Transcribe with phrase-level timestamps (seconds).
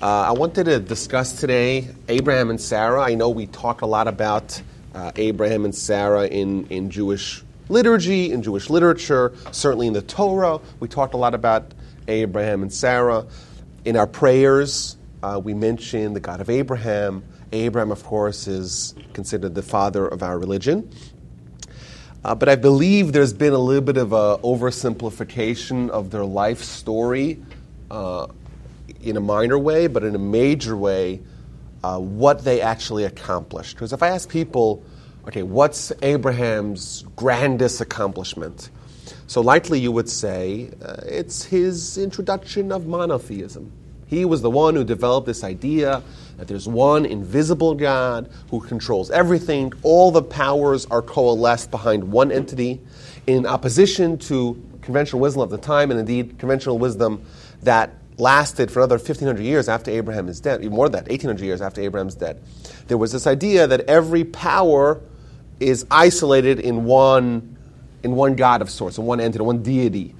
[0.00, 3.02] Uh, I wanted to discuss today Abraham and Sarah.
[3.02, 4.62] I know we talk a lot about
[4.94, 10.60] uh, Abraham and Sarah in, in Jewish liturgy, in Jewish literature, certainly in the Torah.
[10.78, 11.74] We talked a lot about
[12.06, 13.26] Abraham and Sarah.
[13.84, 17.24] In our prayers, uh, we mention the God of Abraham.
[17.50, 20.92] Abraham, of course, is considered the father of our religion.
[22.24, 26.62] Uh, but I believe there's been a little bit of a oversimplification of their life
[26.62, 27.42] story
[27.90, 28.28] uh,
[29.02, 31.20] in a minor way, but in a major way,
[31.84, 33.74] uh, what they actually accomplished.
[33.74, 34.82] Because if I ask people,
[35.26, 38.70] okay, what's Abraham's grandest accomplishment?
[39.26, 43.72] So likely you would say uh, it's his introduction of monotheism.
[44.06, 46.02] He was the one who developed this idea
[46.38, 49.72] that there's one invisible God who controls everything.
[49.82, 52.80] All the powers are coalesced behind one entity
[53.26, 57.22] in opposition to conventional wisdom of the time, and indeed conventional wisdom
[57.62, 61.44] that lasted for another 1500 years after Abraham is dead, even more than that, 1800
[61.44, 62.42] years after Abraham's dead.
[62.88, 65.00] There was this idea that every power
[65.60, 67.56] is isolated in one,
[68.02, 70.14] in one God of sorts, in one entity, one deity.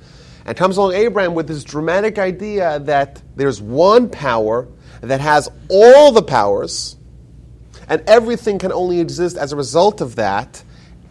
[0.45, 4.67] And comes along Abraham with this dramatic idea that there's one power
[5.01, 6.97] that has all the powers,
[7.89, 10.63] and everything can only exist as a result of that,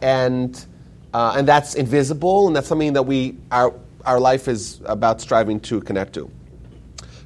[0.01, 0.65] and,
[1.13, 3.73] uh, and that's invisible, and that's something that we, our,
[4.05, 6.31] our life is about striving to connect to.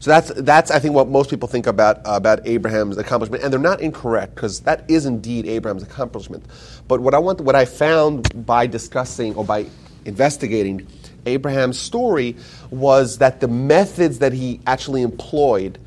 [0.01, 3.43] So that's, that's I think, what most people think about, uh, about Abraham's accomplishment.
[3.43, 6.43] And they're not incorrect, because that is indeed Abraham's accomplishment.
[6.87, 9.67] But what I, want, what I found by discussing or by
[10.05, 10.87] investigating
[11.27, 12.35] Abraham's story
[12.71, 15.77] was that the methods that he actually employed,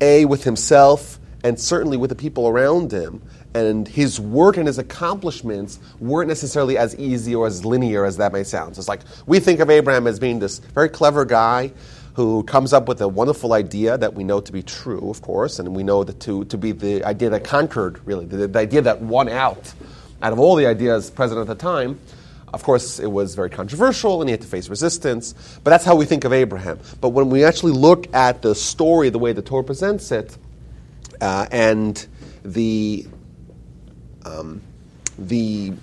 [0.00, 3.22] A, with himself, and certainly with the people around him,
[3.54, 8.32] and his work and his accomplishments weren't necessarily as easy or as linear as that
[8.32, 8.74] may sound.
[8.74, 11.72] So it's like we think of Abraham as being this very clever guy
[12.16, 15.58] who comes up with a wonderful idea that we know to be true, of course,
[15.58, 18.80] and we know that to, to be the idea that conquered, really, the, the idea
[18.80, 19.74] that won out
[20.22, 22.00] out of all the ideas present at the time.
[22.54, 25.94] Of course, it was very controversial and he had to face resistance, but that's how
[25.94, 26.78] we think of Abraham.
[27.02, 30.38] But when we actually look at the story, the way the Torah presents it,
[31.20, 32.06] uh, and
[32.42, 33.06] the,
[34.24, 34.62] um,
[35.18, 35.74] the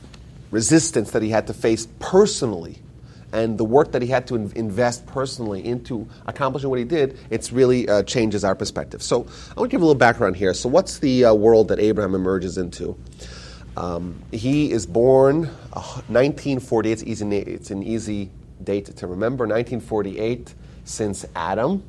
[0.50, 2.80] resistance that he had to face personally
[3.34, 7.18] and the work that he had to in- invest personally into accomplishing what he did,
[7.30, 9.02] it's really uh, changes our perspective.
[9.02, 9.22] So
[9.56, 10.54] I want to give a little background here.
[10.54, 12.98] So what's the uh, world that Abraham emerges into?
[13.76, 16.92] Um, he is born uh, 1948.
[16.92, 18.30] It's, easy, it's an easy
[18.64, 19.46] date to remember.
[19.46, 20.54] 1948
[20.86, 21.84] since Adam.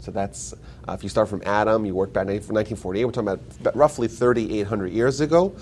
[0.00, 0.54] So that's
[0.88, 3.04] uh, if you start from Adam, you work back to 1948.
[3.04, 5.54] We're talking about roughly 3,800 years ago.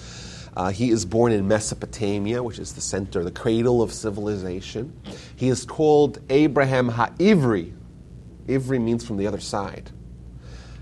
[0.58, 4.92] Uh, he is born in Mesopotamia, which is the center, the cradle of civilization.
[5.36, 7.72] He is called Abraham Ha'ivri.
[8.48, 9.88] Ivri means from the other side,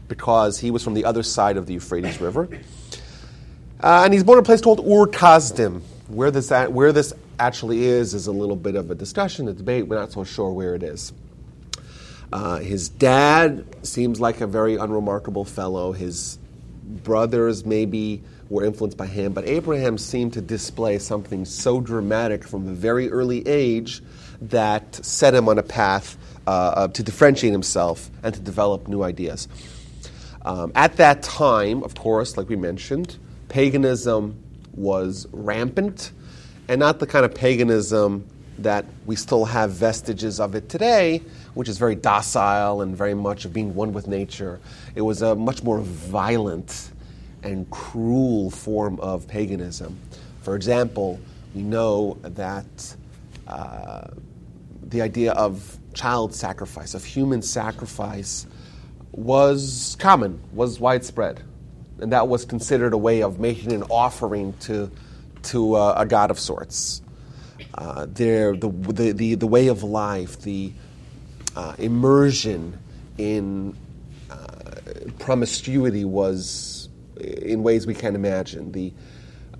[0.08, 2.48] because he was from the other side of the Euphrates River.
[3.78, 5.82] Uh, and he's born in a place called Ur Kasdim.
[6.08, 9.88] Where this, where this actually is is a little bit of a discussion, a debate.
[9.88, 11.12] We're not so sure where it is.
[12.32, 15.92] Uh, his dad seems like a very unremarkable fellow.
[15.92, 16.38] His
[17.04, 22.68] brothers maybe were influenced by him, but Abraham seemed to display something so dramatic from
[22.68, 24.02] a very early age
[24.40, 29.48] that set him on a path uh, to differentiate himself and to develop new ideas.
[30.44, 33.18] Um, at that time, of course, like we mentioned,
[33.48, 34.40] paganism
[34.74, 36.12] was rampant,
[36.68, 38.26] and not the kind of paganism
[38.58, 41.20] that we still have vestiges of it today,
[41.54, 44.60] which is very docile and very much of being one with nature.
[44.94, 46.90] It was a much more violent
[47.46, 49.98] and cruel form of paganism.
[50.42, 51.20] For example,
[51.54, 52.96] we know that
[53.46, 54.08] uh,
[54.82, 58.46] the idea of child sacrifice, of human sacrifice,
[59.12, 61.42] was common, was widespread.
[62.00, 64.90] And that was considered a way of making an offering to,
[65.44, 67.00] to uh, a god of sorts.
[67.74, 70.72] Uh, there, the, the, the, the, way of life, the
[71.54, 72.78] uh, immersion
[73.16, 73.74] in
[74.30, 74.36] uh,
[75.18, 76.75] promiscuity was
[77.20, 78.72] in ways we can't imagine.
[78.72, 78.92] The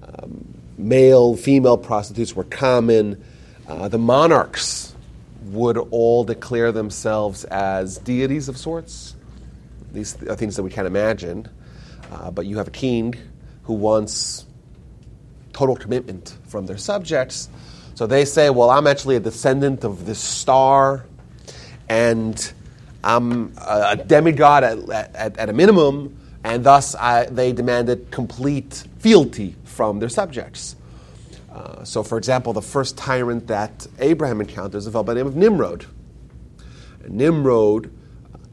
[0.02, 3.22] um, male, female prostitutes were common.
[3.66, 4.94] Uh, the monarchs
[5.44, 9.14] would all declare themselves as deities of sorts.
[9.92, 11.48] These are things that we can't imagine.
[12.10, 13.14] Uh, but you have a king
[13.64, 14.44] who wants
[15.52, 17.48] total commitment from their subjects.
[17.94, 21.06] So they say, Well, I'm actually a descendant of this star,
[21.88, 22.52] and
[23.02, 26.94] I'm a demigod at, at, at a minimum and thus
[27.28, 30.76] they demanded complete fealty from their subjects.
[31.52, 35.20] Uh, so, for example, the first tyrant that Abraham encounters is a fellow by the
[35.20, 35.86] name of Nimrod.
[37.08, 37.90] Nimrod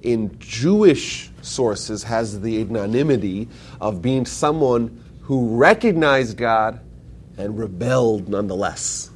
[0.01, 3.47] in Jewish sources has the anonymity
[3.79, 6.79] of being someone who recognized God
[7.37, 9.11] and rebelled nonetheless.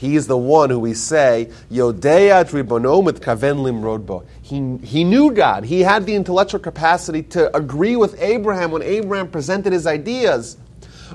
[0.00, 4.24] He is the one who we say, Yodea Ribono Kaven Limrodbo.
[4.40, 5.62] He, he knew God.
[5.62, 10.56] He had the intellectual capacity to agree with Abraham when Abraham presented his ideas.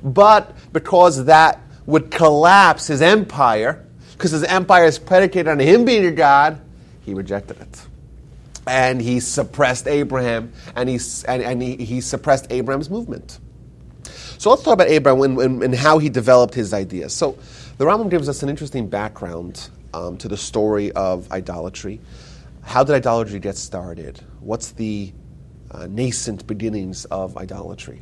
[0.04, 3.84] But because that would collapse his empire,
[4.14, 6.62] because his empire is predicated on him being a God,
[7.02, 7.82] he rejected it.
[8.68, 13.40] And he suppressed Abraham, and he, and, and he, he suppressed Abraham's movement.
[14.38, 17.16] So let's talk about Abraham and, and, and how he developed his ideas.
[17.16, 17.36] So
[17.78, 22.00] the Rambam gives us an interesting background um, to the story of idolatry.
[22.62, 24.22] How did idolatry get started?
[24.40, 25.12] What's the
[25.72, 28.02] uh, nascent beginnings of idolatry?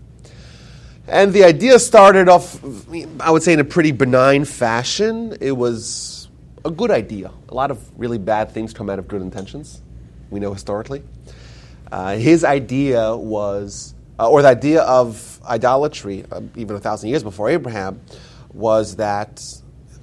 [1.08, 2.64] And the idea started off,
[3.20, 5.36] I would say, in a pretty benign fashion.
[5.42, 6.30] It was
[6.64, 7.32] a good idea.
[7.50, 9.82] A lot of really bad things come out of good intentions,
[10.30, 11.04] we know historically.
[11.92, 17.24] Uh, his idea was, uh, or the idea of idolatry, uh, even a thousand years
[17.24, 18.00] before Abraham,
[18.54, 19.44] was that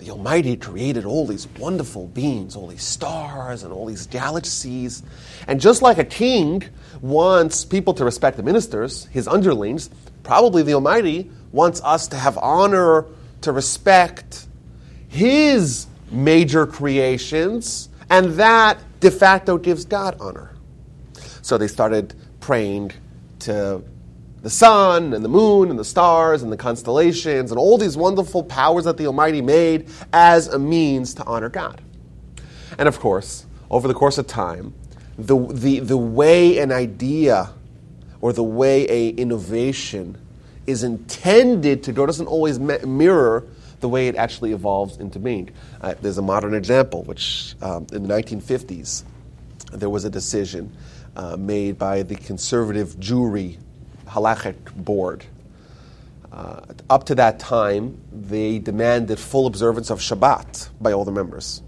[0.01, 5.03] the Almighty created all these wonderful beings, all these stars and all these galaxies.
[5.47, 6.65] And just like a king
[7.03, 9.91] wants people to respect the ministers, his underlings,
[10.23, 13.05] probably the Almighty wants us to have honor,
[13.43, 14.47] to respect
[15.09, 20.55] his major creations, and that de facto gives God honor.
[21.43, 22.93] So they started praying
[23.41, 23.83] to
[24.43, 28.43] the sun and the moon and the stars and the constellations and all these wonderful
[28.43, 31.81] powers that the Almighty made as a means to honor God.
[32.79, 34.75] And of course, over the course of time,
[35.19, 37.51] the, the, the way an idea
[38.21, 40.17] or the way a innovation
[40.67, 43.47] is intended to go doesn't always mirror
[43.81, 45.51] the way it actually evolves into being.
[45.81, 49.05] Uh, there's a modern example, which um, in the 1950s,
[49.73, 50.75] there was a decision
[51.17, 53.59] uh, made by the conservative Jewry
[54.11, 55.25] halachic board.
[56.33, 61.63] Uh, up to that time, they demanded full observance of Shabbat by all the members.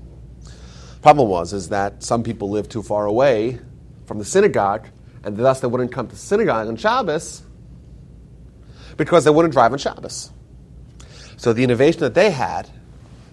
[1.02, 3.58] Problem was is that some people lived too far away
[4.06, 4.86] from the synagogue,
[5.24, 7.42] and thus they wouldn't come to synagogue on Shabbos
[8.96, 10.30] because they wouldn't drive on Shabbos.
[11.36, 12.68] So the innovation that they had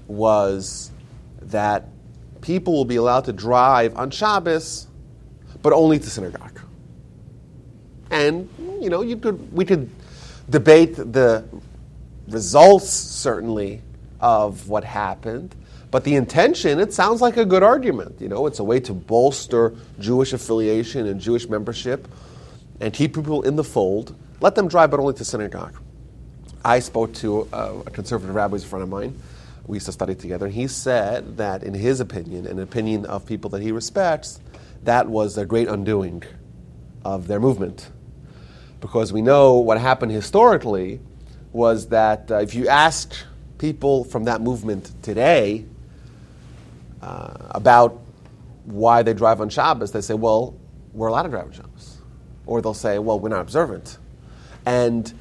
[0.07, 0.89] was
[1.44, 1.89] that
[2.41, 4.88] people will be allowed to drive on Shabbos,
[5.61, 6.58] but only to synagogue.
[8.11, 8.50] And
[8.81, 9.89] you know, you could we could
[10.50, 11.45] debate the
[12.27, 13.81] results certainly
[14.19, 15.56] of what happened,
[15.91, 18.19] but the intention it sounds like a good argument.
[18.19, 22.07] You know, it's a way to bolster Jewish affiliation and Jewish membership,
[22.79, 24.15] and keep people in the fold.
[24.41, 25.75] Let them drive, but only to synagogue.
[26.63, 29.19] I spoke to a, a conservative rabbi, who's a friend of mine.
[29.65, 33.25] We used to study together, and he said that, in his opinion, an opinion of
[33.25, 34.39] people that he respects,
[34.83, 36.23] that was a great undoing
[37.06, 37.89] of their movement
[38.79, 40.99] because we know what happened historically
[41.51, 43.13] was that uh, if you ask
[43.57, 45.65] people from that movement today
[47.01, 47.99] uh, about
[48.65, 50.55] why they drive on Shabbos, they say, well,
[50.93, 51.97] we're allowed to drive on Shabbos.
[52.45, 53.97] Or they'll say, well, we're not observant.
[54.65, 55.11] And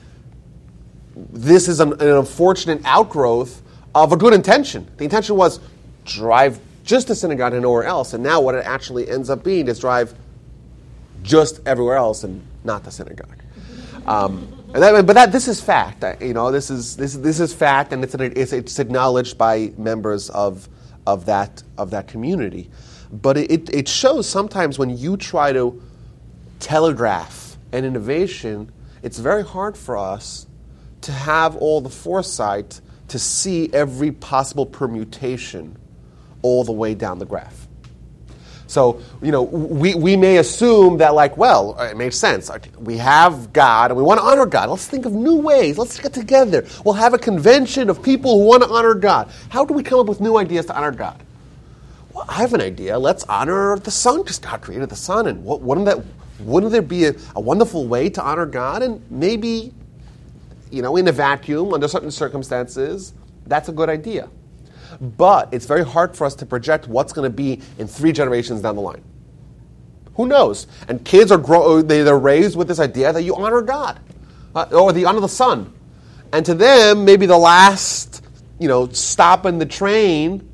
[1.16, 3.62] this is an, an unfortunate outgrowth
[3.94, 4.88] of a good intention.
[4.96, 5.61] The intention was
[6.04, 8.14] drive just to synagogue and nowhere else.
[8.14, 10.14] And now what it actually ends up being is drive
[11.22, 13.43] just everywhere else and not the synagogue.
[14.09, 16.03] Um, that, but that this is fact.
[16.23, 20.31] You know, this is this this is fact, and it's it's, it's acknowledged by members
[20.31, 20.69] of
[21.07, 22.71] of that of that community.
[23.12, 25.83] But it, it shows sometimes when you try to
[26.61, 28.73] telegraph an innovation,
[29.03, 30.47] it's very hard for us
[31.03, 35.77] to have all the foresight to see every possible permutation
[36.43, 37.67] all the way down the graph.
[38.68, 42.50] So, you know, we, we may assume that, like, well, it makes sense.
[42.78, 44.68] We have God and we want to honor God.
[44.68, 45.78] Let's think of new ways.
[45.78, 46.66] Let's get together.
[46.84, 49.32] We'll have a convention of people who want to honor God.
[49.48, 51.18] How do we come up with new ideas to honor God?
[52.12, 52.98] Well, I have an idea.
[52.98, 55.28] Let's honor the sun because God created the sun.
[55.28, 56.04] And what, wouldn't, that,
[56.38, 58.82] wouldn't there be a, a wonderful way to honor God?
[58.82, 59.72] And maybe,
[60.70, 63.14] you know, in a vacuum, under certain circumstances,
[63.46, 64.28] that's a good idea
[65.00, 68.62] but it's very hard for us to project what's going to be in three generations
[68.62, 69.02] down the line.
[70.14, 70.66] Who knows?
[70.88, 74.00] And kids are grow, they, they're raised with this idea that you honor God
[74.54, 75.73] uh, or the honor the sun.
[76.33, 78.25] And to them, maybe the last,
[78.59, 80.49] you know, stop in the train,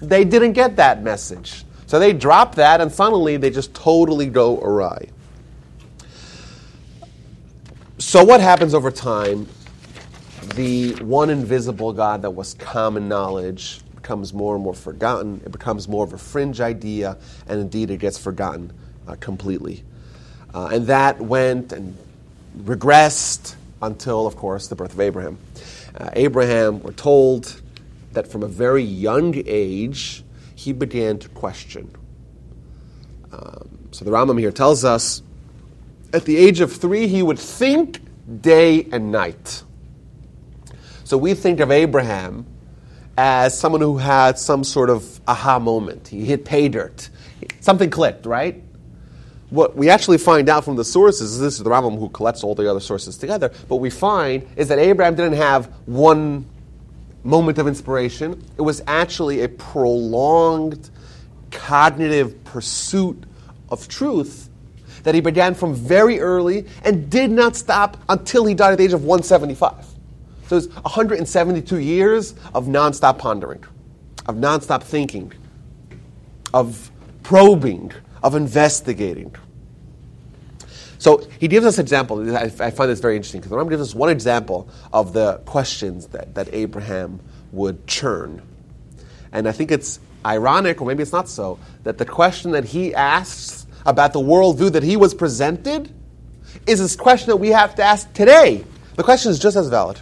[0.00, 1.64] they didn't get that message.
[1.86, 5.08] So they drop that, and suddenly they just totally go awry.
[7.96, 9.48] So what happens over time
[10.50, 15.40] the one invisible God that was common knowledge becomes more and more forgotten.
[15.44, 18.72] It becomes more of a fringe idea, and indeed it gets forgotten
[19.06, 19.84] uh, completely.
[20.54, 21.96] Uh, and that went and
[22.58, 25.38] regressed until, of course, the birth of Abraham.
[25.94, 27.60] Uh, Abraham, we're told
[28.12, 30.24] that from a very young age,
[30.54, 31.90] he began to question.
[33.32, 35.22] Um, so the Rambam here tells us
[36.12, 38.00] at the age of three, he would think
[38.40, 39.62] day and night.
[41.08, 42.44] So we think of Abraham
[43.16, 46.06] as someone who had some sort of aha moment.
[46.06, 47.08] He hit pay dirt.
[47.60, 48.62] Something clicked, right?
[49.48, 52.54] What we actually find out from the sources, this is the Rambam who collects all
[52.54, 56.44] the other sources together, what we find is that Abraham didn't have one
[57.24, 58.44] moment of inspiration.
[58.58, 60.90] It was actually a prolonged
[61.50, 63.24] cognitive pursuit
[63.70, 64.50] of truth
[65.04, 68.84] that he began from very early and did not stop until he died at the
[68.84, 69.87] age of 175.
[70.48, 73.62] So it's 172 years of nonstop pondering,
[74.26, 75.32] of nonstop thinking,
[76.54, 76.90] of
[77.22, 79.34] probing, of investigating.
[80.96, 82.34] So he gives us an example.
[82.34, 86.06] I, find this very interesting because the Rambam gives us one example of the questions
[86.08, 87.20] that, that Abraham
[87.52, 88.40] would churn.
[89.32, 92.94] And I think it's ironic, or maybe it's not so, that the question that he
[92.94, 95.92] asks about the worldview that he was presented
[96.66, 98.64] is this question that we have to ask today.
[98.96, 100.00] The question is just as valid.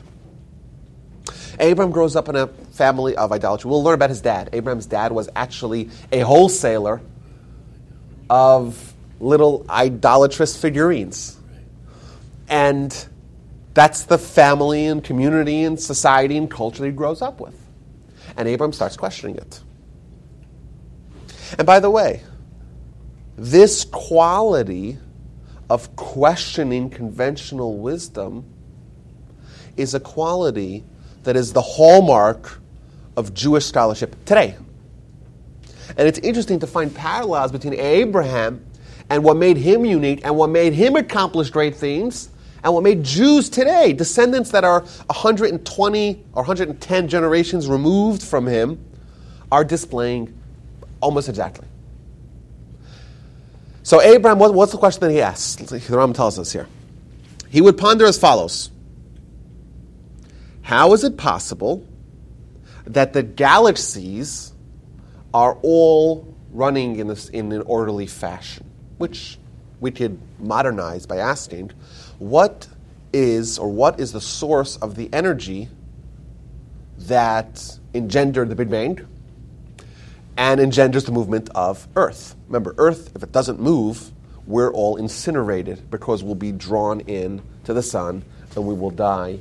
[1.58, 3.70] Abram grows up in a family of idolatry.
[3.70, 4.50] We'll learn about his dad.
[4.52, 7.00] Abraham's dad was actually a wholesaler
[8.28, 11.36] of little idolatrous figurines.
[12.48, 13.06] And
[13.75, 17.58] that's the family and community and society and culture that he grows up with.
[18.36, 19.60] And Abram starts questioning it.
[21.58, 22.22] And by the way,
[23.36, 24.98] this quality
[25.68, 28.44] of questioning conventional wisdom
[29.76, 30.84] is a quality
[31.26, 32.61] that is the hallmark
[33.16, 34.56] of Jewish scholarship today.
[35.97, 38.64] And it's interesting to find parallels between Abraham
[39.11, 42.28] and what made him unique and what made him accomplish great things
[42.62, 48.85] and what made Jews today, descendants that are 120 or 110 generations removed from him,
[49.50, 50.33] are displaying
[51.00, 51.66] almost exactly.
[53.83, 55.56] So, Abraham, what's the question that he asks?
[55.56, 56.68] The Ram tells us here.
[57.49, 58.71] He would ponder as follows
[60.66, 61.87] How is it possible
[62.87, 64.52] that the galaxies
[65.32, 68.68] are all running in, this, in an orderly fashion?
[68.99, 69.38] Which
[69.78, 71.70] we could modernize by asking,
[72.18, 72.66] what
[73.12, 75.68] is or what is the source of the energy
[76.99, 79.06] that engendered the Big Bang?
[80.37, 82.35] and engenders the movement of Earth.
[82.49, 84.11] Remember, Earth, if it doesn't move,
[84.49, 88.25] we're all incinerated because we'll be drawn in to the sun
[88.56, 89.40] and we will die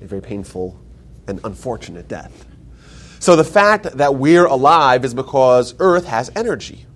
[0.00, 0.78] a very painful
[1.26, 2.46] and unfortunate death.
[3.18, 6.86] So the fact that we're alive is because Earth has energy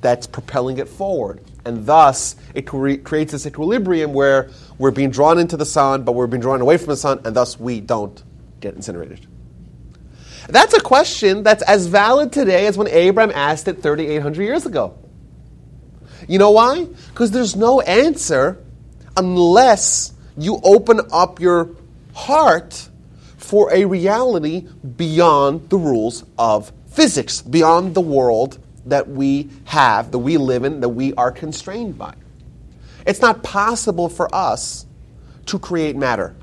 [0.00, 1.40] that's propelling it forward.
[1.64, 6.12] And thus, it cre- creates this equilibrium where we're being drawn into the sun, but
[6.12, 8.22] we're being drawn away from the sun, and thus we don't
[8.60, 9.26] get incinerated.
[10.48, 14.98] That's a question that's as valid today as when Abraham asked it 3,800 years ago.
[16.28, 16.84] You know why?
[16.84, 18.62] Because there's no answer
[19.16, 21.70] unless you open up your
[22.14, 22.88] heart
[23.36, 24.66] for a reality
[24.96, 30.80] beyond the rules of physics, beyond the world that we have, that we live in,
[30.80, 32.14] that we are constrained by.
[33.06, 34.86] It's not possible for us
[35.46, 36.34] to create matter.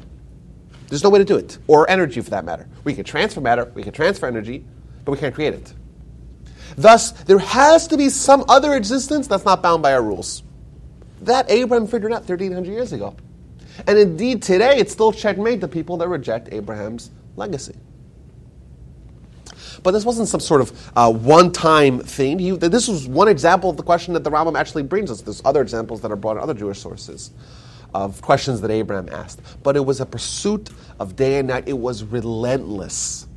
[0.87, 2.67] There's no way to do it, or energy for that matter.
[2.83, 4.65] We can transfer matter, we can transfer energy,
[5.05, 5.73] but we can't create it.
[6.75, 10.43] Thus, there has to be some other existence that's not bound by our rules.
[11.21, 13.15] That Abraham figured out 1,300 years ago.
[13.88, 17.75] And indeed, today, it's still checkmate the people that reject Abraham's legacy.
[19.83, 22.38] But this wasn't some sort of uh, one time thing.
[22.39, 25.21] He, this was one example of the question that the Rambam actually brings us.
[25.21, 27.31] There's other examples that are brought in other Jewish sources
[27.93, 29.41] of questions that Abraham asked.
[29.63, 30.69] But it was a pursuit
[31.00, 33.27] of day and night, it was relentless.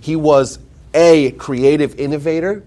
[0.00, 0.58] He was
[0.92, 2.64] a creative innovator.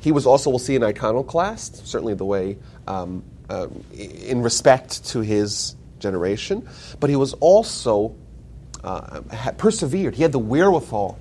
[0.00, 2.58] He was also, we'll see, an iconoclast, certainly the way
[2.88, 6.68] um, uh, in respect to his generation.
[7.00, 8.14] But he was also
[8.84, 9.20] uh,
[9.56, 10.14] persevered.
[10.14, 11.18] He had the wherewithal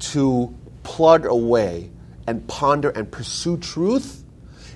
[0.00, 1.90] to plug away
[2.26, 4.24] and ponder and pursue truth,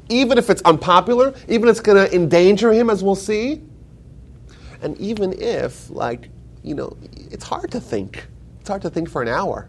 [0.08, 3.61] even if it's unpopular, even if it's going to endanger him, as we'll see.
[4.80, 6.28] And even if, like,
[6.62, 6.96] you know,
[7.30, 8.26] it's hard to think.
[8.61, 9.68] It's hard to think for an hour.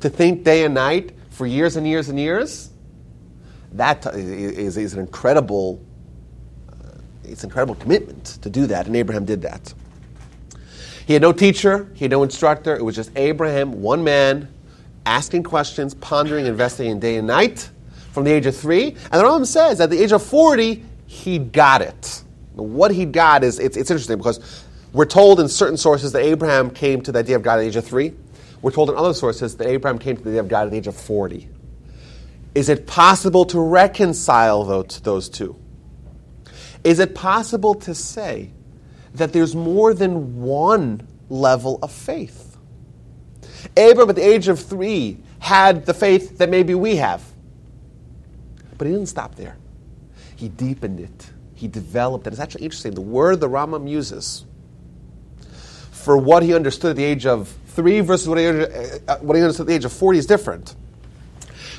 [0.00, 2.70] To think day and night for years and years and years,
[3.72, 5.80] that is, is an incredible,
[7.24, 8.86] it's incredible commitment to do that.
[8.86, 9.72] And Abraham did that.
[11.06, 12.74] He had no teacher, he had no instructor.
[12.74, 14.48] It was just Abraham, one man,
[15.04, 17.70] asking questions, pondering, investigating day and night
[18.12, 18.88] from the age of three.
[18.88, 22.22] And the Rambam says at the age of 40, he got it.
[22.54, 26.70] What he got is, it's, it's interesting because we're told in certain sources that Abraham
[26.70, 28.14] came to the idea of God at the age of three.
[28.62, 30.78] We're told in other sources that Abraham came to the idea of God at the
[30.78, 31.48] age of 40.
[32.54, 35.56] Is it possible to reconcile those two?
[36.84, 38.50] Is it possible to say
[39.14, 42.56] that there's more than one level of faith?
[43.76, 47.24] Abraham, at the age of three, had the faith that maybe we have.
[48.76, 49.56] But he didn't stop there.
[50.36, 51.30] He deepened it.
[51.54, 52.32] He developed it.
[52.32, 52.94] It's actually interesting.
[52.94, 54.44] The word the Rambam uses
[55.92, 59.42] for what he understood at the age of three versus what he, uh, what he
[59.42, 60.74] understood at the age of 40 is different.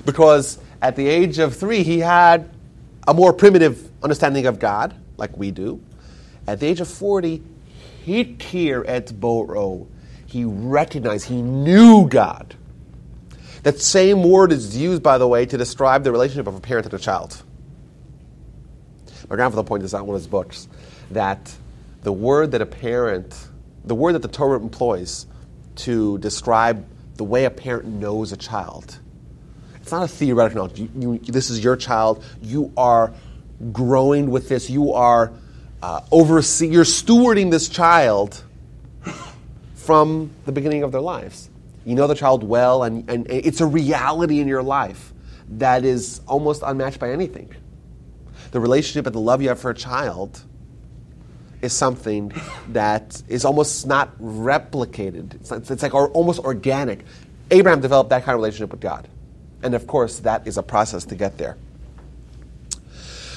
[0.06, 2.50] Because at the age of three, he had
[3.08, 5.82] a more primitive understanding of God, like we do.
[6.48, 7.42] At the age of 40,
[8.04, 9.88] he hikir et boro.
[10.26, 12.56] He recognized, he knew God.
[13.64, 16.86] That same word is used, by the way, to describe the relationship of a parent
[16.86, 17.42] and a child.
[19.30, 20.68] My grandfather pointed this out in one of his books
[21.12, 21.52] that
[22.04, 23.48] the word that a parent,
[23.84, 25.26] the word that the Torah employs
[25.78, 26.86] to describe
[27.16, 29.00] the way a parent knows a child,
[29.86, 30.80] it's not a theoretical knowledge.
[30.80, 32.26] You, you, this is your child.
[32.42, 33.14] You are
[33.72, 34.68] growing with this.
[34.68, 35.32] You are
[35.84, 38.44] uh, overseeing, you're stewarding this child
[39.76, 41.52] from the beginning of their lives.
[41.86, 45.14] You know the child well, and, and it's a reality in your life
[45.50, 47.54] that is almost unmatched by anything.
[48.54, 50.42] The relationship and the love you have for a child
[51.62, 52.34] is something
[52.70, 55.36] that is almost not replicated.
[55.36, 57.06] It's, it's like almost organic.
[57.52, 59.08] Abraham developed that kind of relationship with God.
[59.66, 61.58] And of course, that is a process to get there.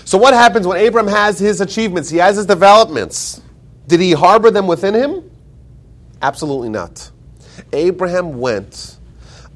[0.05, 2.11] So, what happens when Abraham has his achievements?
[2.11, 3.41] He has his developments.
[3.87, 5.31] Did he harbor them within him?
[6.21, 7.11] Absolutely not.
[7.73, 8.99] Abraham went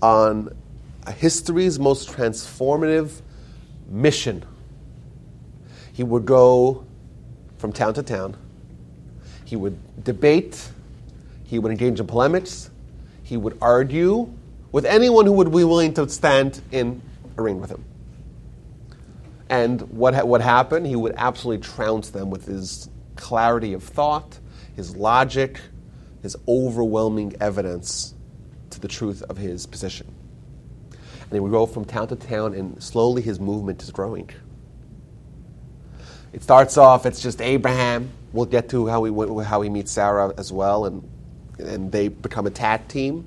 [0.00, 0.57] on
[1.14, 3.21] history's most transformative
[3.88, 4.43] mission.
[5.93, 6.87] He would go
[7.59, 8.35] from town to town.
[9.45, 10.71] He would debate.
[11.45, 12.71] He would engage in polemics.
[13.25, 14.32] He would argue
[14.73, 17.02] with anyone who would be willing to stand in
[17.37, 17.85] a ring with him.
[19.49, 20.87] And what, ha- what happened?
[20.87, 24.39] He would absolutely trounce them with his clarity of thought,
[24.75, 25.61] his logic,
[26.23, 28.15] his overwhelming evidence
[28.71, 30.06] to the truth of his position.
[30.91, 34.30] And he would go from town to town, and slowly his movement is growing.
[36.32, 38.11] It starts off, it's just Abraham.
[38.32, 41.06] We'll get to how he, how he meets Sarah as well, and,
[41.58, 43.26] and they become a tag team.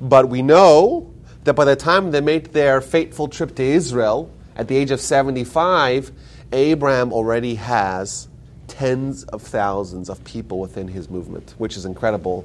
[0.00, 1.12] But we know
[1.44, 5.00] that by the time they make their fateful trip to Israel, at the age of
[5.00, 6.12] 75,
[6.52, 8.28] Abraham already has
[8.68, 12.44] tens of thousands of people within his movement, which is incredible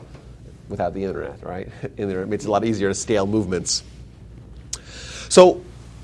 [0.70, 1.68] without the internet, right?
[1.98, 3.84] Internet makes it a lot easier to scale movements.
[5.30, 5.62] So,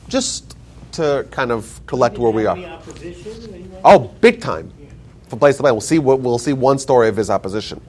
[0.09, 0.55] just
[0.93, 2.57] to kind of collect where we are.
[3.83, 4.71] Oh, big time.
[5.27, 5.71] From place to place.
[5.71, 7.81] We'll see, we'll see one story of his opposition.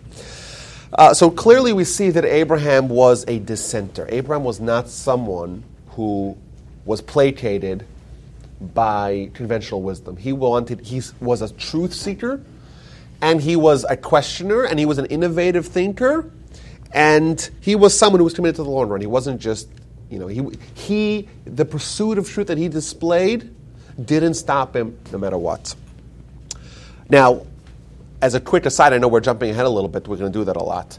[0.98, 4.04] Uh, so clearly, we see that Abraham was a dissenter.
[4.10, 6.36] Abraham was not someone who
[6.84, 7.86] was placated
[8.60, 10.16] by conventional wisdom.
[10.16, 12.42] He wanted, he was a truth seeker,
[13.22, 16.32] and he was a questioner, and he was an innovative thinker,
[16.92, 19.00] and he was someone who was committed to the long run.
[19.00, 19.68] He wasn't just,
[20.10, 23.54] you know, he, he the pursuit of truth that he displayed
[24.04, 25.76] didn't stop him no matter what.
[27.08, 27.46] Now,
[28.20, 30.08] as a quick aside, I know we're jumping ahead a little bit.
[30.08, 30.98] We're going to do that a lot.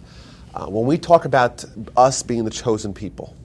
[0.53, 1.63] Uh, when we talk about
[1.95, 3.35] us being the chosen people,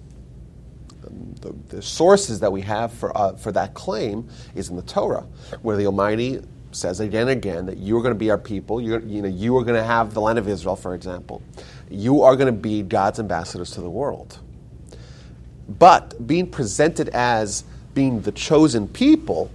[1.41, 5.27] the, the sources that we have for, uh, for that claim is in the Torah,
[5.63, 6.41] where the Almighty
[6.73, 8.81] says again and again that you are going to be our people.
[8.81, 11.43] You're, you know, you are going to have the land of Israel, for example.
[11.91, 14.39] You are going to be God's ambassadors to the world.
[15.69, 19.51] But being presented as being the chosen people,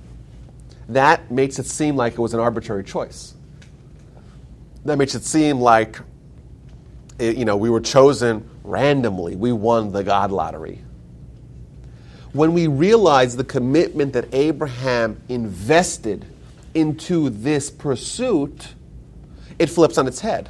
[0.87, 3.33] that makes it seem like it was an arbitrary choice.
[4.85, 5.99] That makes it seem like,
[7.19, 9.35] you know, we were chosen randomly.
[9.35, 10.83] We won the God lottery
[12.33, 16.25] when we realize the commitment that Abraham invested
[16.73, 18.75] into this pursuit,
[19.57, 20.49] it flips on its head.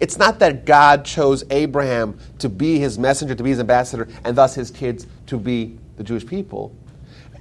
[0.00, 4.36] It's not that God chose Abraham to be his messenger, to be his ambassador, and
[4.36, 6.74] thus his kids to be the Jewish people.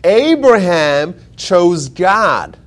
[0.03, 2.57] Abraham chose God.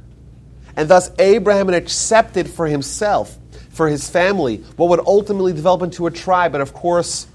[0.76, 3.38] And thus Abraham accepted for himself,
[3.74, 7.26] for his family, what would ultimately develop into a tribe, and of course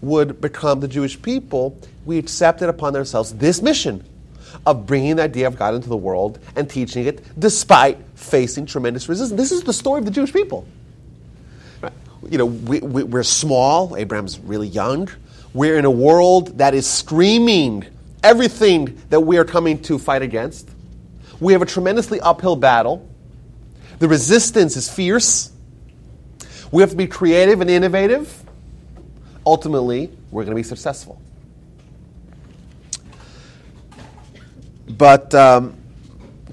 [0.00, 4.04] would become the Jewish people we accepted upon ourselves this mission
[4.66, 9.08] of bringing the idea of God into the world and teaching it despite facing tremendous
[9.08, 9.38] resistance.
[9.38, 10.66] This is the story of the Jewish people.
[12.28, 15.08] You know, we, we, are small, Abraham's really young.
[15.54, 17.84] We're in a world that is screaming
[18.22, 20.68] everything that we are coming to fight against.
[21.40, 23.08] We have a tremendously uphill battle.
[23.98, 25.51] The resistance is fierce.
[26.72, 28.42] We have to be creative and innovative.
[29.46, 31.20] Ultimately, we're going to be successful.
[34.88, 35.76] But um,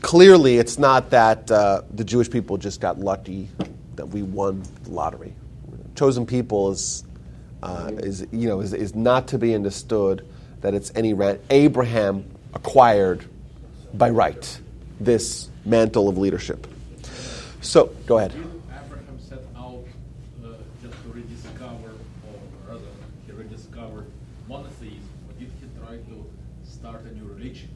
[0.02, 3.50] clearly, it's not that uh, the Jewish people just got lucky
[3.96, 5.34] that we won the lottery.
[5.96, 7.04] Chosen people is,
[7.62, 10.26] uh, is you know, is, is not to be understood
[10.62, 11.42] that it's any rant.
[11.50, 13.26] Abraham acquired
[13.94, 14.60] by right
[15.00, 16.68] this mantle of leadership.
[17.62, 18.32] So, go ahead.
[18.32, 19.84] Abraham set out
[20.44, 20.48] uh,
[20.82, 21.92] just to rediscover,
[22.26, 22.82] or rather,
[23.26, 24.06] he rediscovered
[24.48, 26.30] monotheism, or did he try to
[26.64, 27.70] start a new religion?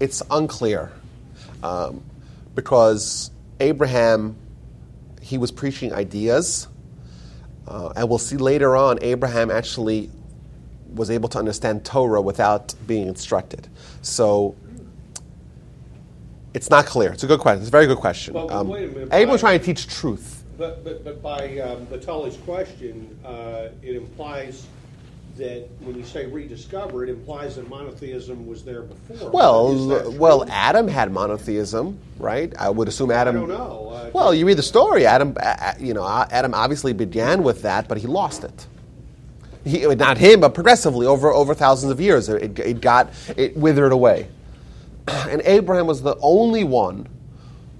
[0.00, 0.92] It's unclear
[1.62, 2.02] um,
[2.54, 3.30] because
[3.60, 4.36] Abraham,
[5.22, 6.68] he was preaching ideas.
[7.66, 10.10] Uh, and we'll see later on, Abraham actually
[10.94, 13.68] was able to understand Torah without being instructed.
[14.02, 14.54] So
[16.54, 17.12] it's not clear.
[17.12, 17.60] It's a good question.
[17.60, 18.34] It's a very good question.
[18.34, 19.04] Well, Um, wait a minute.
[19.06, 20.44] Abraham was trying to teach truth.
[20.56, 24.66] But, but, but by um, Batali's question, uh, it implies
[25.36, 29.30] that when you say rediscover, it implies that monotheism was there before.
[29.30, 32.52] Well, well, Adam had monotheism, right?
[32.58, 33.36] I would assume Adam.
[33.36, 33.92] I don't know.
[33.94, 35.06] Uh, Well, you read the story.
[35.06, 38.66] Adam, uh, uh, you know, uh, Adam obviously began with that, but he lost it.
[39.64, 43.92] He, not him, but progressively over over thousands of years, it, it got it withered
[43.92, 44.28] away.
[45.08, 47.08] And Abraham was the only one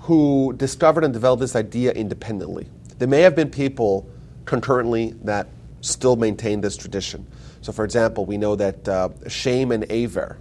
[0.01, 2.69] who discovered and developed this idea independently.
[2.99, 4.09] There may have been people
[4.45, 5.49] concurrently that
[5.81, 7.27] still maintain this tradition.
[7.67, 10.39] So, for example, we know that uh, Shem and Aver,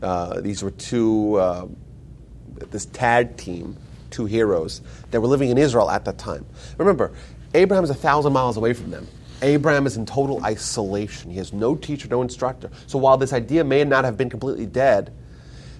[0.00, 1.66] uh, these were two, uh,
[2.70, 3.76] this tag team,
[4.08, 6.46] two heroes that were living in Israel at that time.
[6.78, 7.10] Remember,
[7.54, 9.08] Abraham is a thousand miles away from them.
[9.42, 11.28] Abraham is in total isolation.
[11.28, 12.70] He has no teacher, no instructor.
[12.86, 15.12] So while this idea may not have been completely dead,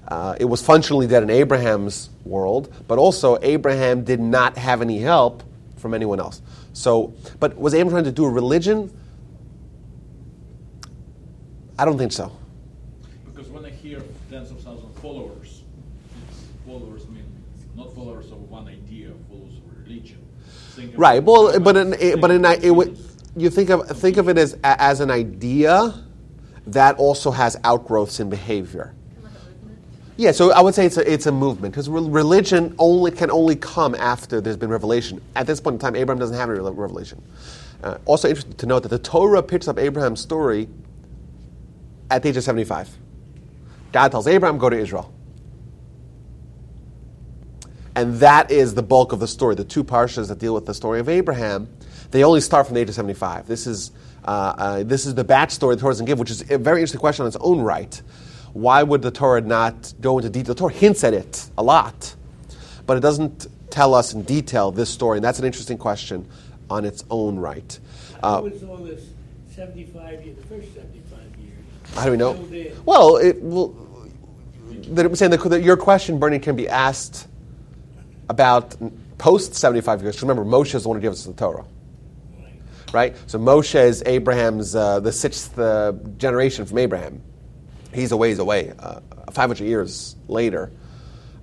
[0.08, 4.98] uh, it was functionally dead in Abraham's world, but also Abraham did not have any
[4.98, 5.44] help
[5.76, 6.42] from anyone else.
[6.72, 8.92] So, but was Abraham trying to do a religion?
[11.80, 12.30] I don't think so.
[13.24, 15.62] Because when I hear tens of thousands of followers,
[16.66, 17.24] followers mean
[17.74, 20.18] not followers of one idea, followers of religion.
[20.72, 21.22] Think Right.
[21.22, 22.98] Well, but in, think but in about it
[23.34, 26.04] you think of think of it as as an idea
[26.66, 28.94] that also has outgrowths in behavior.
[30.18, 33.56] Yeah, so I would say it's a, it's a movement because religion only can only
[33.56, 35.22] come after there's been revelation.
[35.34, 37.22] At this point in time, Abraham doesn't have any revelation.
[37.82, 40.68] Uh, also interesting to note that the Torah picks up Abraham's story
[42.10, 42.88] at the age of 75.
[43.92, 45.12] God tells Abraham, go to Israel.
[47.94, 49.54] And that is the bulk of the story.
[49.54, 51.68] The two parshas that deal with the story of Abraham,
[52.10, 53.46] they only start from the age of 75.
[53.46, 53.90] This is,
[54.24, 57.00] uh, uh, this is the backstory the Torah doesn't give, which is a very interesting
[57.00, 58.00] question on its own right.
[58.52, 60.54] Why would the Torah not go into detail?
[60.54, 62.14] The Torah hints at it a lot,
[62.86, 65.18] but it doesn't tell us in detail this story.
[65.18, 66.28] And that's an interesting question
[66.68, 67.78] on its own right.
[68.22, 69.02] Uh, What was all this
[69.54, 71.09] 75 years, the first 75 years?
[71.94, 72.32] How do we know?
[72.84, 73.74] Well, it, well
[74.90, 77.26] that I'm saying that that your question, Bernie, can be asked
[78.28, 78.76] about
[79.18, 80.22] post 75 years.
[80.22, 81.64] Remember, Moshe is the one who gives us the Torah.
[82.38, 82.54] Right.
[82.92, 83.16] Right?
[83.26, 87.22] So Moshe is Abraham's, uh, the sixth uh, generation from Abraham.
[87.92, 89.00] He's a ways away, uh,
[89.32, 90.72] 500 years later.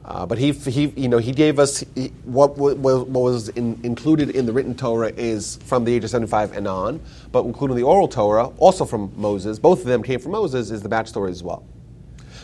[0.07, 2.77] Uh, but he, he, you know, he gave us he, what, what
[3.09, 7.01] was in, included in the written Torah is from the age of 75 and on,
[7.33, 9.59] but including the oral Torah, also from Moses.
[9.59, 11.65] Both of them came from Moses, is the backstory as well.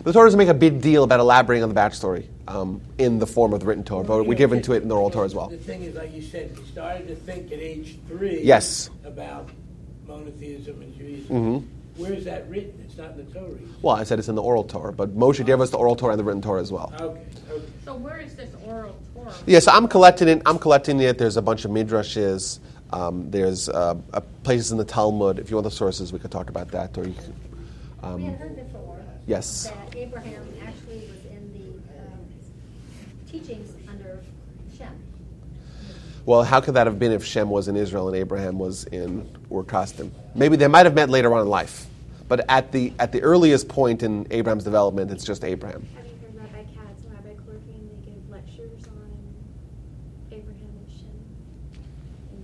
[0.03, 3.27] The Torah doesn't make a big deal about elaborating on the backstory um, in the
[3.27, 5.33] form of the written Torah, but we give into it in the oral Torah as
[5.33, 5.47] well.
[5.47, 8.89] The thing is, like you said, he started to think at age three Yes.
[9.05, 9.47] about
[10.05, 11.61] monotheism and Judaism.
[11.61, 11.63] Mhm.
[11.97, 12.81] Where is that written?
[12.83, 13.59] It's not in the Torah.
[13.81, 16.13] Well, I said it's in the oral Torah, but Moshe gave us the oral Torah
[16.13, 16.91] and the written Torah as well.
[16.99, 17.65] Okay, okay.
[17.85, 19.33] So where is this oral Torah?
[19.45, 20.41] Yeah, so I'm collecting it.
[20.45, 21.17] I'm collecting it.
[21.19, 22.59] There's a bunch of midrashes.
[22.91, 25.37] Um, there's uh, uh, places in the Talmud.
[25.37, 26.97] If you want the sources, we could talk about that.
[26.97, 27.33] Or you can,
[28.17, 29.65] We had um, heard before yes.
[29.65, 32.19] that Abraham actually was in the um,
[33.29, 34.23] teachings under
[34.77, 34.93] Shem.
[36.25, 39.27] Well, how could that have been if Shem was in Israel and Abraham was in
[39.53, 40.09] Ur Kasdim?
[40.35, 41.85] Maybe they might have met later on in life,
[42.27, 45.85] but at the at the earliest point in Abraham's development, it's just Abraham.
[45.95, 47.33] Have you heard Rabbi Katz and Rabbi?
[47.45, 49.09] They give lectures on
[50.31, 51.15] Abraham and Shem.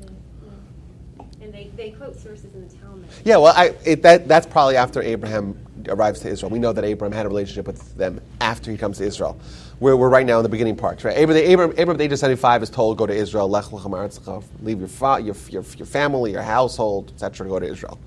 [0.02, 1.46] And, yeah.
[1.46, 3.08] and they, they quote sources in the Talmud.
[3.26, 6.52] Yeah, well, I, it, that, that's probably after Abraham arrives to Israel.
[6.52, 9.40] We know that Abraham had a relationship with them after he comes to Israel.
[9.80, 11.18] We're, we're right now in the beginning parts, right?
[11.18, 14.44] Abraham, Abraham, Abraham at the age of 75 is told, go to Israel, lech lecha
[14.62, 17.98] leave your, fa- your, your, your family, your household, etc., go to Israel.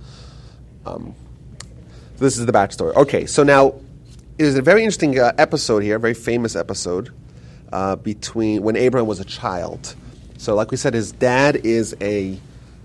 [0.85, 1.15] Um,
[2.19, 2.95] this is the backstory.
[2.95, 3.75] Okay, so now
[4.37, 7.11] there's a very interesting uh, episode here, a very famous episode
[7.73, 9.95] uh, between when Abraham was a child.
[10.39, 12.39] So, like we said, his dad is a,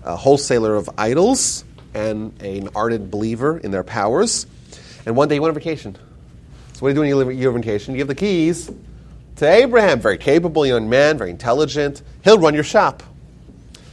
[0.04, 4.46] a wholesaler of idols and an ardent believer in their powers.
[5.06, 5.96] And one day he went on vacation.
[6.74, 7.94] So, what do you do when you live on vacation?
[7.94, 8.70] You give the keys
[9.36, 12.02] to Abraham, very capable young man, very intelligent.
[12.22, 13.02] He'll run your shop.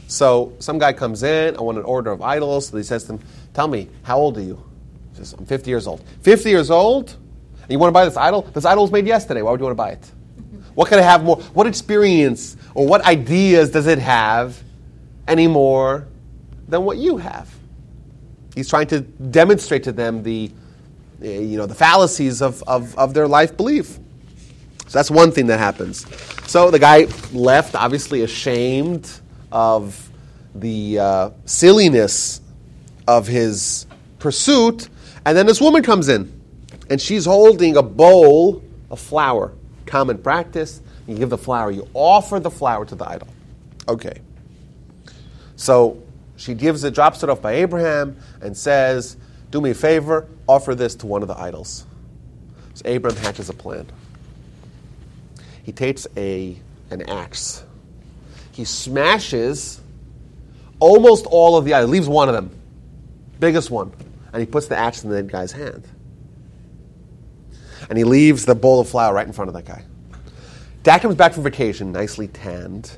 [0.08, 2.68] So, some guy comes in, I want an order of idols.
[2.68, 3.20] So he says to him,
[3.54, 4.62] Tell me, how old are you?
[5.12, 6.04] He says, I'm 50 years old.
[6.22, 7.16] 50 years old?
[7.62, 8.42] And you want to buy this idol?
[8.42, 9.42] This idol was made yesterday.
[9.42, 10.10] Why would you want to buy it?
[10.74, 11.38] What can I have more?
[11.54, 14.62] What experience or what ideas does it have
[15.26, 16.06] any more
[16.68, 17.52] than what you have?
[18.54, 20.50] He's trying to demonstrate to them the,
[21.20, 23.98] you know, the fallacies of, of, of their life belief.
[24.86, 26.06] So that's one thing that happens.
[26.48, 29.10] So the guy left, obviously ashamed
[29.50, 30.10] of
[30.54, 32.40] the uh, silliness
[33.08, 33.86] of his
[34.18, 34.88] pursuit,
[35.24, 36.40] and then this woman comes in,
[36.88, 39.52] and she's holding a bowl of flour
[39.86, 40.80] common practice.
[41.06, 43.28] You give the flour, you offer the flour to the idol.
[43.88, 44.20] Okay.
[45.56, 46.02] So
[46.36, 49.16] she gives it, drops it off by Abraham, and says,
[49.50, 51.84] Do me a favor, offer this to one of the idols.
[52.74, 53.86] So Abram hatches a plan.
[55.62, 56.56] He takes a,
[56.90, 57.64] an axe.
[58.52, 59.80] He smashes
[60.78, 62.50] almost all of the idols, leaves one of them,
[63.40, 63.92] biggest one,
[64.32, 65.88] and he puts the axe in the dead guy's hand
[67.88, 69.82] and he leaves the bowl of flour right in front of that guy.
[70.82, 72.90] Dad comes back from vacation, nicely tanned.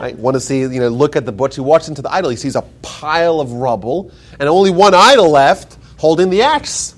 [0.00, 0.16] Right?
[0.16, 1.56] Want to see, you know, look at the butcher.
[1.56, 2.30] He walks into the idol.
[2.30, 6.96] He sees a pile of rubble and only one idol left holding the axe.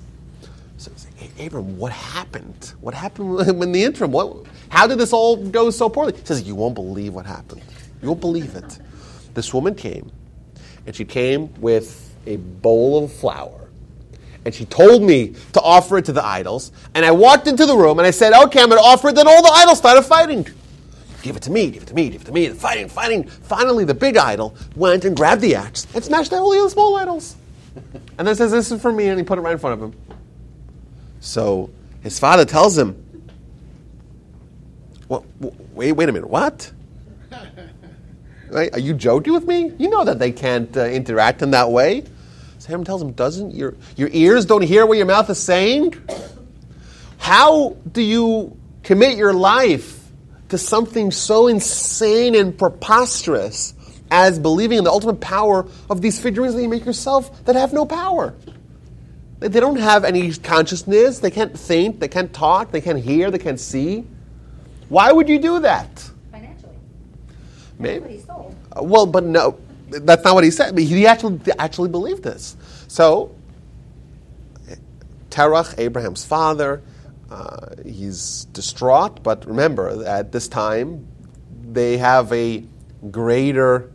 [0.78, 0.90] So
[1.38, 2.72] Abram, what happened?
[2.80, 4.12] What happened in the interim?
[4.12, 6.14] What, how did this all go so poorly?
[6.16, 7.60] He says, You won't believe what happened.
[8.00, 8.78] You won't believe it.
[9.34, 10.10] This woman came,
[10.86, 13.60] and she came with a bowl of flour
[14.46, 16.72] and she told me to offer it to the idols.
[16.94, 19.14] And I walked into the room and I said, okay, I'm going to offer it.
[19.14, 20.46] Then all the idols started fighting.
[21.22, 22.48] Give it to me, give it to me, give it to me.
[22.50, 23.24] Fighting, fighting.
[23.24, 26.96] Finally, the big idol went and grabbed the axe and smashed down all the small
[26.96, 27.36] idols.
[28.16, 29.08] And then says, this is for me.
[29.08, 29.98] And he put it right in front of him.
[31.18, 31.70] So
[32.02, 33.04] his father tells him,
[35.08, 35.24] well,
[35.72, 36.70] wait, wait a minute, what?
[38.50, 38.72] Right?
[38.72, 39.72] Are you joking with me?
[39.78, 42.02] You know that they can't uh, interact in that way.
[42.58, 45.94] So Sam tells him, Doesn't your, your ears don't hear what your mouth is saying?
[47.18, 50.08] How do you commit your life
[50.50, 53.74] to something so insane and preposterous
[54.14, 57.72] as believing in the ultimate power of these figurines that you make yourself that have
[57.72, 58.34] no power?
[59.40, 61.18] They don't have any consciousness.
[61.18, 62.00] They can't think.
[62.00, 62.70] They can't talk.
[62.70, 63.30] They can't hear.
[63.30, 64.06] They can't see.
[64.88, 66.10] Why would you do that?
[66.30, 66.76] Financially.
[67.78, 68.00] Maybe.
[68.00, 68.54] what he's told.
[68.74, 69.58] Uh, well, but no
[70.02, 70.74] that's not what he said.
[70.74, 72.56] But he actually actually believed this.
[72.88, 73.34] So
[75.30, 76.82] Terach, Abraham's father,
[77.30, 79.22] uh, he's distraught.
[79.22, 81.06] But remember, at this time,
[81.72, 82.64] they have a
[83.10, 83.90] greater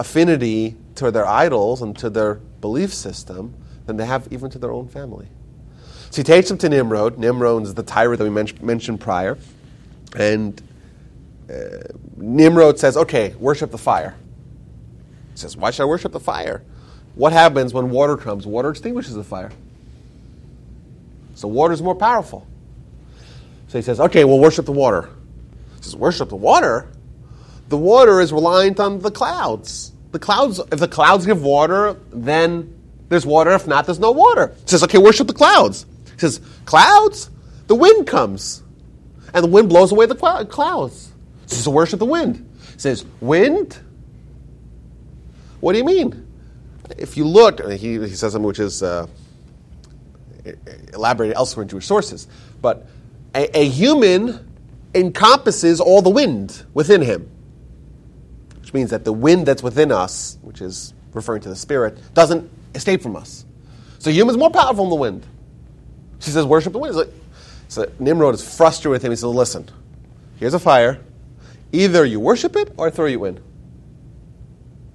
[0.00, 4.72] affinity to their idols and to their belief system than they have even to their
[4.72, 5.28] own family.
[6.10, 7.18] So he takes them to Nimrod.
[7.18, 9.36] Nimrod is the tyrant that we men- mentioned prior.
[10.16, 10.60] And
[11.50, 11.82] uh,
[12.16, 14.16] Nimrod says, okay, worship the fire.
[15.32, 16.62] He says, Why should I worship the fire?
[17.14, 18.46] What happens when water comes?
[18.46, 19.52] Water extinguishes the fire.
[21.34, 22.46] So water is more powerful.
[23.68, 25.10] So he says, Okay, we'll worship the water.
[25.76, 26.88] He says, Worship the water?
[27.70, 29.92] The water is reliant on the clouds.
[30.12, 32.76] The clouds, if the clouds give water, then
[33.08, 33.52] there's water.
[33.52, 34.54] If not, there's no water.
[34.64, 35.86] He says, Okay, worship the clouds.
[36.12, 37.30] He says, Clouds?
[37.68, 38.62] The wind comes.
[39.32, 41.12] And the wind blows away the clouds.
[41.48, 42.48] He says, Worship the wind.
[42.74, 43.78] He says, Wind?
[45.60, 46.26] What do you mean?
[46.98, 49.06] If you look, he, he says something which is uh,
[50.92, 52.26] elaborated elsewhere in Jewish sources,
[52.60, 52.88] but
[53.34, 54.48] a, a human
[54.94, 57.30] encompasses all the wind within him,
[58.70, 62.48] which means that the wind that's within us, which is referring to the spirit, doesn't
[62.72, 63.44] escape from us.
[63.98, 65.26] So human's more powerful than the wind.
[66.20, 66.94] She says, worship the wind.
[66.94, 67.08] Like,
[67.66, 69.10] so Nimrod is frustrated with him.
[69.10, 69.68] He says, listen,
[70.38, 71.00] here's a fire.
[71.72, 73.40] Either you worship it or I throw you in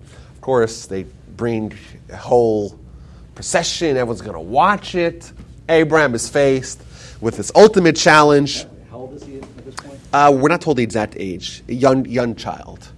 [0.03, 1.73] Of course, they bring
[2.09, 2.79] a whole
[3.33, 3.97] procession.
[3.97, 5.33] Everyone's going to watch it.
[5.67, 6.81] Abraham is faced
[7.19, 8.67] with this ultimate challenge.
[8.89, 9.99] How old is he at this point?
[10.13, 11.61] Uh, we're not told the exact age.
[11.67, 12.93] A young, young child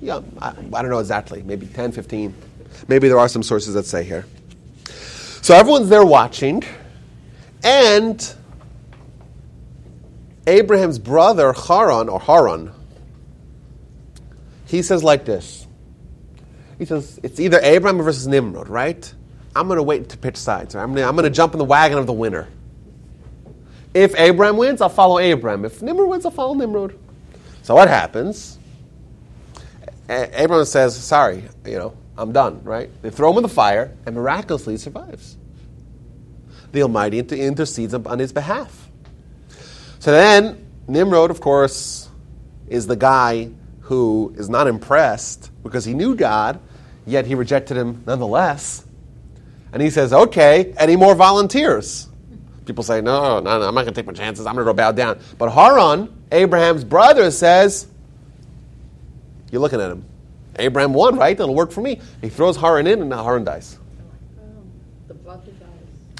[0.00, 0.30] Young.
[0.40, 1.42] I, I don't know exactly.
[1.42, 2.34] Maybe 10, 15.
[2.88, 4.24] Maybe there are some sources that say here.
[5.42, 6.62] So everyone's there watching.
[7.62, 8.34] And
[10.46, 12.72] Abraham's brother, Haran, or Haran,
[14.66, 15.66] he says like this
[16.80, 19.14] he says it's either Abraham versus Nimrod, right?
[19.54, 20.72] I'm going to wait to pitch sides.
[20.72, 22.48] To, I'm going to jump in the wagon of the winner.
[23.92, 25.66] If Abraham wins, I'll follow Abraham.
[25.66, 26.98] If Nimrod wins, I'll follow Nimrod.
[27.62, 28.58] So what happens?
[30.10, 32.90] Abraham says, "Sorry, you know, I'm done." Right?
[33.02, 35.36] They throw him in the fire, and miraculously he survives.
[36.72, 38.88] The Almighty inter- intercedes on his behalf.
[39.98, 42.08] So then Nimrod, of course,
[42.68, 46.60] is the guy who is not impressed because he knew God,
[47.06, 48.84] yet he rejected him nonetheless.
[49.72, 52.08] And he says, "Okay, any more volunteers?"
[52.66, 54.46] People say, no, no, no, I'm not going to take my chances.
[54.46, 55.18] I'm going to go bow down.
[55.38, 57.88] But Haran, Abraham's brother, says,
[59.50, 60.04] You're looking at him.
[60.58, 61.38] Abraham won, right?
[61.38, 62.00] It'll work for me.
[62.20, 63.78] He throws Haran in, and now Haran dies.
[65.08, 65.68] The brother dies.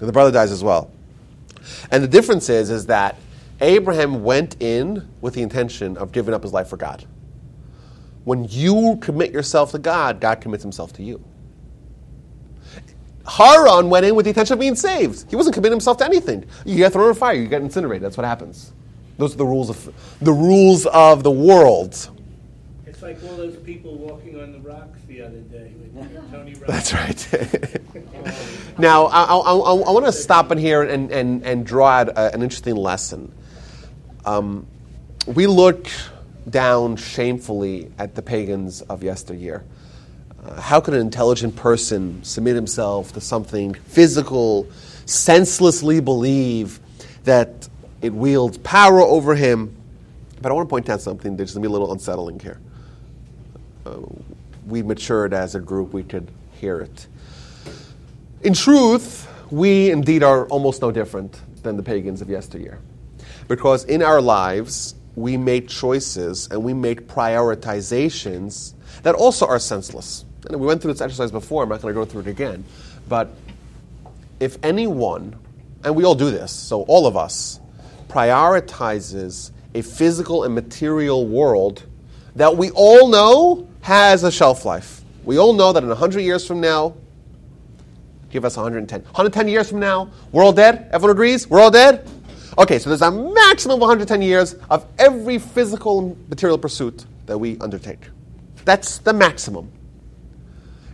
[0.00, 0.90] And the brother dies as well.
[1.90, 3.16] And the difference is, is that
[3.60, 7.04] Abraham went in with the intention of giving up his life for God.
[8.24, 11.22] When you commit yourself to God, God commits himself to you.
[13.26, 15.28] Haran went in with the intention of being saved.
[15.30, 16.44] He wasn't committing himself to anything.
[16.64, 18.04] You get thrown in a fire, you get incinerated.
[18.04, 18.72] That's what happens.
[19.18, 22.10] Those are the rules of the rules of the world.
[23.11, 26.68] It's like all those people walking on the rocks the other day with Tony Robbins.
[26.68, 28.79] That's right.
[28.79, 32.11] now, I, I, I, I want to stop in here and, and, and draw out
[32.11, 33.33] a, an interesting lesson.
[34.25, 34.64] Um,
[35.27, 35.88] we look
[36.49, 39.64] down shamefully at the pagans of yesteryear.
[40.44, 44.68] Uh, how could an intelligent person submit himself to something physical,
[45.07, 46.79] senselessly believe
[47.25, 47.68] that
[48.03, 49.77] it wields power over him?
[50.40, 52.61] But I want to point out something that's going to be a little unsettling here.
[54.66, 57.06] We matured as a group, we could hear it.
[58.42, 62.78] In truth, we indeed are almost no different than the pagans of yesteryear.
[63.48, 70.24] Because in our lives, we make choices and we make prioritizations that also are senseless.
[70.48, 72.64] And we went through this exercise before, I'm not going to go through it again.
[73.08, 73.30] But
[74.38, 75.36] if anyone,
[75.84, 77.60] and we all do this, so all of us,
[78.08, 81.84] prioritizes a physical and material world
[82.36, 85.02] that we all know has a shelf life.
[85.24, 86.94] We all know that in 100 years from now,
[88.30, 89.02] give us 110.
[89.02, 90.88] 110 years from now, we're all dead?
[90.92, 91.48] Everyone agrees?
[91.48, 92.08] We're all dead?
[92.58, 97.58] Okay, so there's a maximum of 110 years of every physical material pursuit that we
[97.58, 98.08] undertake.
[98.64, 99.70] That's the maximum.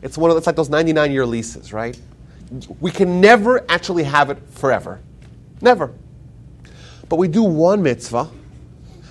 [0.03, 1.99] It's one of it's like those 99 year leases, right?
[2.81, 5.01] We can never actually have it forever.
[5.61, 5.93] Never.
[7.09, 8.31] But we do one mitzvah.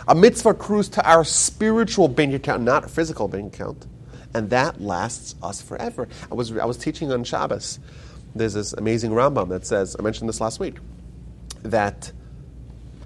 [0.07, 3.87] A mitzvah accrues to our spiritual bank account, not a physical bank account.
[4.33, 6.07] And that lasts us forever.
[6.29, 7.79] I was, I was teaching on Shabbos.
[8.35, 10.75] There's this amazing Rambam that says, I mentioned this last week,
[11.63, 12.11] that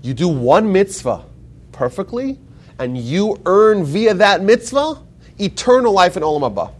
[0.02, 1.24] you do one mitzvah
[1.72, 2.40] perfectly,
[2.80, 5.02] and you earn via that mitzvah
[5.40, 6.74] eternal life in Olam Haba.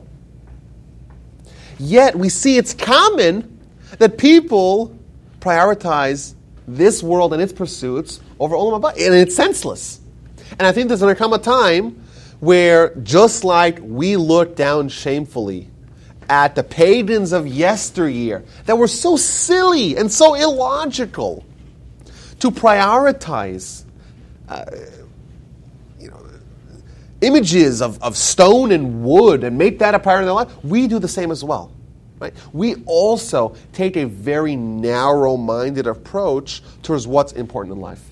[1.78, 3.60] Yet we see it's common
[4.00, 4.98] that people
[5.40, 6.34] prioritize
[6.68, 10.02] this world and its pursuits over Olam Haba, and it's senseless.
[10.58, 12.04] And I think there's going to come a time
[12.40, 15.70] where, just like we look down shamefully
[16.30, 21.44] at the pagans of yesteryear that were so silly and so illogical
[22.40, 23.84] to prioritize
[24.48, 24.66] uh,
[26.00, 26.22] you know,
[27.22, 30.88] images of, of stone and wood and make that a part of their life, we
[30.88, 31.72] do the same as well.
[32.20, 32.34] Right?
[32.52, 38.09] We also take a very narrow minded approach towards what's important in life.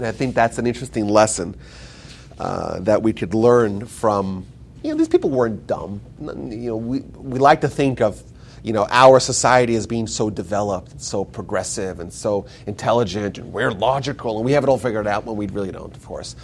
[0.00, 1.54] And I think that's an interesting lesson
[2.38, 4.46] uh, that we could learn from.
[4.82, 6.00] You know, these people weren't dumb.
[6.18, 8.22] You know, we, we like to think of
[8.62, 13.70] you know, our society as being so developed so progressive and so intelligent and we're
[13.70, 16.34] logical and we have it all figured out when we really don't, of course.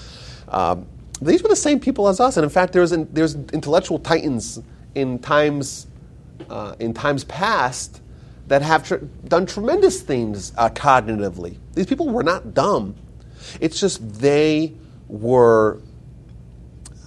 [0.48, 0.86] Um,
[1.22, 4.60] these were the same people as us, and in fact, there's, there's intellectual titans
[4.94, 5.86] in times,
[6.50, 8.02] uh, in times past
[8.48, 8.96] that have tr-
[9.28, 11.56] done tremendous things uh, cognitively.
[11.74, 12.96] These people were not dumb.
[13.60, 14.72] It's just they
[15.08, 15.80] were,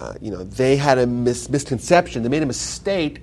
[0.00, 2.22] uh, you know, they had a mis- misconception.
[2.22, 3.22] They made a mistake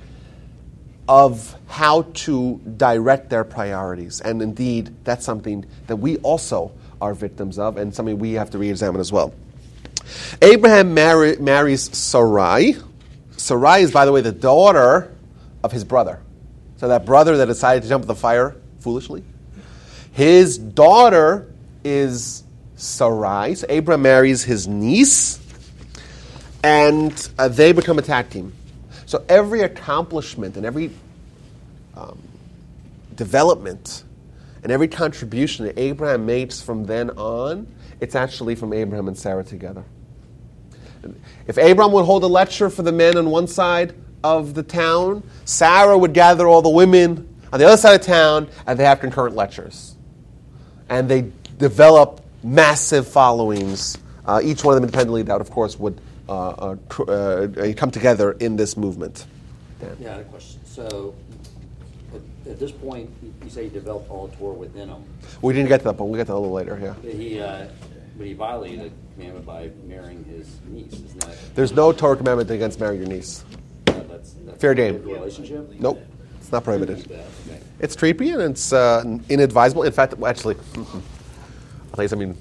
[1.10, 4.22] of how to direct their priorities.
[4.22, 8.58] And indeed, that's something that we also are victims of and something we have to
[8.58, 9.34] re examine as well.
[10.42, 12.76] Abraham marries Sarai.
[13.36, 15.16] Sarai is, by the way, the daughter
[15.64, 16.22] of his brother.
[16.78, 19.24] So that brother that decided to jump the fire foolishly.
[20.14, 21.54] His daughter
[21.84, 22.44] is
[22.78, 23.56] Sarai.
[23.56, 25.40] So Abraham marries his niece,
[26.64, 28.54] and uh, they become a tag team.
[29.06, 30.92] So every accomplishment and every
[31.96, 32.20] um,
[33.16, 34.04] development
[34.64, 37.68] and every contribution that Abraham makes from then on,
[38.00, 39.84] it's actually from Abraham and Sarah together.
[41.48, 45.24] If Abraham would hold a lecture for the men on one side of the town,
[45.46, 49.00] Sarah would gather all the women on the other side of town, and they have
[49.00, 49.96] concurrent lectures.
[50.90, 56.00] And they develop massive followings, uh, each one of them independently, that of course would
[56.30, 56.76] uh, uh,
[57.08, 59.26] uh, come together in this movement.
[59.80, 59.96] Dan?
[60.00, 60.60] Yeah, I had a question.
[60.66, 61.16] So,
[62.14, 65.04] at, at this point, you- you say he developed all Torah within him.
[65.42, 67.10] We didn't get to that, but we'll get to that a little later, yeah.
[67.10, 67.68] He, uh,
[68.18, 71.36] but he violated the commandment by marrying his niece, isn't that?
[71.56, 73.44] There's no Torah commandment against marrying your niece.
[73.86, 75.02] that- that's, that's Fair game.
[75.04, 75.72] Relationship?
[75.80, 76.02] Nope,
[76.42, 77.10] it's not prohibited.
[77.10, 77.60] Okay.
[77.80, 79.84] It's creepy and it's uh, inadvisable.
[79.84, 80.86] In fact, actually, I'll
[81.98, 82.38] tell you something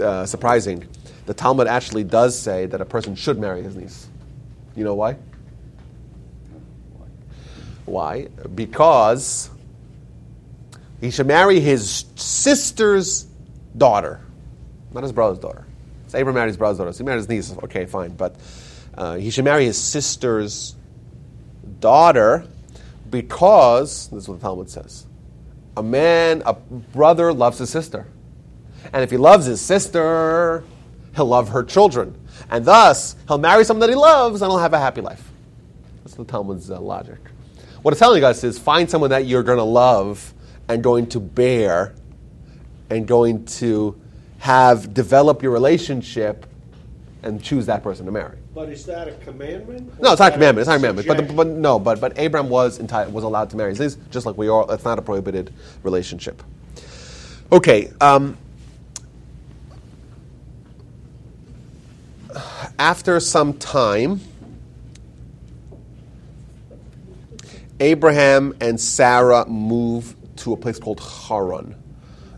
[0.00, 0.86] uh, surprising.
[1.26, 4.08] The Talmud actually does say that a person should marry his niece.
[4.74, 5.16] You know why?
[7.84, 8.26] Why?
[8.54, 9.50] Because
[11.00, 13.26] he should marry his sister's
[13.76, 14.20] daughter,
[14.92, 15.64] not his brother's daughter.
[16.08, 16.92] So Abraham married his brother's daughter.
[16.92, 17.56] So he married his niece.
[17.64, 18.10] Okay, fine.
[18.16, 18.36] But
[18.96, 20.74] uh, he should marry his sister's
[21.78, 22.46] daughter
[23.10, 25.06] because, this is what the Talmud says,
[25.76, 28.06] a man, a brother loves his sister.
[28.92, 30.64] And if he loves his sister,
[31.14, 32.18] he'll love her children.
[32.50, 35.30] And thus, he'll marry someone that he loves and he'll have a happy life.
[36.04, 37.18] That's the Talmud's uh, logic.
[37.82, 40.34] What it's telling us is find someone that you're going to love
[40.68, 41.94] and going to bear
[42.90, 44.00] and going to
[44.38, 46.46] have develop your relationship
[47.22, 48.38] and choose that person to marry.
[48.54, 50.00] But is that a commandment?
[50.00, 50.60] No, it's not a commandment.
[50.60, 51.06] It's not a commandment.
[51.06, 53.96] But, the, but no, but but Abraham was entitled, was allowed to marry his niece,
[54.10, 54.64] just like we are.
[54.70, 56.42] It's not a prohibited relationship.
[57.50, 57.92] Okay.
[58.00, 58.36] Um,
[62.78, 64.20] after some time,
[67.80, 71.74] Abraham and Sarah move to a place called Haran.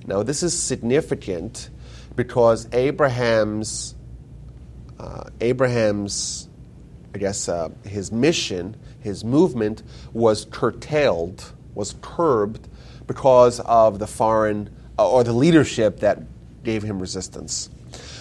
[0.06, 1.70] Now, this is significant
[2.16, 3.94] because Abraham's
[4.98, 6.48] uh, Abraham's,
[7.14, 9.82] I guess, uh, his mission, his movement
[10.12, 12.68] was curtailed, was curbed
[13.06, 16.20] because of the foreign uh, or the leadership that
[16.64, 17.70] gave him resistance.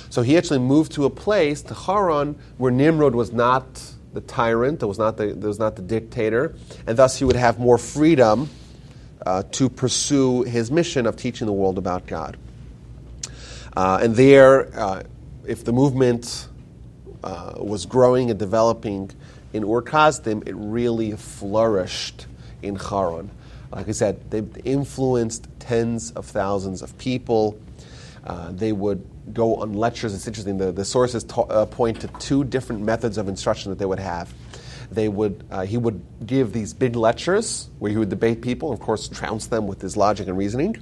[0.09, 3.65] So he actually moved to a place, to Haran, where Nimrod was not
[4.13, 6.55] the tyrant, there was not the, was not the dictator,
[6.87, 8.49] and thus he would have more freedom
[9.25, 12.37] uh, to pursue his mission of teaching the world about God.
[13.75, 15.03] Uh, and there, uh,
[15.45, 16.47] if the movement
[17.23, 19.11] uh, was growing and developing
[19.53, 22.25] in Ur Kasdim, it really flourished
[22.61, 23.29] in Haran.
[23.71, 27.59] Like I said, they influenced tens of thousands of people.
[28.27, 30.13] Uh, they would go on lectures.
[30.13, 30.57] It's interesting.
[30.57, 33.99] The, the sources ta- uh, point to two different methods of instruction that they would
[33.99, 34.33] have.
[34.91, 38.81] They would, uh, he would give these big lectures where he would debate people, of
[38.81, 40.75] course, trounce them with his logic and reasoning,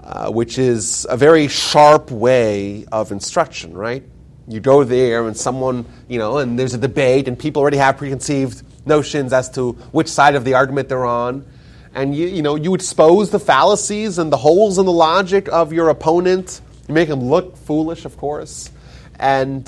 [0.00, 4.02] uh, which is a very sharp way of instruction, right?
[4.48, 7.98] You go there and someone, you know, and there's a debate, and people already have
[7.98, 11.46] preconceived notions as to which side of the argument they're on.
[11.94, 15.72] And you, you know, you expose the fallacies and the holes in the logic of
[15.72, 16.60] your opponent.
[16.88, 18.70] You make him look foolish, of course.
[19.18, 19.64] And,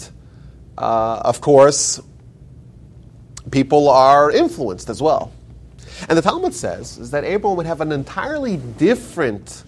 [0.77, 2.01] uh, of course,
[3.53, 5.33] people are influenced as well.
[6.09, 9.63] And the Talmud says is that Abraham would have an entirely different,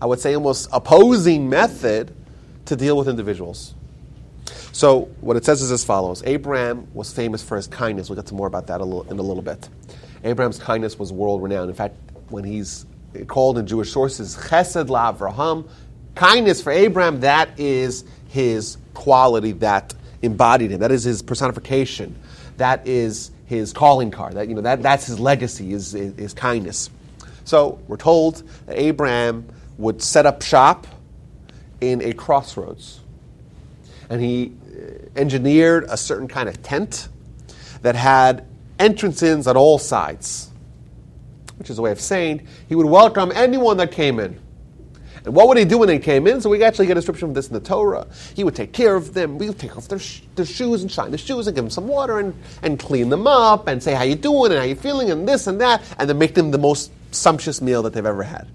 [0.00, 2.14] I would say almost opposing method
[2.66, 3.74] to deal with individuals.
[4.72, 8.08] So what it says is as follows: Abraham was famous for his kindness.
[8.08, 9.68] We'll get to more about that a little, in a little bit.
[10.24, 11.70] Abraham's kindness was world renowned.
[11.70, 11.96] In fact,
[12.28, 12.86] when he's
[13.26, 15.68] called in Jewish sources Chesed LaAvraham,
[16.14, 20.80] kindness for Abraham, that is his quality that embodied him.
[20.80, 22.16] That is his personification.
[22.56, 24.34] That is his calling card.
[24.34, 25.72] That you know that, that's his legacy.
[25.72, 26.90] Is, is, is kindness.
[27.44, 29.46] So we're told that Abraham
[29.78, 30.86] would set up shop
[31.80, 33.00] in a crossroads
[34.12, 37.08] and he uh, engineered a certain kind of tent
[37.80, 38.46] that had
[38.82, 40.50] entrances at all sides,
[41.56, 44.38] which is a way of saying he would welcome anyone that came in.
[45.24, 46.40] And what would he do when they came in?
[46.40, 48.08] So we actually get a description of this in the Torah.
[48.34, 49.38] He would take care of them.
[49.38, 51.70] We would take off their, sh- their shoes and shine their shoes and give them
[51.70, 54.74] some water and, and clean them up and say how you doing and how you
[54.74, 58.04] feeling and this and that and then make them the most sumptuous meal that they've
[58.04, 58.48] ever had.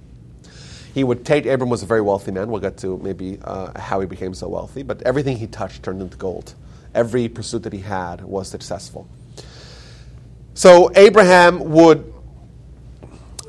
[0.93, 2.49] He would take, Abram was a very wealthy man.
[2.49, 6.01] We'll get to maybe uh, how he became so wealthy, but everything he touched turned
[6.01, 6.53] into gold.
[6.93, 9.07] Every pursuit that he had was successful.
[10.57, 12.11] So Abraham would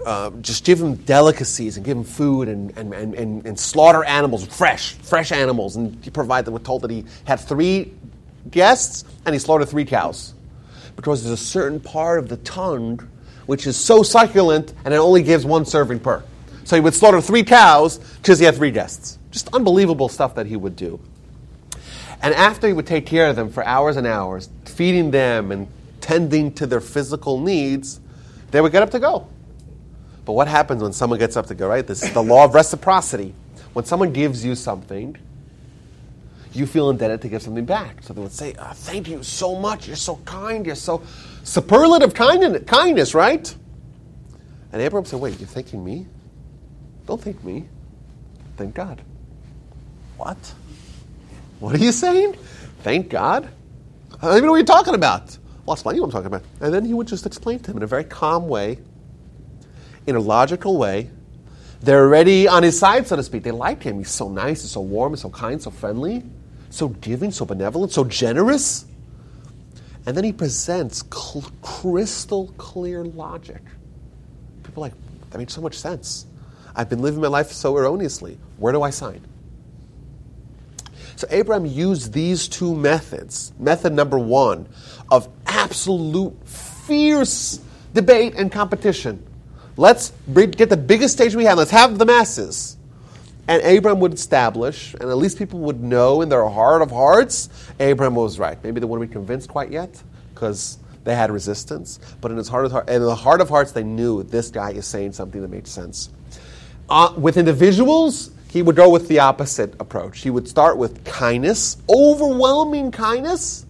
[0.05, 4.47] uh, just give him delicacies and give him food and, and, and, and, slaughter animals,
[4.47, 5.77] fresh, fresh animals.
[5.77, 6.53] And he provided them.
[6.53, 7.95] We're told that he had three
[8.51, 10.35] guests and he slaughtered three cows.
[10.97, 13.09] Because there's a certain part of the tongue
[13.47, 16.23] which is so succulent and it only gives one serving per.
[16.65, 19.19] So he would slaughter three cows because he had three guests.
[19.31, 21.01] Just unbelievable stuff that he would do.
[22.21, 25.69] And after he would take care of them for hours and hours, feeding them and
[26.01, 28.01] tending to their physical needs,
[28.51, 29.29] they would get up to go.
[30.25, 31.87] But what happens when someone gets up to go, right?
[31.87, 33.35] This is the law of reciprocity.
[33.73, 35.17] When someone gives you something,
[36.53, 38.03] you feel indebted to give something back.
[38.03, 39.87] So they would say, oh, Thank you so much.
[39.87, 40.67] You're so kind.
[40.67, 41.03] You're so
[41.45, 43.55] superlative kindness, kindness, right?
[44.73, 46.07] And Abraham said, Wait, you're thanking me?
[47.07, 47.67] Don't thank me.
[48.57, 49.01] Thank God.
[50.17, 50.37] What?
[51.61, 52.35] What are you saying?
[52.83, 53.49] Thank God?
[54.21, 55.37] I don't even know what you're talking about.
[55.73, 56.43] Explain you what I'm talking about.
[56.61, 58.79] And then he would just explain to him in a very calm way,
[60.07, 61.11] in a logical way.
[61.81, 63.45] They're already on his side, so to speak.
[63.45, 63.99] They like him.
[63.99, 66.25] He's so nice, he's so warm, he's so kind, so friendly,
[66.71, 68.85] so giving, so benevolent, so generous.
[70.07, 73.63] And then he presents cl- crystal clear logic.
[74.63, 74.95] People are like,
[75.31, 76.27] that makes so much sense.
[76.75, 78.39] I've been living my life so erroneously.
[78.57, 79.21] Where do I sign?
[81.19, 83.53] So Abraham used these two methods.
[83.59, 84.69] Method number one
[85.11, 87.59] of absolute fierce
[87.93, 89.27] debate and competition.
[89.77, 91.59] Let's get the biggest stage we have.
[91.59, 92.77] Let's have the masses.
[93.49, 97.49] And Abraham would establish, and at least people would know in their heart of hearts,
[97.81, 98.63] Abraham was right.
[98.63, 100.01] Maybe they wouldn't be convinced quite yet,
[100.35, 101.99] because they had resistance.
[102.21, 104.71] But in his heart of heart, in the heart of hearts, they knew this guy
[104.71, 106.11] is saying something that made sense.
[106.89, 110.21] Uh, with individuals, he would go with the opposite approach.
[110.21, 113.67] He would start with kindness, overwhelming kindness,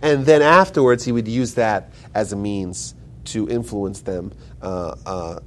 [0.00, 2.94] and then afterwards he would use that as a means
[3.24, 5.40] to influence them uh, uh,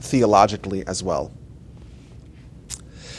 [0.00, 1.32] theologically as well.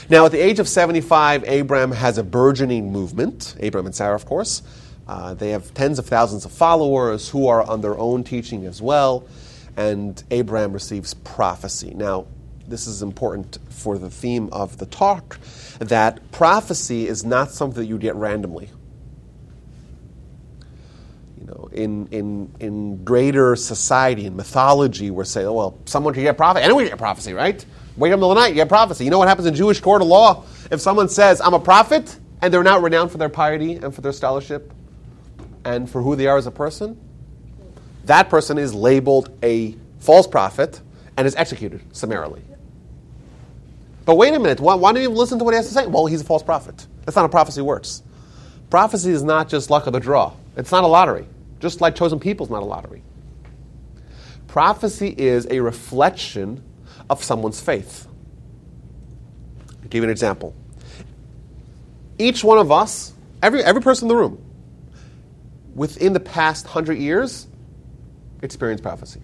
[0.09, 3.55] Now, at the age of 75, Abraham has a burgeoning movement.
[3.59, 4.63] Abraham and Sarah, of course.
[5.05, 8.81] Uh, they have tens of thousands of followers who are on their own teaching as
[8.81, 9.27] well.
[9.75, 11.93] And Abraham receives prophecy.
[11.93, 12.27] Now,
[12.68, 15.39] this is important for the theme of the talk,
[15.80, 18.70] that prophecy is not something that you get randomly.
[21.39, 26.36] You know, in, in, in greater society, in mythology, we're saying, well, someone can get
[26.36, 26.63] prophecy.
[26.63, 27.65] Anyone can get prophecy, right?
[27.95, 29.05] Wake up in the middle of the night, you get prophecy.
[29.05, 30.43] You know what happens in Jewish court of law?
[30.70, 34.01] If someone says, I'm a prophet, and they're not renowned for their piety and for
[34.01, 34.72] their scholarship
[35.65, 36.99] and for who they are as a person,
[38.05, 40.82] that person is labeled a false prophet
[41.18, 42.41] and is executed summarily.
[44.07, 45.85] But wait a minute, why, why don't you listen to what he has to say?
[45.85, 46.87] Well, he's a false prophet.
[47.03, 48.03] That's not how prophecy works.
[48.69, 51.27] Prophecy is not just luck of the draw, it's not a lottery.
[51.59, 53.03] Just like chosen people is not a lottery.
[54.47, 56.63] Prophecy is a reflection
[57.09, 58.07] of someone's faith.
[59.69, 60.55] I'll give you an example.
[62.17, 63.11] Each one of us,
[63.43, 64.41] every, every person in the room,
[65.75, 67.45] within the past hundred years,
[68.41, 69.19] experienced prophecy.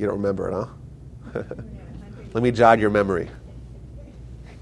[0.00, 0.54] You don't remember it,
[1.34, 1.42] huh?
[2.32, 3.28] Let me jog your memory.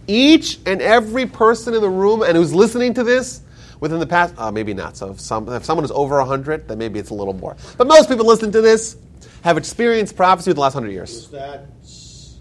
[0.08, 3.42] Each and every person in the room and who's listening to this
[3.78, 4.96] within the past, uh, maybe not.
[4.96, 7.56] So if, some, if someone is over 100, then maybe it's a little more.
[7.76, 8.96] But most people listening to this
[9.42, 11.10] have experienced prophecy in the last 100 years.
[11.10, 11.66] Is that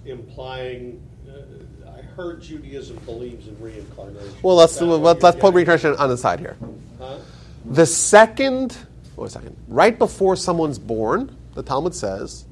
[0.04, 1.00] implying?
[1.30, 4.38] Uh, I heard Judaism believes in reincarnation.
[4.42, 6.58] Well, let's let's, let's put reincarnation on the side here.
[6.98, 7.20] Huh?
[7.64, 8.76] The second,
[9.16, 12.47] wait a second, right before someone's born, the Talmud says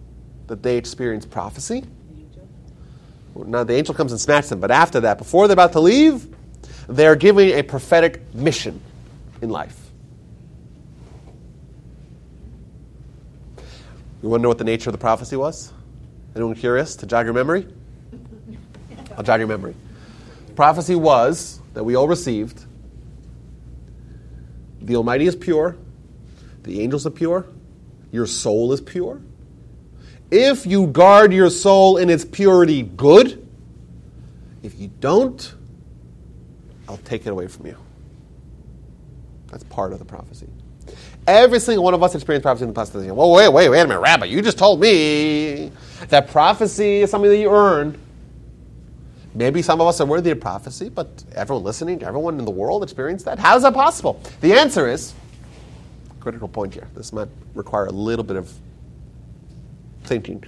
[0.48, 1.84] that they experience prophecy.
[3.36, 6.28] Now the angel comes and smacks them, but after that, before they're about to leave,
[6.88, 8.82] they're giving a prophetic mission
[9.42, 9.78] in life.
[14.22, 15.74] You want to know what the nature of the prophecy was?
[16.36, 17.68] Anyone curious to jog your memory?
[19.18, 19.76] I'll jog your memory.
[20.56, 22.66] Prophecy was that we all received
[24.82, 25.76] the Almighty is pure,
[26.64, 27.48] the angels are pure,
[28.12, 29.20] your soul is pure,
[30.32, 33.48] if you guard your soul in its purity, good.
[34.64, 35.54] If you don't,
[36.88, 37.78] I'll take it away from you.
[39.48, 40.48] That's part of the prophecy.
[41.28, 42.94] Every single one of us experienced prophecy in the past.
[42.94, 44.26] Well, wait, wait, wait a minute, Rabbi.
[44.26, 45.72] You just told me
[46.10, 47.98] that prophecy is something that you earned.
[49.34, 52.84] Maybe some of us are worthy of prophecy, but everyone listening, everyone in the world
[52.84, 53.40] experienced that.
[53.40, 54.22] How is that possible?
[54.42, 55.14] The answer is
[56.26, 56.88] critical point here.
[56.96, 58.52] This might require a little bit of
[60.06, 60.44] thinking.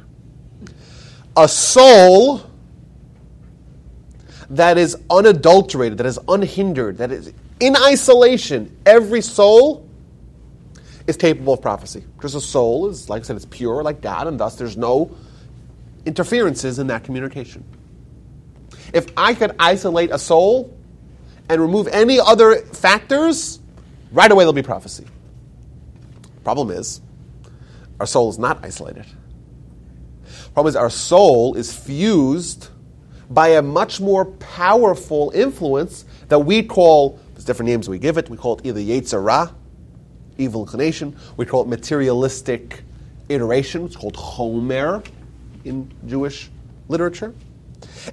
[1.35, 2.41] A soul
[4.49, 9.87] that is unadulterated, that is unhindered, that is in isolation, every soul
[11.07, 12.03] is capable of prophecy.
[12.15, 15.15] Because a soul is, like I said, it's pure like God, and thus there's no
[16.05, 17.63] interferences in that communication.
[18.93, 20.77] If I could isolate a soul
[21.49, 23.59] and remove any other factors,
[24.11, 25.05] right away there'll be prophecy.
[26.43, 27.01] Problem is,
[27.99, 29.05] our soul is not isolated.
[30.57, 32.69] Problem is, our soul is fused
[33.29, 38.27] by a much more powerful influence that we call, there's different names we give it,
[38.27, 39.53] we call it either Yetzer Hara,
[40.39, 41.15] evil inclination.
[41.37, 42.81] We call it materialistic
[43.29, 43.85] iteration.
[43.85, 45.03] It's called Homer
[45.63, 46.49] in Jewish
[46.87, 47.35] literature.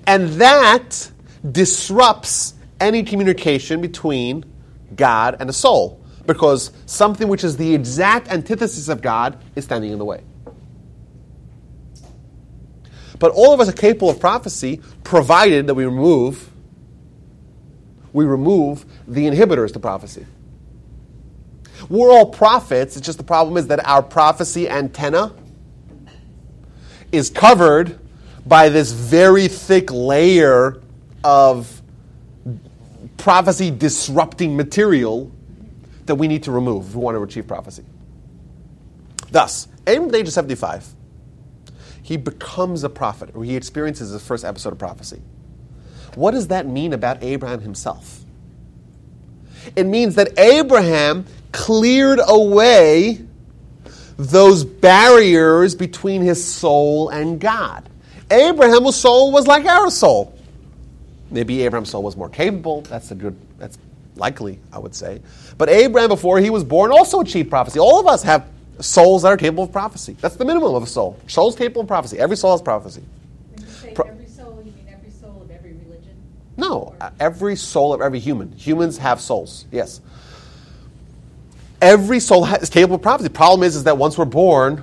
[0.07, 1.11] And that
[1.51, 4.45] disrupts any communication between
[4.95, 9.93] God and a soul because something which is the exact antithesis of God is standing
[9.93, 10.21] in the way.
[13.19, 16.51] But all of us are capable of prophecy provided that we remove
[18.15, 20.25] we remove the inhibitors to prophecy.
[21.91, 25.35] We're all prophets, it's just the problem is that our prophecy antenna
[27.13, 27.99] is covered
[28.47, 30.81] by this very thick layer
[31.25, 31.83] of
[33.17, 35.31] prophecy disrupting material
[36.07, 37.85] that we need to remove if we want to achieve prophecy.
[39.31, 40.87] Thus, Abram at the age of 75,
[42.05, 45.23] he becomes a prophet, or he experiences his first episode of prophecy.
[46.17, 48.21] What does that mean about Abraham himself?
[49.75, 53.25] It means that Abraham cleared away
[54.19, 57.89] those barriers between his soul and God.
[58.31, 60.39] Abraham's soul was like our soul.
[61.31, 62.83] Maybe Abraham's soul was more capable.
[62.83, 63.35] That's a good.
[63.59, 63.79] That's
[64.15, 65.23] likely, I would say.
[65.57, 67.79] But Abraham, before he was born, also achieved prophecy.
[67.79, 68.47] All of us have
[68.81, 70.17] souls that are capable of prophecy.
[70.21, 71.19] That's the minimum of a soul.
[71.27, 72.19] Soul's capable of prophecy.
[72.19, 73.03] Every soul has prophecy.
[73.55, 76.15] When you say Pro- every soul, you mean every soul of every religion?
[76.57, 78.53] No, Or- uh, every soul of every human.
[78.53, 79.67] Humans have souls.
[79.71, 80.01] Yes.
[81.81, 83.29] Every soul is capable of prophecy.
[83.29, 84.83] The problem is, is that once we're born,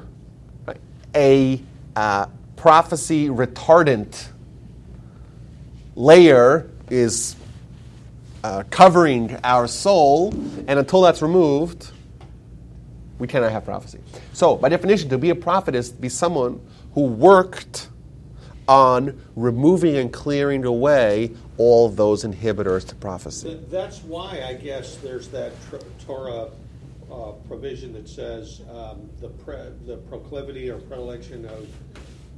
[0.68, 0.78] right,
[1.16, 1.62] a
[1.96, 4.28] uh, prophecy retardant
[5.96, 7.36] layer is
[8.44, 10.32] uh, covering our soul,
[10.68, 11.92] and until that's removed,
[13.22, 14.00] we cannot have prophecy.
[14.34, 16.60] So, by definition, to be a prophet is to be someone
[16.96, 17.90] who worked
[18.68, 23.50] on removing and clearing away all those inhibitors to prophecy.
[23.50, 26.48] Th- That's why I guess there's that tr- Torah
[27.12, 31.68] uh, provision that says um, the pre- the proclivity or predilection of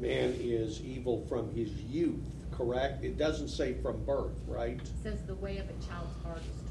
[0.01, 2.25] man is evil from his youth.
[2.51, 3.03] Correct?
[3.05, 4.81] It doesn't say from birth, right?
[5.01, 6.62] Says the way of a child's heart is toward evil.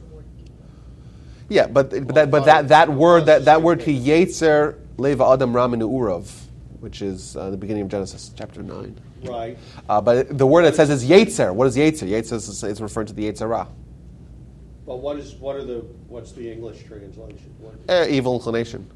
[1.53, 5.53] Yeah, but but that but that, that word that, that word ki yetzer leva adam
[5.53, 6.31] raminu urav,
[6.81, 8.99] which is uh, the beginning of Genesis chapter nine.
[9.23, 9.59] Right.
[9.87, 11.55] Uh, but the word that says is yetzer.
[11.55, 12.09] What is yetzer?
[12.09, 13.69] Yetzer is, is referring to the yetzer hara,
[14.87, 17.55] But what is what are the what's the English translation?
[17.59, 18.89] What, uh, evil inclination.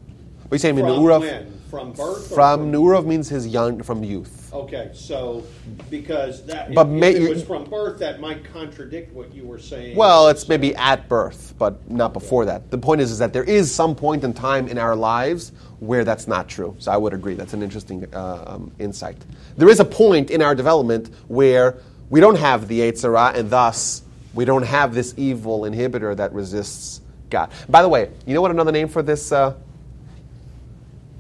[0.49, 0.77] What are you saying?
[0.77, 1.21] from Urav?
[1.21, 1.61] when?
[1.69, 2.31] From birth?
[2.31, 4.53] or From Nurav means his young from youth.
[4.53, 5.43] Okay, so
[5.91, 9.45] because that But if, may- if it was from birth, that might contradict what you
[9.45, 9.97] were saying.
[9.97, 12.71] Well, it's maybe at birth, but not before that.
[12.71, 16.05] The point is, is that there is some point in time in our lives where
[16.05, 16.77] that's not true.
[16.79, 17.35] So I would agree.
[17.35, 19.17] That's an interesting uh, um, insight.
[19.57, 21.79] There is a point in our development where
[22.09, 24.03] we don't have the Yetzer Hara, and thus
[24.35, 27.51] we don't have this evil inhibitor that resists God.
[27.69, 29.55] By the way, you know what another name for this uh,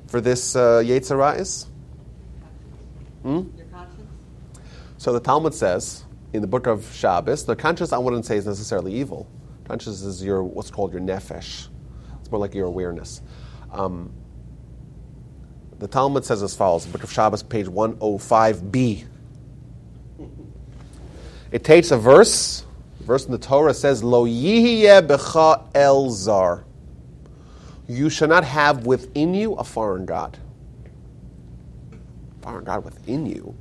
[0.07, 1.66] for this uh, Yetzer Hara is?
[3.57, 4.11] Your conscience?
[4.98, 8.46] So the Talmud says in the book of Shabbos, the conscience I wouldn't say is
[8.46, 9.26] necessarily evil.
[9.64, 11.68] Conscience is your what's called your nefesh.
[12.20, 13.20] It's more like your awareness.
[13.72, 14.12] Um,
[15.78, 19.04] the Talmud says as follows: the book of Shabbos, page one hundred five b.
[21.50, 22.64] It takes a verse.
[22.98, 26.66] The verse in the Torah says, "Lo yihye becha el zar."
[27.89, 30.39] You shall not have within you a foreign god.
[32.43, 33.55] Foreign god within you.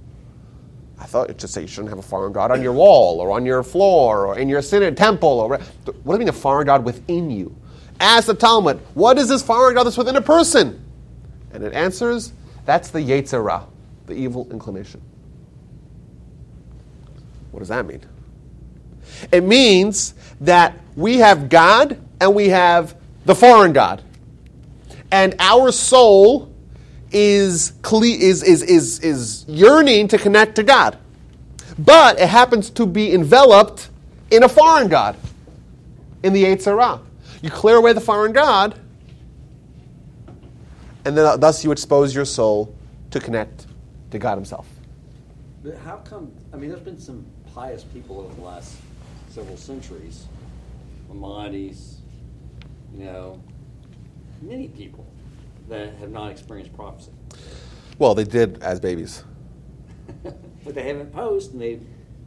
[0.99, 3.31] I thought it should say you shouldn't have a foreign god on your wall or
[3.31, 5.29] on your floor or in your synod temple.
[5.29, 7.55] Or what do you mean a foreign god within you?
[7.99, 10.83] Ask the Talmud, what is this foreign god that's within a person?
[11.53, 12.33] And it answers,
[12.65, 13.67] that's the Yetzer Hara,
[14.05, 15.01] the evil inclination.
[17.51, 18.01] What does that mean?
[19.31, 22.95] It means that we have God and we have
[23.25, 24.03] the foreign God.
[25.15, 26.53] And our soul
[27.09, 30.97] is, is, is, is, is yearning to connect to God.
[31.79, 33.91] But it happens to be enveloped
[34.29, 35.15] in a foreign God,
[36.21, 36.99] in the Yetzer Hara.
[37.41, 38.77] You clear away the foreign God,
[41.05, 42.75] and then uh, thus you expose your soul
[43.11, 43.67] to connect
[44.11, 44.67] to God Himself.
[45.63, 46.29] But how come?
[46.51, 48.75] I mean, there's been some pious people over the last
[49.29, 50.25] several centuries,
[51.07, 51.99] Maimonides,
[52.93, 53.39] you know,
[54.41, 55.05] many people
[55.69, 57.11] that have not experienced prophecy,
[57.97, 59.23] Well, they did as babies.
[60.23, 61.79] but they haven't posed, and they.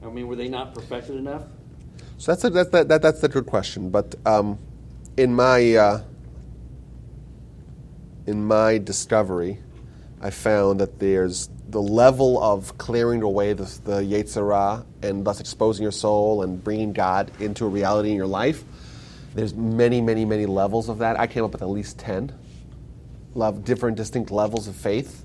[0.02, 1.42] I mean, were they not perfected enough?
[2.18, 3.90] So that's a, that's that, that, that's the good question.
[3.90, 4.58] But um,
[5.16, 6.02] in my uh,
[8.26, 9.58] in my discovery,
[10.20, 15.40] I found that there's the level of clearing away the, the Yetzer Hara and thus
[15.40, 18.64] exposing your soul and bringing God into a reality in your life
[19.38, 21.16] There's many, many, many levels of that.
[21.20, 22.32] I came up with at least 10
[23.34, 25.24] love, different distinct levels of faith.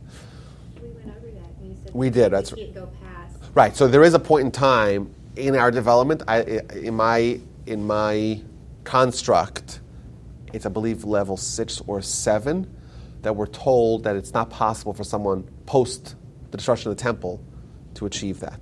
[0.79, 1.49] We went over that.
[1.59, 3.39] and you said We did, that's- past.
[3.55, 3.75] Right.
[3.75, 6.21] So there is a point in time in our development.
[6.27, 6.41] I,
[6.75, 8.39] in my in my
[8.83, 9.79] construct,
[10.53, 12.71] it's I believe level six or seven
[13.23, 16.13] that we're told that it's not possible for someone post
[16.51, 17.43] the destruction of the temple
[17.95, 18.59] to achieve that.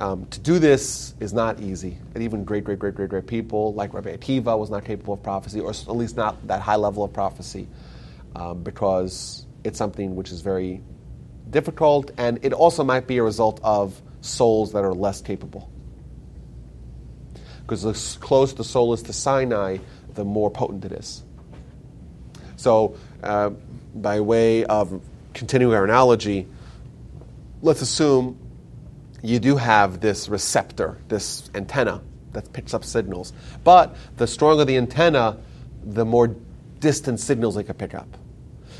[0.00, 3.74] Um, to do this is not easy, and even great, great, great, great, great people
[3.74, 7.04] like Rabbi Akiva was not capable of prophecy, or at least not that high level
[7.04, 7.68] of prophecy,
[8.34, 10.80] um, because it's something which is very
[11.50, 15.70] difficult, and it also might be a result of souls that are less capable.
[17.60, 17.92] Because the
[18.24, 19.76] closer the soul is to Sinai,
[20.14, 21.22] the more potent it is.
[22.56, 23.50] So, uh,
[23.94, 25.02] by way of
[25.34, 26.46] continuing our analogy,
[27.60, 28.38] let's assume
[29.22, 32.02] you do have this receptor, this antenna
[32.32, 33.32] that picks up signals.
[33.64, 35.38] But the stronger the antenna,
[35.84, 36.34] the more
[36.78, 38.08] distant signals it can pick up.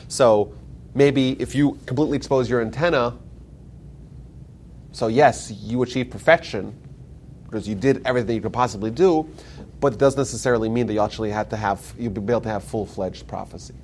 [0.09, 0.53] So
[0.95, 3.17] maybe if you completely expose your antenna,
[4.93, 6.77] so yes, you achieve perfection
[7.45, 9.29] because you did everything you could possibly do,
[9.81, 12.49] but it doesn't necessarily mean that you actually have to have you'll be able to
[12.49, 13.75] have full fledged prophecy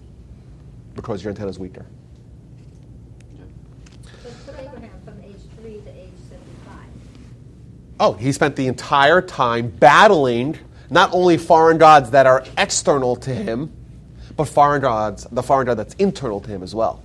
[0.94, 1.84] because your antenna is weaker.
[4.22, 6.90] So put Abraham from age three to age seventy-five.
[7.98, 10.58] Oh, he spent the entire time battling
[10.90, 13.72] not only foreign gods that are external to him,
[14.36, 17.02] but foreign gods, the foreign god that's internal to him as well.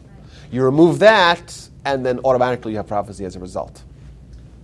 [0.52, 3.82] You remove that, and then automatically you have prophecy as a result.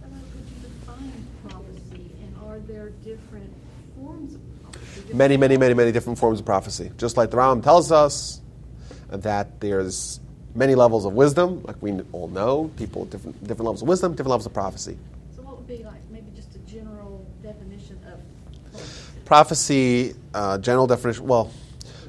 [0.01, 0.19] How could
[0.49, 3.53] you define prophecy, and are there different
[3.95, 5.13] forms of prophecy?
[5.13, 6.91] Many, many, many, many different forms of prophecy.
[6.97, 8.41] Just like the Ram tells us
[9.09, 10.19] that there's
[10.53, 14.11] many levels of wisdom, like we all know, people with different, different levels of wisdom,
[14.11, 14.97] different levels of prophecy.
[15.35, 18.19] So what would be like, maybe just a general definition of
[19.27, 20.15] prophecy?
[20.37, 21.51] uh, general definition, well,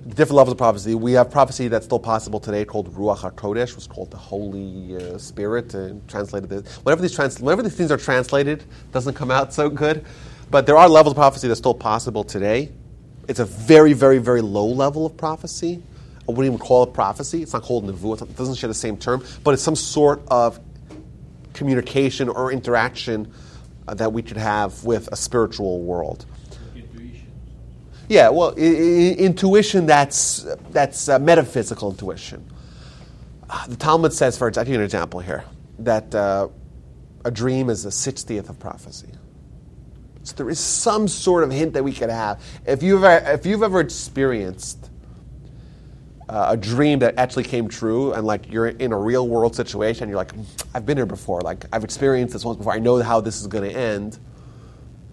[0.07, 0.95] different levels of prophecy.
[0.95, 5.17] We have prophecy that's still possible today called Ruach HaKodesh, was called the Holy uh,
[5.19, 6.77] Spirit, and translated this.
[6.85, 10.05] Whenever these, trans- whenever these things are translated, doesn't come out so good.
[10.51, 12.71] But there are levels of prophecy that's still possible today.
[13.29, 15.83] It's a very, very, very low level of prophecy.
[16.29, 17.43] I wouldn't even call it prophecy.
[17.43, 18.23] It's not called nevuah.
[18.23, 20.61] It doesn't share the same term, but it's some sort of
[21.55, 23.33] communication or interaction
[23.87, 26.27] uh, that we could have with a spiritual world.
[28.09, 32.45] Yeah, well, I- I- intuition that's that's uh, metaphysical intuition.
[33.51, 35.45] Uh, the Talmud says, for you an example here,
[35.81, 36.49] that uh,
[37.25, 39.09] a dream is a sixtieth of prophecy.
[40.23, 42.43] So there is some sort of hint that we could have.
[42.67, 44.91] If you've ever, if you've ever experienced
[46.29, 50.09] uh, a dream that actually came true, and like you're in a real world situation,
[50.09, 50.33] you're like,
[50.75, 51.41] I've been here before.
[51.43, 52.75] Like I've experienced this once before.
[52.75, 54.19] I know how this is going to end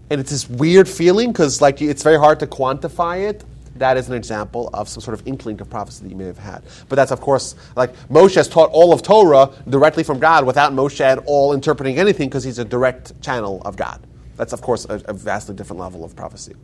[0.09, 3.43] and it's this weird feeling because like it's very hard to quantify it.
[3.77, 6.37] That is an example of some sort of inkling of prophecy that you may have
[6.37, 6.63] had.
[6.87, 10.71] But that's of course like moshe has taught all of torah directly from god without
[10.73, 14.01] moshe at all interpreting anything because he's a direct channel of god.
[14.37, 16.55] That's of course a, a vastly different level of prophecy.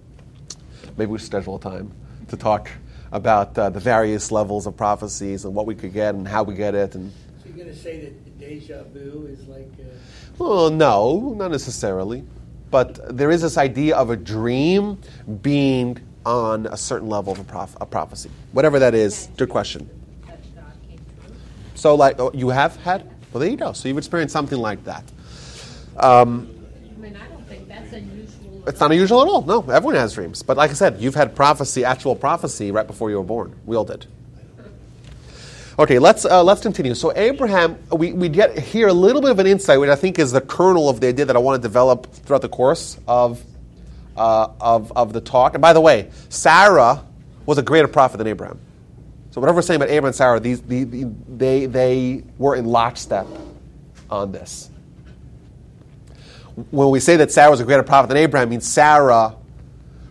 [0.98, 1.92] Maybe we should schedule a time
[2.30, 2.70] to talk
[3.12, 6.54] about uh, the various levels of prophecies and what we could get and how we
[6.54, 7.12] get it and
[7.42, 9.84] So you're gonna say that deja vu is like, uh,
[10.38, 12.24] Well, no, not necessarily.
[12.72, 14.98] But there is this idea of a dream
[15.42, 18.32] being on a certain level of a, prof- a prophecy.
[18.54, 19.90] Whatever that is, good question.
[20.26, 21.36] That God came true.
[21.76, 23.04] So, like, oh, you have had?
[23.34, 23.74] Well, there you go.
[23.74, 25.04] So you've experienced something like that.
[25.98, 26.50] Um,
[26.96, 28.64] I mean, I don't think that's unusual.
[28.68, 29.42] it's not unusual at all.
[29.42, 30.42] No, everyone has dreams.
[30.42, 33.56] But like I said, you've had prophecy, actual prophecy, right before you were born.
[33.66, 34.06] We all did.
[35.80, 36.94] Okay, let's uh, let's continue.
[36.94, 40.20] So Abraham, we, we get here a little bit of an insight, which I think
[40.20, 43.44] is the kernel of the idea that I want to develop throughout the course of
[44.18, 45.54] uh, of of the talk.
[45.56, 47.04] And by the way, Sarah
[47.46, 48.60] was a greater prophet than Abraham.
[49.32, 52.66] So whatever we're saying about Abraham and Sarah, these, the, the, they they were in
[52.66, 53.28] lockstep
[54.10, 54.70] on this.
[56.70, 59.38] When we say that Sarah was a greater prophet than Abraham, means Sarah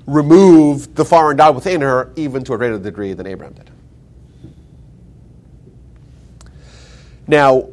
[0.06, 3.70] removed the foreign God within her even to a greater degree than Abraham did.
[7.31, 7.68] Now,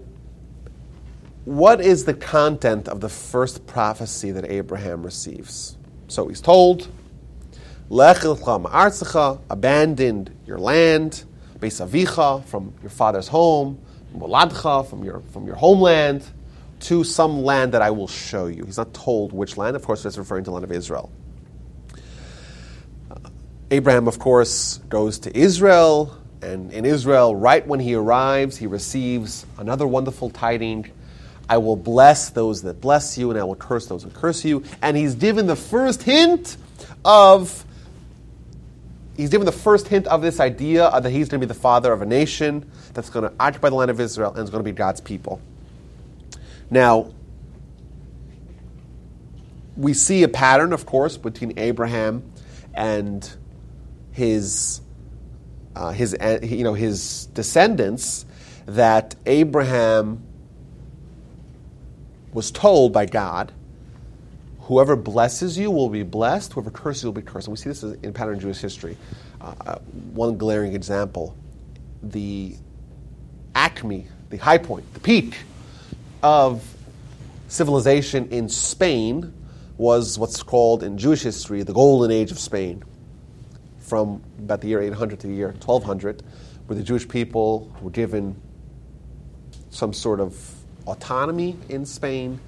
[1.45, 5.79] what is the content of the first prophecy that Abraham receives?
[6.07, 6.87] So he's told,
[7.89, 11.23] Lech lecha ma'artzecha, abandon your land,
[11.57, 13.79] Beis avicha, from your father's home,
[14.15, 16.23] Moladcha, from your, from your homeland,
[16.81, 18.63] to some land that I will show you.
[18.63, 21.11] He's not told which land, of course, it's referring to the land of Israel.
[23.71, 29.45] Abraham, of course, goes to Israel, and in Israel, right when he arrives, he receives
[29.57, 30.91] another wonderful tiding.
[31.49, 34.63] I will bless those that bless you, and I will curse those who curse you.
[34.81, 36.57] And he's given the first hint
[37.05, 37.65] of
[39.15, 41.91] he's given the first hint of this idea that he's going to be the father
[41.91, 44.69] of a nation that's going to occupy the land of Israel and is going to
[44.69, 45.41] be God's people.
[46.69, 47.13] Now,
[49.75, 52.31] we see a pattern, of course, between Abraham
[52.73, 53.27] and
[54.11, 54.81] his
[55.77, 58.25] uh, his uh, you know his descendants
[58.65, 60.23] that Abraham
[62.33, 63.51] was told by God,
[64.61, 67.47] whoever blesses you will be blessed, whoever curses you will be cursed.
[67.47, 68.97] And we see this in pattern in Jewish history.
[69.39, 69.79] Uh, uh,
[70.13, 71.37] one glaring example:
[72.01, 72.55] the
[73.53, 75.35] acme, the high point, the peak
[76.23, 76.63] of
[77.49, 79.31] civilization in Spain
[79.77, 82.83] was what's called in Jewish history the golden age of Spain,
[83.87, 86.21] from about the year 800 to the year 1200,
[86.67, 88.39] where the Jewish people were given
[89.69, 90.37] some sort of
[90.85, 92.39] autonomy in Spain.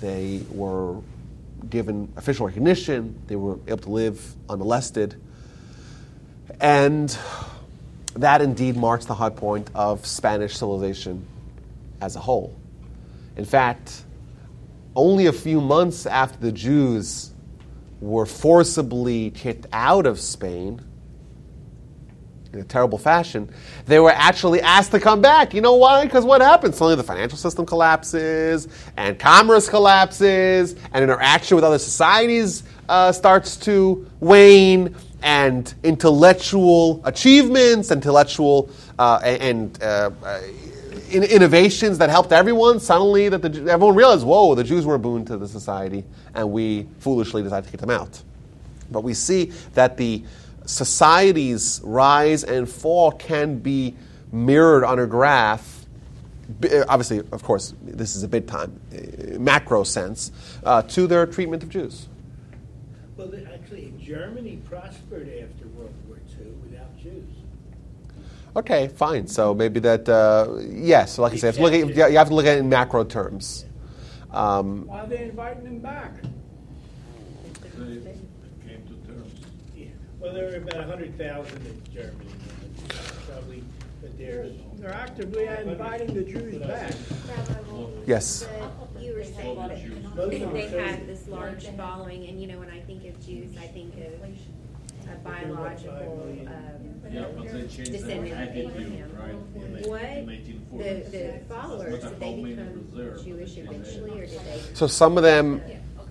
[0.00, 1.00] They were
[1.70, 3.20] given official recognition.
[3.26, 5.16] They were able to live unmolested.
[6.60, 7.16] And
[8.14, 11.26] that indeed marks the high point of Spanish civilization
[12.02, 12.54] as a whole.
[13.36, 14.02] In fact,
[14.94, 17.31] only a few months after the Jews
[18.02, 20.82] were forcibly kicked out of Spain
[22.52, 23.48] in a terrible fashion,
[23.86, 25.54] they were actually asked to come back.
[25.54, 26.04] You know why?
[26.04, 26.76] Because what happens?
[26.76, 33.56] Suddenly the financial system collapses, and commerce collapses, and interaction with other societies uh, starts
[33.58, 40.10] to wane, and intellectual achievements, intellectual uh, and uh,
[41.12, 44.98] in innovations that helped everyone, suddenly that the, everyone realized, whoa, the Jews were a
[44.98, 46.04] boon to the society,
[46.34, 48.22] and we foolishly decided to kick them out.
[48.90, 50.24] But we see that the
[50.64, 53.94] society's rise and fall can be
[54.32, 55.86] mirrored on a graph.
[56.88, 60.32] Obviously, of course, this is a big time, uh, macro sense,
[60.64, 62.08] uh, to their treatment of Jews.
[63.16, 67.31] Well, actually, Germany prospered after World War II without Jews.
[68.54, 69.26] Okay, fine.
[69.26, 72.28] So maybe that, uh, yes, like I said, you have, to look at, you have
[72.28, 73.64] to look at it in macro terms.
[74.30, 76.12] Um, Why are they inviting them back?
[76.22, 79.32] They came to terms.
[79.74, 79.86] Yeah,
[80.20, 82.30] Well, there were about a hundred thousand in Germany,
[83.26, 83.64] probably,
[84.00, 84.46] but they're.
[84.76, 86.92] They're actively inviting the Jews back.
[88.04, 88.48] Yes.
[88.92, 89.56] But you were saying
[90.16, 93.68] that they had this large following, and you know, when I think of Jews, I
[93.68, 94.12] think of
[95.06, 99.10] a biological, um, Yeah, but they changed their descendant of attitude, Abraham.
[99.18, 99.86] right?
[99.86, 103.22] What, the, the followers, did they become.
[103.24, 104.60] Jewish eventually, or did they?
[104.74, 105.60] So some of them,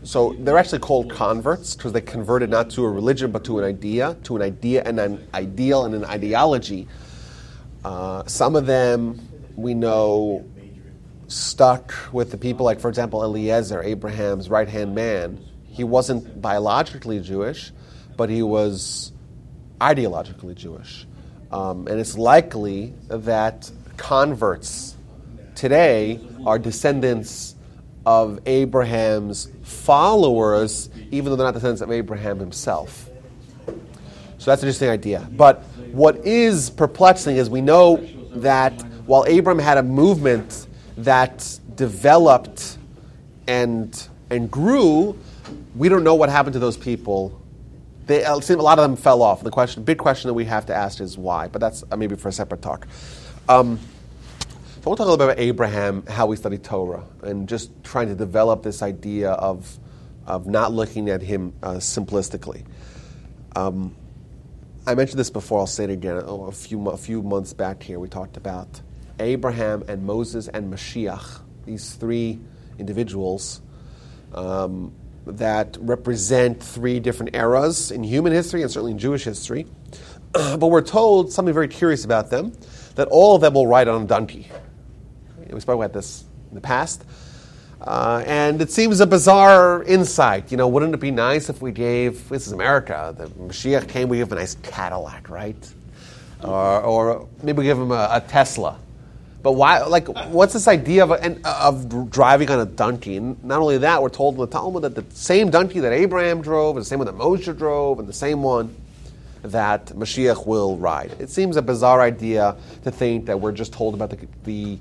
[0.03, 3.65] so they're actually called converts because they converted not to a religion but to an
[3.65, 6.87] idea, to an idea and an ideal and an ideology.
[7.83, 9.19] Uh, some of them
[9.55, 10.45] we know
[11.27, 15.43] stuck with the people, like for example Eliezer, Abraham's right hand man.
[15.65, 17.71] He wasn't biologically Jewish,
[18.21, 19.11] but he was
[19.79, 21.07] ideologically Jewish.
[21.51, 24.95] Um, and it's likely that converts
[25.55, 27.55] today are descendants
[28.05, 33.09] of Abraham's followers, even though they're not descendants of Abraham himself.
[34.37, 35.27] So that's an interesting idea.
[35.31, 38.73] But what is perplexing is we know that
[39.07, 40.67] while Abraham had a movement
[40.97, 42.77] that developed
[43.47, 45.17] and and grew,
[45.75, 47.40] we don't know what happened to those people.
[48.07, 49.43] They, a lot of them fell off.
[49.43, 51.47] The question, big question that we have to ask is why.
[51.47, 52.87] But that's uh, maybe for a separate talk.
[53.47, 53.79] Um,
[54.81, 57.47] so I want to talk a little bit about Abraham, how we study Torah, and
[57.47, 59.77] just trying to develop this idea of,
[60.25, 62.65] of not looking at him uh, simplistically.
[63.55, 63.95] Um,
[64.87, 66.21] I mentioned this before, I'll say it again.
[66.25, 68.81] Oh, a, few, a few months back here, we talked about
[69.19, 72.39] Abraham and Moses and Mashiach, these three
[72.79, 73.61] individuals
[74.33, 74.93] um,
[75.25, 79.67] that represent three different eras in human history and certainly in Jewish history.
[80.31, 82.53] but we're told something very curious about them
[82.95, 84.49] that all of them will ride on a donkey.
[85.49, 87.03] We spoke about this in the past.
[87.81, 90.51] Uh, and it seems a bizarre insight.
[90.51, 94.07] You know, wouldn't it be nice if we gave, this is America, the Mashiach came,
[94.07, 95.73] we give a nice Cadillac, right?
[96.43, 98.79] Or, or maybe we give him a, a Tesla.
[99.43, 101.11] But why, like, what's this idea of,
[101.43, 103.17] of driving on a donkey?
[103.17, 106.41] And not only that, we're told in the Talmud that the same donkey that Abraham
[106.41, 108.75] drove, and the same one that Moshe drove, and the same one
[109.43, 111.15] that Mashiach will ride.
[111.19, 114.77] It seems a bizarre idea to think that we're just told about the, the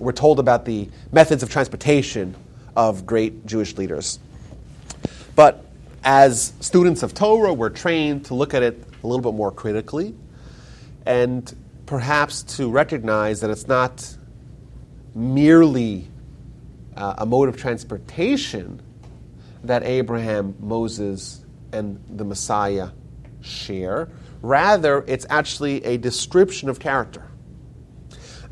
[0.00, 2.34] we're told about the methods of transportation
[2.74, 4.18] of great Jewish leaders.
[5.36, 5.64] But
[6.02, 10.14] as students of Torah, we're trained to look at it a little bit more critically
[11.06, 11.54] and
[11.90, 14.16] perhaps to recognize that it's not
[15.12, 16.06] merely
[16.96, 18.80] uh, a mode of transportation
[19.64, 22.90] that Abraham, Moses, and the Messiah
[23.40, 24.08] share.
[24.40, 27.26] Rather, it's actually a description of character.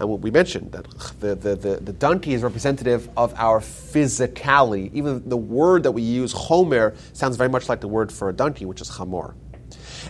[0.00, 4.92] And what we mentioned, that the, the, the, the donkey is representative of our physicality.
[4.94, 8.32] Even the word that we use, homer, sounds very much like the word for a
[8.32, 9.34] donkey, which is chamor.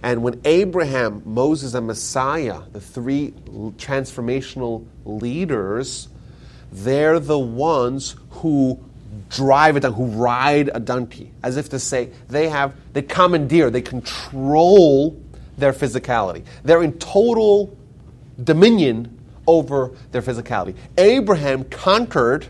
[0.03, 3.33] And when Abraham, Moses, and Messiah, the three
[3.79, 6.09] transformational leaders,
[6.71, 8.79] they're the ones who
[9.29, 13.71] drive a it, who ride a donkey, as if to say they have, they commandeer,
[13.71, 15.21] they control
[15.57, 16.45] their physicality.
[16.63, 17.77] They're in total
[18.43, 20.77] dominion over their physicality.
[20.97, 22.47] Abraham conquered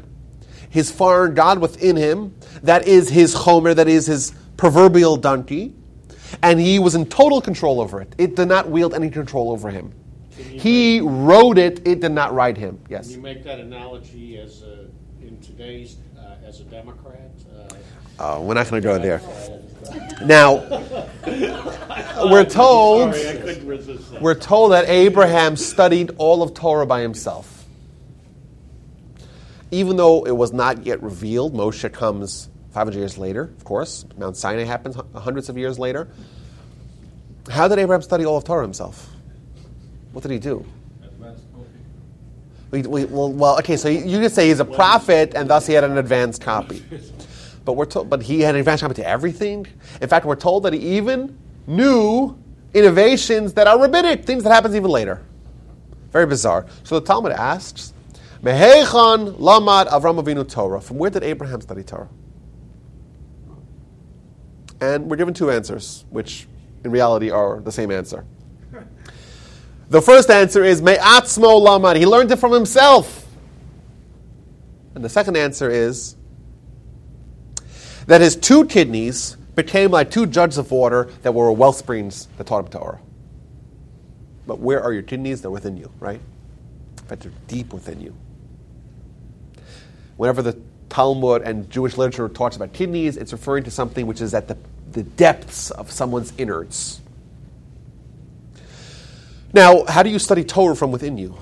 [0.71, 5.73] his foreign God within him, that is his Homer, that is his proverbial donkey,
[6.43, 8.15] and he was in total control over it.
[8.19, 9.93] It did not wield any control over him.
[10.31, 12.81] He rode it, it did not ride him.
[12.89, 13.07] Yes.
[13.09, 14.87] Can you make that analogy as a,
[15.21, 17.31] in today's, uh, as a Democrat?
[17.53, 17.75] Uh,
[18.21, 19.21] Oh, we're not going to go there.
[20.25, 20.57] Now,
[22.31, 27.01] we're told Sorry, I couldn't resist we're told that Abraham studied all of Torah by
[27.01, 27.65] himself.
[29.71, 34.05] Even though it was not yet revealed, Moshe comes 500 years later, of course.
[34.17, 36.09] Mount Sinai happens hundreds of years later.
[37.51, 39.09] How did Abraham study all of Torah himself?
[40.13, 40.65] What did he do?
[41.03, 41.67] Advanced copy.
[42.71, 45.67] We, we, well, well, okay, so you you could say he's a prophet, and thus
[45.67, 46.83] he had an advanced copy.
[47.65, 49.67] But we're told, but he had an advanced copy to everything.
[50.01, 52.37] In fact, we're told that he even knew
[52.75, 55.23] innovations that are rabbinic, things that happens even later.
[56.11, 56.67] Very bizarre.
[56.85, 57.93] So the Talmud asks,
[58.43, 62.09] "Mehechan lamad Avram Avinu Torah." From where did Abraham study Torah?
[64.81, 66.47] And we're given two answers, which
[66.85, 68.25] in reality are the same answer.
[69.91, 71.97] The first answer is Me'atzmo lamad.
[71.97, 73.27] He learned it from himself.
[74.95, 76.15] And the second answer is
[78.07, 82.47] that his two kidneys became like two jugs of water that were well springs that
[82.47, 83.01] taught him Torah.
[84.47, 85.41] But where are your kidneys?
[85.41, 86.21] They're within you, right?
[86.99, 88.15] In fact, they're deep within you.
[90.17, 90.59] Whenever the
[90.89, 94.57] Talmud and Jewish literature talks about kidneys, it's referring to something which is at the,
[94.93, 97.01] the depths of someone's innards.
[99.53, 101.37] Now, how do you study Torah from within you?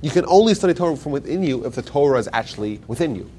[0.00, 3.30] You can only study Torah from within you if the Torah is actually within you.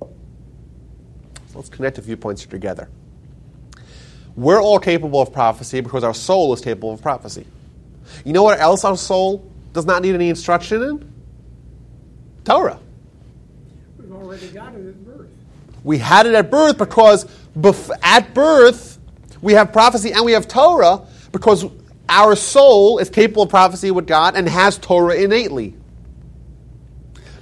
[0.00, 2.88] So let's connect a few points together.
[4.36, 7.46] We're all capable of prophecy because our soul is capable of prophecy.
[8.24, 11.11] You know what else our soul does not need any instruction in?
[12.44, 12.78] Torah.
[13.98, 15.28] We've already got it at birth.
[15.84, 17.26] We had it at birth because
[17.56, 18.98] bef- at birth
[19.40, 21.66] we have prophecy and we have Torah because
[22.08, 25.74] our soul is capable of prophecy with God and has Torah innately.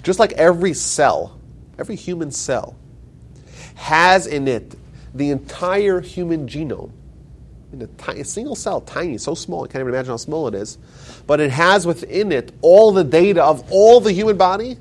[0.03, 1.39] Just like every cell,
[1.79, 2.77] every human cell,
[3.75, 4.75] has in it
[5.15, 6.93] the entire human genome.
[7.73, 10.55] In a, a single cell, tiny, so small, you can't even imagine how small it
[10.55, 10.79] is.
[11.27, 14.77] But it has within it all the data of all the human body.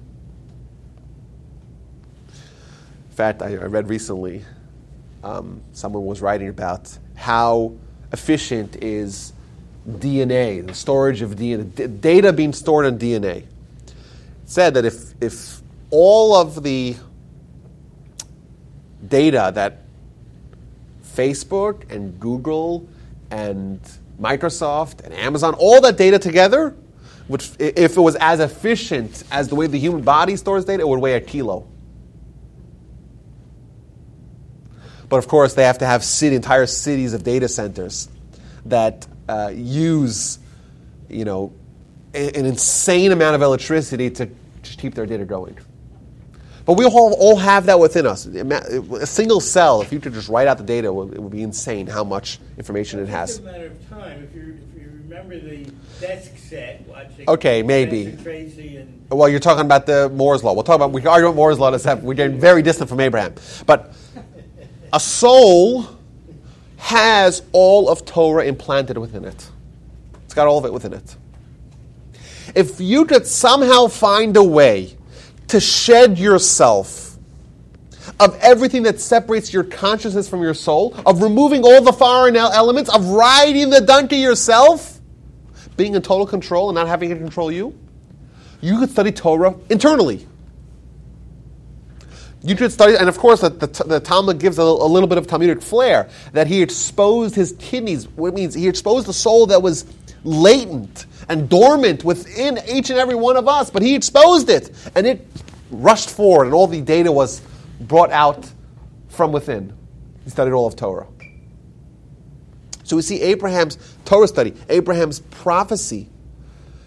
[3.09, 4.46] In fact, I, I read recently,
[5.26, 7.74] um, someone was writing about how
[8.14, 9.34] efficient is
[9.86, 13.40] DNA, the storage of DNA, d- data being stored in DNA.
[13.40, 13.48] It
[14.46, 16.96] said that if, if all of the
[19.06, 19.80] data that
[21.04, 22.88] Facebook and Google
[23.32, 23.82] and
[24.18, 26.74] Microsoft and Amazon, all that data together,
[27.28, 30.88] which if it was as efficient as the way the human body stores data, it
[30.88, 31.68] would weigh a kilo.
[35.10, 38.10] But of course, they have to have city, entire cities of data centers
[38.66, 40.40] that uh, use,
[41.10, 41.52] you know,
[42.14, 44.30] an insane amount of electricity to
[44.62, 45.58] just keep their data going.
[46.66, 48.28] But we all, all have that within us.
[48.28, 51.32] A single cell, if you could just write out the data, it would, it would
[51.32, 53.38] be insane how much information it has.
[53.38, 54.24] just a matter of time.
[54.24, 57.28] If you, if you remember the desk set watching.
[57.28, 58.06] Okay, maybe.
[58.06, 59.06] And.
[59.10, 60.54] Well, you're talking about the Moore's law.
[60.54, 61.76] We'll talk about we can argue about Moore's law.
[62.02, 63.34] We're getting very distant from Abraham,
[63.66, 63.96] but
[64.92, 65.88] a soul
[66.78, 69.50] has all of Torah implanted within it.
[70.26, 71.16] It's got all of it within it.
[72.56, 74.96] If you could somehow find a way
[75.50, 77.18] to shed yourself
[78.20, 82.90] of everything that separates your consciousness from your soul, of removing all the foreign elements,
[82.94, 85.00] of riding the donkey yourself,
[85.78, 87.78] being in total control and not having it control you,
[88.62, 90.28] you could study Torah internally.
[92.42, 95.18] You could study, and of course, the, the, the Talmud gives a, a little bit
[95.18, 98.06] of Talmudic flair that he exposed his kidneys.
[98.06, 99.86] It means, he exposed the soul that was
[100.24, 105.06] latent and dormant within each and every one of us, but he exposed it, and
[105.06, 105.28] it
[105.70, 107.42] rushed forward, and all the data was
[107.82, 108.50] brought out
[109.10, 109.74] from within.
[110.24, 111.08] He studied all of Torah.
[112.84, 116.10] So we see Abraham's Torah study, Abraham's prophecy,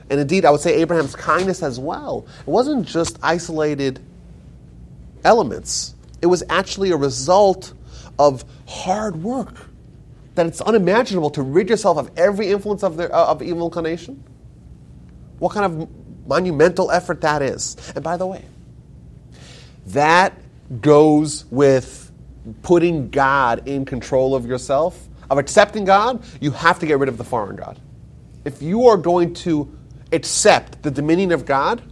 [0.09, 2.27] and indeed, I would say Abraham's kindness as well.
[2.41, 4.01] It wasn't just isolated
[5.25, 7.73] elements, it was actually a result
[8.19, 9.69] of hard work.
[10.35, 14.23] That it's unimaginable to rid yourself of every influence of, the, uh, of evil inclination.
[15.39, 15.89] What kind of
[16.27, 17.77] monumental effort that is.
[17.95, 18.45] And by the way,
[19.89, 20.33] that
[20.81, 22.11] goes with
[22.63, 27.19] putting God in control of yourself, of accepting God, you have to get rid of
[27.19, 27.79] the foreign God.
[28.45, 29.71] If you are going to
[30.13, 31.83] accept the dominion of God,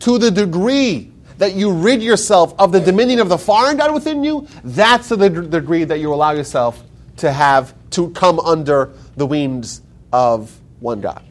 [0.00, 4.24] to the degree that you rid yourself of the dominion of the foreign God within
[4.24, 6.82] you, that's the degree that you allow yourself
[7.18, 9.82] to have to come under the wings
[10.12, 11.22] of one God.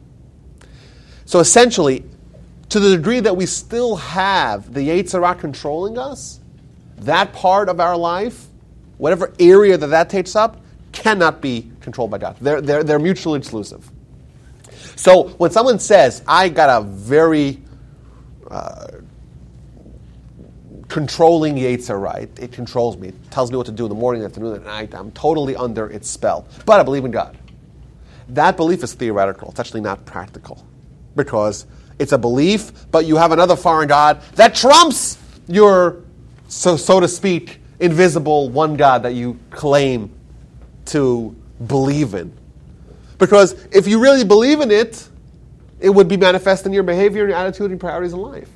[1.25, 2.03] So essentially,
[2.69, 6.39] to the degree that we still have the Yetzer Hara controlling us,
[6.97, 8.47] that part of our life,
[8.97, 12.37] whatever area that that takes up, cannot be controlled by God.
[12.39, 13.89] They're, they're, they're mutually exclusive.
[14.95, 17.59] So when someone says, I got a very
[18.49, 18.87] uh,
[20.87, 24.23] controlling Yetzer Hara, it controls me, it tells me what to do in the morning,
[24.23, 26.47] afternoon, and night, I'm totally under its spell.
[26.65, 27.37] But I believe in God.
[28.29, 30.65] That belief is theoretical, it's actually not practical.
[31.15, 31.65] Because
[31.97, 35.17] it's a belief, but you have another foreign God that trumps
[35.47, 36.03] your,
[36.47, 40.11] so, so to speak, invisible one God that you claim
[40.85, 41.35] to
[41.67, 42.35] believe in.
[43.17, 45.07] Because if you really believe in it,
[45.79, 48.49] it would be manifest in your behavior, your attitude, and priorities in life.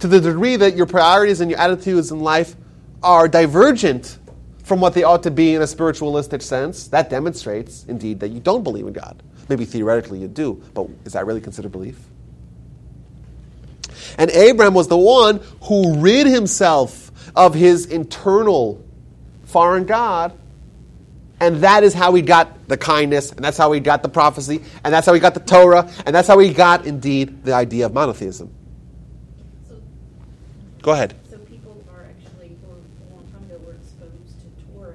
[0.00, 2.54] To the degree that your priorities and your attitudes in life
[3.02, 4.18] are divergent
[4.64, 8.38] from what they ought to be in a spiritualistic sense, that demonstrates, indeed, that you
[8.38, 9.22] don't believe in God.
[9.48, 11.98] Maybe theoretically you do, but is that really considered belief?
[14.18, 18.84] And Abraham was the one who rid himself of his internal
[19.44, 20.38] foreign God.
[21.40, 24.62] And that is how he got the kindness, and that's how he got the prophecy,
[24.84, 27.86] and that's how he got the Torah, and that's how he got, indeed, the idea
[27.86, 28.52] of monotheism.
[30.88, 31.14] Go ahead.
[31.30, 34.94] so people are actually, for a long time, they were exposed to Torah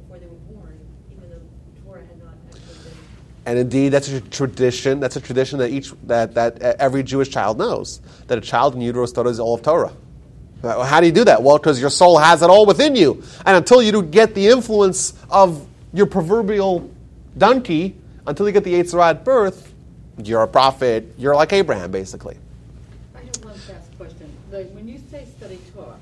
[0.00, 0.76] before they were born,
[1.12, 2.92] even though Torah had not actually been.
[3.46, 4.98] And indeed, that's a tradition.
[4.98, 8.80] That's a tradition that each that, that every Jewish child knows that a child in
[8.80, 9.92] utero studies all of Torah.
[10.60, 11.40] How do you do that?
[11.40, 14.48] Well, because your soul has it all within you, and until you do get the
[14.48, 16.90] influence of your proverbial
[17.38, 17.94] donkey,
[18.26, 19.72] until you get the Yetzer Hara at birth,
[20.18, 21.14] you're a prophet.
[21.16, 22.38] You're like Abraham, basically.
[23.14, 24.34] I have one fast question.
[24.54, 25.98] Like, when you say study Torah,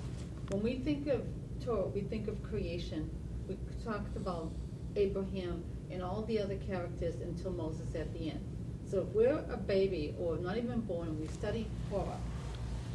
[0.51, 1.23] when we think of
[1.65, 3.09] Torah, we think of creation.
[3.49, 4.53] We talked about
[4.95, 8.45] Abraham and all the other characters until Moses at the end.
[8.91, 12.19] So if we're a baby or not even born and we study Torah,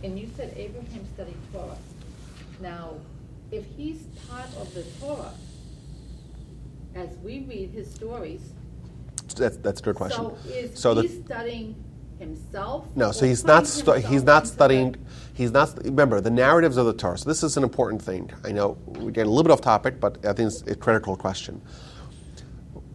[0.03, 1.77] and you said Abraham studied Torah.
[2.59, 2.93] Now,
[3.49, 5.33] if he's part of the Torah,
[6.93, 8.41] as we read his stories,
[9.35, 10.23] That's, that's a good question.
[10.23, 11.83] so is So the- studying
[12.19, 12.85] himself?
[12.95, 13.67] No, so he's not.
[13.67, 14.95] Stu- he's not studying.
[15.37, 15.77] He's not.
[15.85, 17.15] Remember the narratives of the Torah.
[17.15, 18.31] So this is an important thing.
[18.43, 21.15] I know we're getting a little bit off topic, but I think it's a critical
[21.15, 21.61] question.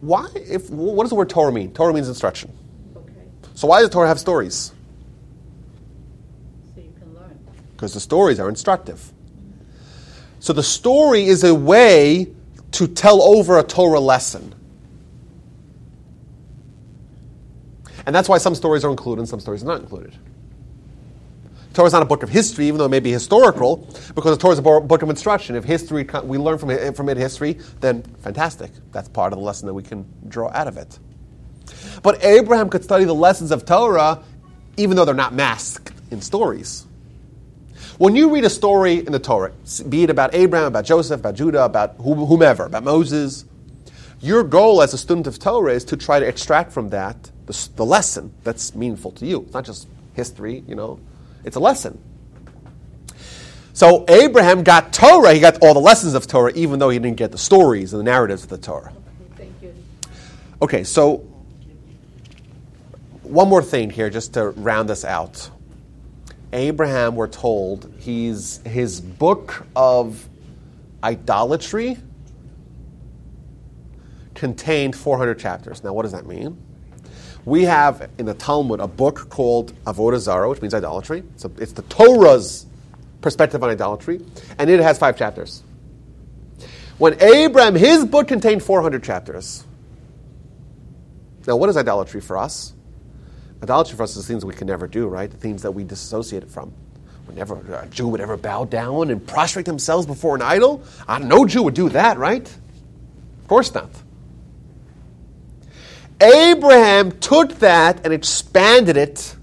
[0.00, 0.26] Why?
[0.34, 1.72] If what does the word Torah mean?
[1.72, 2.52] Torah means instruction.
[2.96, 3.12] Okay,
[3.54, 4.72] So why does Torah have stories?
[6.74, 7.38] so you can learn.
[7.76, 9.12] Because the stories are instructive.
[10.40, 12.26] So the story is a way
[12.72, 14.52] to tell over a Torah lesson.
[18.04, 20.18] And that's why some stories are included and some stories are not included.
[21.72, 24.40] Torah is not a book of history, even though it may be historical, because the
[24.40, 25.56] Torah is a book of instruction.
[25.56, 28.70] If history we learn from it, from it history, then fantastic.
[28.92, 30.98] That's part of the lesson that we can draw out of it.
[32.02, 34.22] But Abraham could study the lessons of Torah,
[34.76, 36.86] even though they're not masked in stories.
[37.98, 39.52] When you read a story in the Torah,
[39.88, 43.44] be it about Abraham, about Joseph, about Judah, about whomever, about Moses,
[44.20, 47.68] your goal as a student of Torah is to try to extract from that the,
[47.76, 49.42] the lesson that's meaningful to you.
[49.42, 51.00] It's not just history, you know,
[51.44, 51.98] it's a lesson.
[53.72, 57.16] So Abraham got Torah, he got all the lessons of Torah, even though he didn't
[57.16, 58.92] get the stories and the narratives of the Torah.
[60.60, 61.18] Okay, so
[63.22, 65.50] one more thing here just to round this out.
[66.52, 70.28] Abraham, we're told, he's his book of
[71.02, 71.96] idolatry
[74.34, 75.82] contained 400 chapters.
[75.82, 76.60] Now, what does that mean?
[77.44, 81.24] We have in the Talmud a book called Avodah Zarah, which means idolatry.
[81.36, 82.66] So it's the Torah's
[83.20, 84.20] perspective on idolatry,
[84.58, 85.62] and it has five chapters.
[86.98, 89.64] When Abraham, his book contained 400 chapters.
[91.46, 92.72] Now, what is idolatry for us?
[93.62, 95.30] Idolatry for us is things we can never do, right?
[95.30, 96.72] The things that we disassociate it from.
[97.26, 100.82] Would never, a Jew would ever bow down and prostrate themselves before an idol.
[101.08, 102.46] Uh, no Jew would do that, right?
[102.46, 103.90] Of course not.
[106.22, 109.34] Abraham took that and expanded it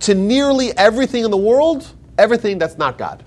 [0.00, 3.24] to nearly everything in the world, everything that's not God.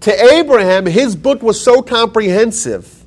[0.00, 3.04] To Abraham, his book was so comprehensive.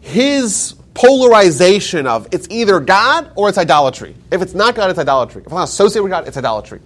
[0.00, 4.16] His polarization of it's either God or it's idolatry.
[4.32, 5.42] If it's not God, it's idolatry.
[5.42, 6.80] If it's not associated with God, it's idolatry.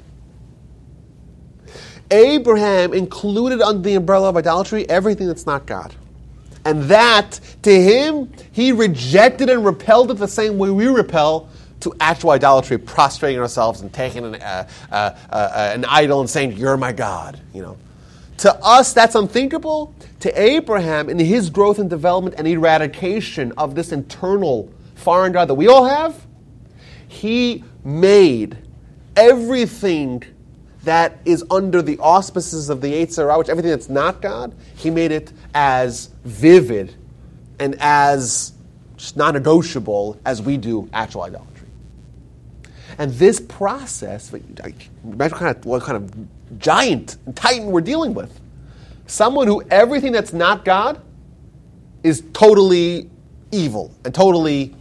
[2.10, 5.94] Abraham included under the umbrella of idolatry everything that's not God.
[6.64, 11.48] And that, to him, he rejected and repelled it the same way we repel
[11.80, 14.94] to actual idolatry, prostrating ourselves and taking an, uh, uh,
[15.30, 17.40] uh, an idol and saying, You're my God.
[17.52, 17.76] You know.
[18.38, 19.94] To us, that's unthinkable.
[20.20, 25.54] To Abraham, in his growth and development and eradication of this internal foreign God that
[25.54, 26.26] we all have,
[27.06, 28.56] he made
[29.14, 30.24] everything
[30.84, 34.90] that is under the auspices of the Yetzer Hara, which everything that's not God, he
[34.90, 36.94] made it as vivid
[37.58, 38.52] and as
[39.16, 41.68] non negotiable as we do actual idolatry.
[42.98, 48.40] And this process, imagine kind of, what kind of giant titan we're dealing with.
[49.06, 51.00] Someone who everything that's not God
[52.02, 53.10] is totally
[53.50, 54.74] evil and totally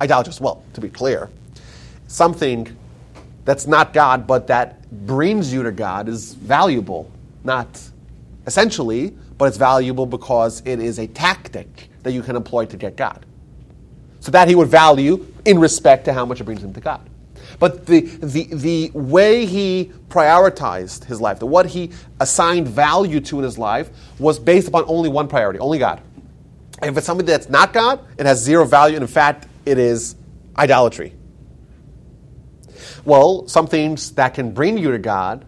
[0.00, 0.40] idolatrous.
[0.40, 1.30] Well, to be clear,
[2.06, 2.74] something
[3.44, 7.10] that's not God but that brings you to God is valuable.
[7.44, 7.80] Not
[8.46, 12.94] essentially, but it's valuable because it is a tactic that you can employ to get
[12.94, 13.26] God.
[14.20, 17.10] So that he would value in respect to how much it brings him to God.
[17.58, 21.90] But the, the, the way he prioritized his life, the what he
[22.20, 23.90] assigned value to in his life,
[24.20, 26.00] was based upon only one priority, only God.
[26.80, 30.14] if it's something that's not God, it has zero value, and in fact, it is
[30.56, 31.14] idolatry.
[33.04, 35.44] Well, some things that can bring you to God,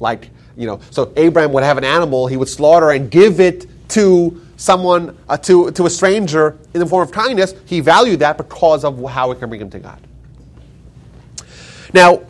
[0.00, 3.66] like, you know, so Abraham would have an animal, he would slaughter and give it
[3.90, 7.54] to someone, uh, to, to a stranger in the form of kindness.
[7.64, 10.00] He valued that because of how it can bring him to God.
[11.94, 12.22] Now,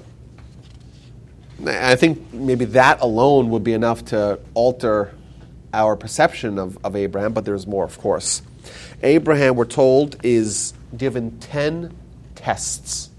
[1.66, 5.14] I think maybe that alone would be enough to alter
[5.72, 8.42] our perception of, of Abraham, but there's more, of course.
[9.02, 11.96] Abraham, we're told, is given 10
[12.34, 13.10] tests.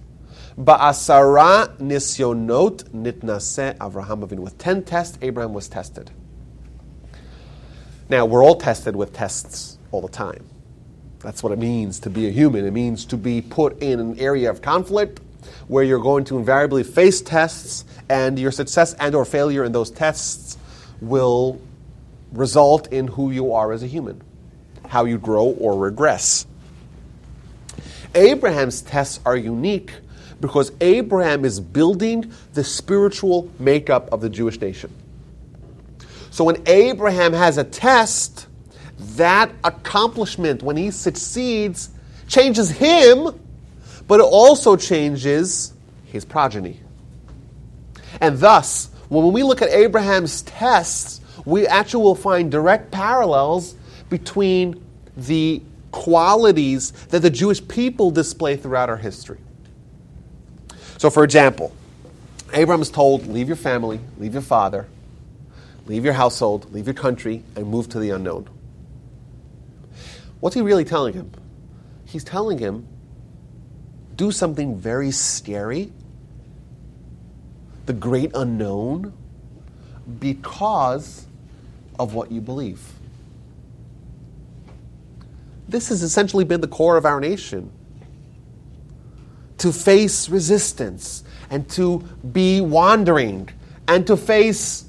[0.59, 4.39] Ba'asara nisyonot nitnase Avraham Avinu.
[4.39, 6.11] With 10 tests, Abraham was tested.
[8.09, 10.43] Now, we're all tested with tests all the time.
[11.19, 12.65] That's what it means to be a human.
[12.65, 15.21] It means to be put in an area of conflict
[15.69, 19.91] where you're going to invariably face tests and your success and or failure in those
[19.91, 20.57] tests
[20.99, 21.61] will
[22.33, 24.21] result in who you are as a human,
[24.87, 26.45] how you grow or regress.
[28.13, 29.93] Abraham's tests are unique
[30.41, 34.93] because Abraham is building the spiritual makeup of the Jewish nation.
[36.31, 38.47] So when Abraham has a test,
[39.15, 41.89] that accomplishment, when he succeeds,
[42.27, 43.39] changes him
[44.09, 45.71] but it also changes
[46.05, 46.79] his progeny.
[48.19, 53.75] And thus, when we look at Abraham's tests, we actually will find direct parallels
[54.09, 54.83] between
[55.15, 55.61] the
[55.91, 59.37] qualities that the Jewish people display throughout our history.
[60.99, 61.73] So, for example,
[62.53, 64.85] Abraham is told, Leave your family, leave your father,
[65.85, 68.49] leave your household, leave your country, and move to the unknown.
[70.41, 71.31] What's he really telling him?
[72.03, 72.85] He's telling him
[74.17, 75.93] do something very scary,
[77.85, 79.13] the great unknown,
[80.19, 81.25] because
[81.97, 82.81] of what you believe.
[85.69, 87.71] This has essentially been the core of our nation.
[89.59, 91.99] To face resistance and to
[92.31, 93.49] be wandering
[93.87, 94.85] and to face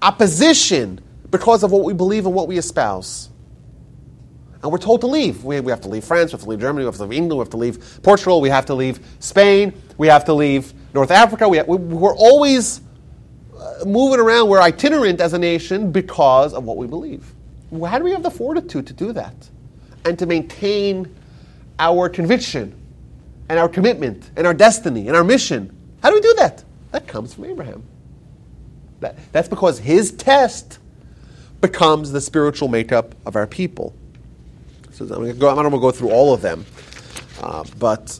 [0.00, 1.00] opposition
[1.30, 3.30] because of what we believe and what we espouse
[4.62, 5.44] and we're told to leave.
[5.44, 7.12] We, we have to leave France, we have to leave Germany, we have to leave
[7.12, 10.72] England, we have to leave Portugal, we have to leave Spain, we have to leave
[10.94, 11.48] North Africa.
[11.48, 12.80] We, we, we're always
[13.58, 17.34] uh, moving around, we're itinerant as a nation because of what we believe.
[17.84, 19.34] How do we have the fortitude to do that?
[20.04, 21.12] And to maintain
[21.78, 22.74] our conviction
[23.52, 25.76] and our commitment and our destiny and our mission?
[26.02, 26.64] How do we do that?
[26.92, 27.82] That comes from Abraham.
[29.00, 30.78] That, that's because his test
[31.60, 33.94] becomes the spiritual makeup of our people.
[34.92, 36.64] So I'm, gonna go, I'm not going to go through all of them,
[37.42, 38.18] uh, but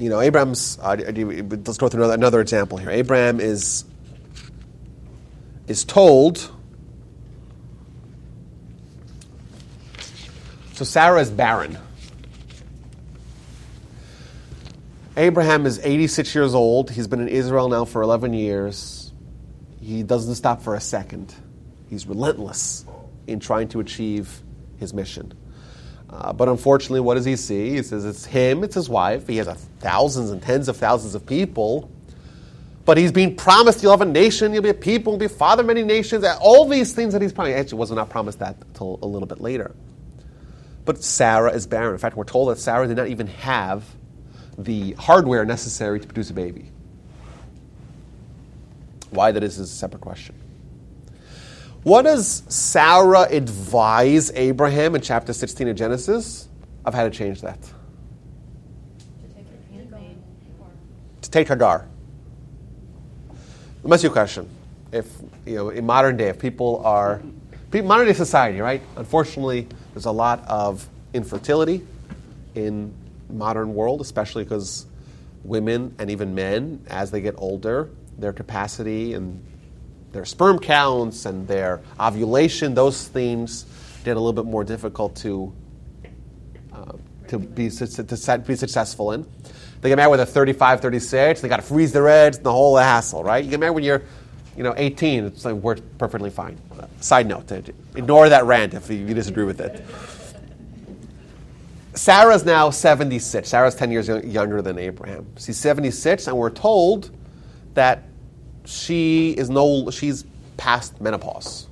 [0.00, 0.76] you know, Abraham's.
[0.82, 2.90] Uh, let's go through another, another example here.
[2.90, 3.84] Abraham is
[5.68, 6.50] is told.
[10.72, 11.78] So Sarah is barren.
[15.16, 16.90] Abraham is 86 years old.
[16.90, 19.12] He's been in Israel now for 11 years.
[19.80, 21.32] He doesn't stop for a second.
[21.88, 22.84] He's relentless
[23.28, 24.42] in trying to achieve
[24.78, 25.32] his mission.
[26.10, 27.70] Uh, but unfortunately, what does he see?
[27.70, 29.28] He says it's him, it's his wife.
[29.28, 29.46] He has
[29.78, 31.90] thousands and tens of thousands of people.
[32.84, 35.28] But he's being promised you'll have a nation, you'll be a people, you'll be a
[35.28, 36.24] father of many nations.
[36.40, 37.56] All these things that he's promised.
[37.56, 39.74] Actually, was not promised that until a little bit later.
[40.84, 41.92] But Sarah is barren.
[41.92, 43.84] In fact, we're told that Sarah did not even have
[44.58, 46.70] the hardware necessary to produce a baby.
[49.10, 50.34] Why that is is a separate question.
[51.82, 56.48] What does Sarah advise Abraham in chapter 16 of Genesis
[56.84, 57.60] of how to change that?
[57.62, 57.70] To
[59.34, 59.46] take
[61.20, 61.86] To take Hagar.
[63.82, 64.48] Let me ask you a question.
[64.92, 65.12] If,
[65.44, 67.20] you know, in modern day, if people are,
[67.72, 68.80] modern day society, right?
[68.96, 71.86] Unfortunately, there's a lot of infertility
[72.54, 72.94] in
[73.34, 74.86] modern world, especially because
[75.42, 79.44] women and even men, as they get older, their capacity and
[80.12, 83.66] their sperm counts and their ovulation, those themes
[84.04, 85.52] get a little bit more difficult to
[86.72, 86.92] uh,
[87.28, 89.26] to be to be successful in.
[89.80, 91.40] They get married when they're 35, 36.
[91.40, 93.44] They got to freeze their eggs, and the whole hassle, right?
[93.44, 94.02] You get married when you're,
[94.56, 95.24] you know, 18.
[95.26, 96.58] It's like works perfectly fine.
[97.00, 97.50] Side note:
[97.94, 99.84] ignore that rant if you disagree with it.
[101.94, 103.48] Sarah's now 76.
[103.48, 105.26] Sarah's 10 years younger than Abraham.
[105.38, 107.10] She's 76, and we're told
[107.74, 108.04] that
[108.64, 110.24] she is no, she's
[110.56, 111.68] past menopause.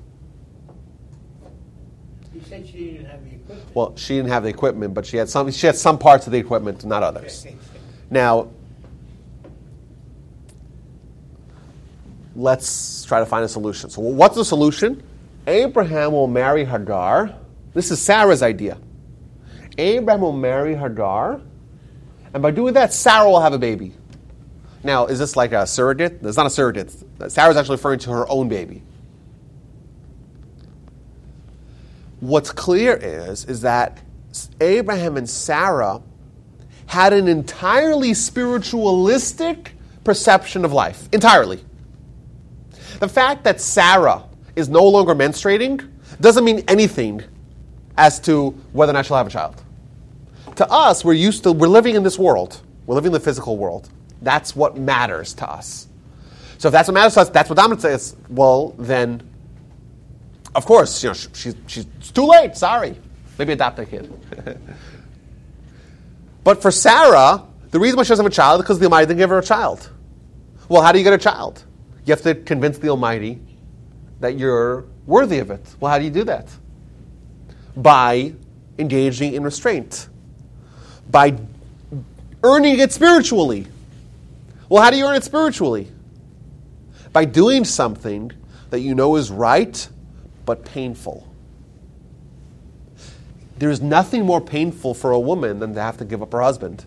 [2.34, 3.74] You said she didn't have the equipment.
[3.74, 5.50] Well, she didn't have the equipment, but she had some.
[5.50, 7.46] She had some parts of the equipment, not others.
[8.10, 8.50] Now,
[12.36, 13.90] let's try to find a solution.
[13.90, 15.02] So, what's the solution?
[15.46, 17.34] Abraham will marry Hagar.
[17.74, 18.78] This is Sarah's idea.
[19.78, 21.40] Abraham will marry Hagar,
[22.34, 23.94] and by doing that, Sarah will have a baby.
[24.84, 26.18] Now, is this like a surrogate?
[26.22, 26.92] It's not a surrogate.
[27.28, 28.82] Sarah's actually referring to her own baby.
[32.20, 34.00] What's clear is, is that
[34.60, 36.02] Abraham and Sarah
[36.86, 39.74] had an entirely spiritualistic
[40.04, 41.08] perception of life.
[41.12, 41.64] Entirely.
[42.98, 44.24] The fact that Sarah
[44.54, 45.88] is no longer menstruating
[46.20, 47.22] doesn't mean anything
[47.96, 49.62] as to whether or not she'll have a child.
[50.56, 52.60] To us, we're used to, we're living in this world.
[52.86, 53.88] We're living in the physical world.
[54.20, 55.88] That's what matters to us.
[56.58, 59.22] So if that's what matters to us, that's what dominates us, well, then,
[60.54, 62.96] of course, you know, she's, she's too late, sorry.
[63.38, 64.12] Maybe adopt a kid.
[66.44, 69.06] but for Sarah, the reason why she doesn't have a child is because the Almighty
[69.06, 69.90] didn't give her a child.
[70.68, 71.64] Well, how do you get a child?
[72.04, 73.40] You have to convince the Almighty
[74.20, 75.66] that you're worthy of it.
[75.80, 76.48] Well, how do you do that?
[77.76, 78.34] By
[78.78, 80.08] engaging in restraint,
[81.10, 81.38] by
[82.42, 83.66] earning it spiritually.
[84.68, 85.90] Well, how do you earn it spiritually?
[87.12, 88.32] By doing something
[88.70, 89.88] that you know is right
[90.46, 91.28] but painful.
[93.58, 96.40] There is nothing more painful for a woman than to have to give up her
[96.40, 96.84] husband,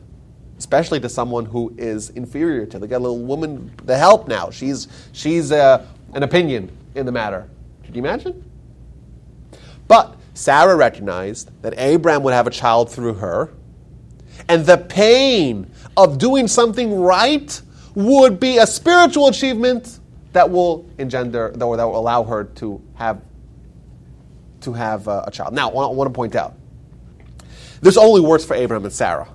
[0.57, 2.79] especially to someone who is inferior to.
[2.79, 4.49] They got a little woman to help now.
[4.49, 7.47] She's she's uh, an opinion in the matter.
[7.85, 8.43] Could you imagine?
[9.87, 13.53] But Sarah recognized that Abraham would have a child through her,
[14.49, 17.59] and the pain of doing something right
[17.95, 19.99] would be a spiritual achievement
[20.33, 23.21] that will engender, that will, allow her to have
[24.59, 25.53] to have uh, a child.
[25.53, 26.55] Now, I want, to point out,
[27.81, 29.29] this only works for Abraham and Sarah.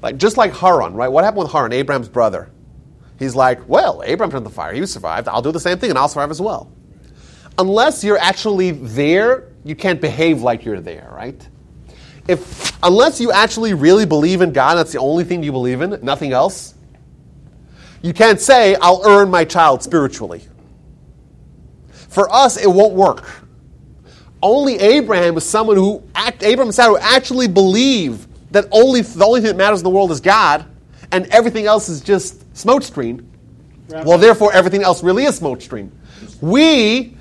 [0.00, 1.08] Like just like Haran, right?
[1.08, 2.50] What happened with Haran, Abraham's brother?
[3.18, 4.72] He's like, well, Abraham turned the fire.
[4.72, 5.26] He survived.
[5.26, 6.70] I'll do the same thing, and I'll survive as well.
[7.58, 11.46] Unless you're actually there, you can't behave like you're there, right?
[12.26, 15.98] If unless you actually really believe in God, that's the only thing you believe in,
[16.02, 16.74] nothing else.
[18.00, 20.42] You can't say, I'll earn my child spiritually.
[21.90, 23.28] For us, it won't work.
[24.42, 29.26] Only Abraham is someone who, act, Abraham and Sarah, who actually believe that only the
[29.26, 30.64] only thing that matters in the world is God,
[31.12, 33.26] and everything else is just smokescreen.
[33.88, 35.90] Well, therefore, everything else really is smokescreen.
[36.40, 37.17] We,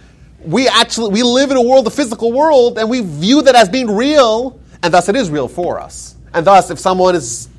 [0.48, 3.68] we actually, we live in a world, the physical world, and we view that as
[3.68, 6.16] being real, and thus it is real for us.
[6.34, 7.50] And thus, if someone is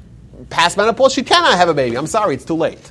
[0.48, 1.96] past menopause, she cannot have a baby.
[1.96, 2.90] I'm sorry, it's too late.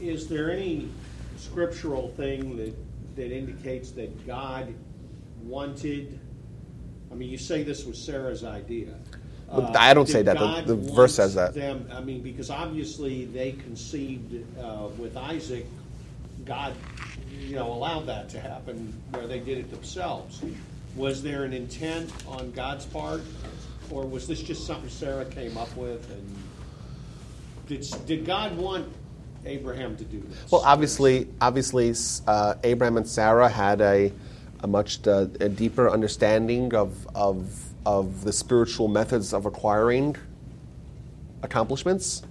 [0.00, 0.88] Is there any
[1.36, 2.74] scriptural thing that,
[3.16, 4.74] that indicates that God
[5.42, 6.18] wanted?
[7.12, 8.94] I mean, you say this was Sarah's idea.
[9.52, 10.34] But I don't say that.
[10.34, 11.54] The- God the want verse says that.
[11.54, 15.66] Them, I mean, because obviously they conceived uh, with Isaac.
[16.44, 16.74] God,
[17.40, 20.42] you know, allowed that to happen where they did it themselves.
[20.96, 23.22] Was there an intent on God's part,
[23.90, 26.10] or was this just something Sarah came up with?
[26.10, 26.36] And
[27.66, 28.88] did did God want
[29.44, 30.50] Abraham to do this?
[30.50, 31.94] Well, obviously, obviously,
[32.26, 34.12] uh, Abraham and Sarah had a
[34.62, 40.16] a much uh, a deeper understanding of, of, of the spiritual methods of acquiring
[41.42, 42.22] accomplishments.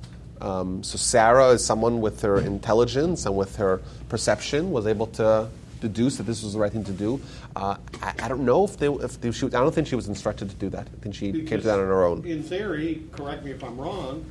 [0.41, 5.49] Um, so Sarah is someone with her intelligence and with her perception was able to
[5.81, 7.21] deduce that this was the right thing to do.
[7.55, 10.07] Uh, I, I don't know if they, if they, she, I don't think she was
[10.07, 10.87] instructed to do that.
[10.87, 12.25] I think she came to that on her own.
[12.25, 14.25] In theory, correct me if I'm wrong,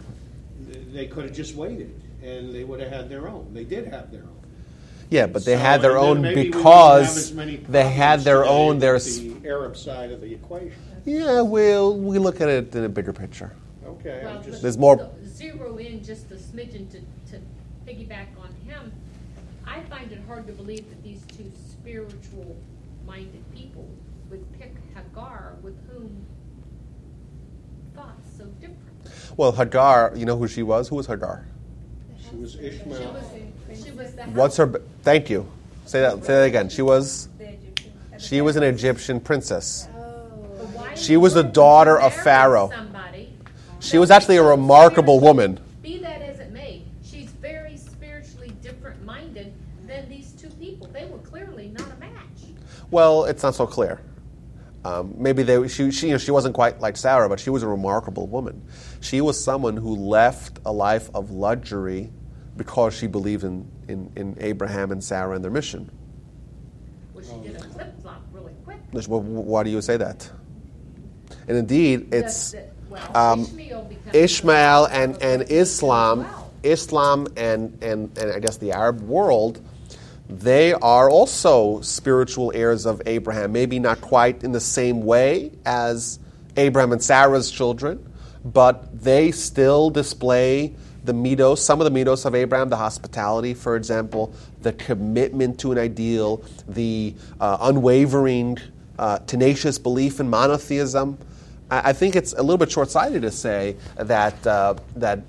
[0.93, 3.53] they could have just waited and they would have had their own.
[3.55, 4.35] They did have their own.
[5.11, 7.35] Yeah, but they So, had their own maybe we wouldn't have because
[7.69, 8.75] they had their own.
[8.75, 10.73] with There's the Arab side of the equation.
[11.07, 11.41] yeah.
[11.41, 13.53] We'll we look at it in a bigger picture.
[13.87, 14.61] Okay, Well, I'm just.
[14.61, 15.09] There's more- to
[15.49, 17.01] Zero in just a smidgen to,
[17.31, 17.41] to
[17.87, 18.93] piggyback on him.
[19.67, 23.89] I find it hard to believe that these two spiritual-minded people
[24.31, 26.25] would pick Hagar, with whom
[27.95, 28.79] thoughts so different.
[29.39, 30.89] Well, Hagar, you know who she was?
[30.89, 31.47] Who was Hagar?
[32.29, 33.13] She was She Ishmael.
[33.13, 34.25] was, she was the.
[34.25, 34.67] What's her?
[34.67, 35.51] b- Thank you.
[35.87, 36.23] Say that.
[36.25, 36.69] Say that again.
[36.69, 37.29] She was.
[38.19, 39.89] She was an Egyptian princess.
[39.97, 39.99] Oh.
[40.95, 42.71] She was the daughter of Pharaoh.
[43.89, 45.59] She was actually a remarkable woman.
[45.83, 49.55] Be that as it may, she's very spiritually different minded
[49.87, 50.89] than these two people.
[50.89, 52.13] They were clearly not a match.
[52.91, 54.03] Well, it's not so clear.
[54.85, 57.63] Um, maybe they, she, she, you know, she wasn't quite like Sarah, but she was
[57.63, 58.63] a remarkable woman.
[59.01, 62.11] She was someone who left a life of luxury
[62.57, 65.91] because she believed in, in, in Abraham and Sarah and their mission.
[67.15, 68.79] Well, she did a flip flop really quick.
[68.91, 70.31] Which- wh- wh- Why do you say that?
[71.49, 72.63] And indeed, it's well,
[73.15, 76.27] um, Ishmael becomes Ishmael a- and, and Islam,
[76.63, 79.61] Islam and, and, and I guess the Arab world,
[80.29, 83.53] they are also spiritual heirs of Abraham.
[83.53, 86.19] Maybe not quite in the same way as
[86.57, 88.05] Abraham and Sarah's children,
[88.45, 90.75] but they still display
[91.05, 95.73] the middos, some of the middos of Abraham, the hospitality, for example, the commitment to
[95.73, 98.59] an ideal, the uh, unwavering,
[98.99, 101.17] uh, tenacious belief in monotheism.
[101.71, 105.21] I think it's a little bit short-sighted to say that uh, that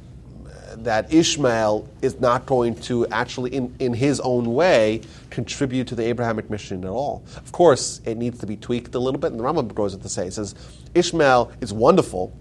[0.78, 6.04] that Ishmael is not going to actually, in, in his own way, contribute to the
[6.04, 7.24] Abrahamic mission at all.
[7.36, 10.02] Of course, it needs to be tweaked a little bit, and the Rambam goes on
[10.02, 10.56] to say, it says,
[10.94, 12.32] Ishmael is wonderful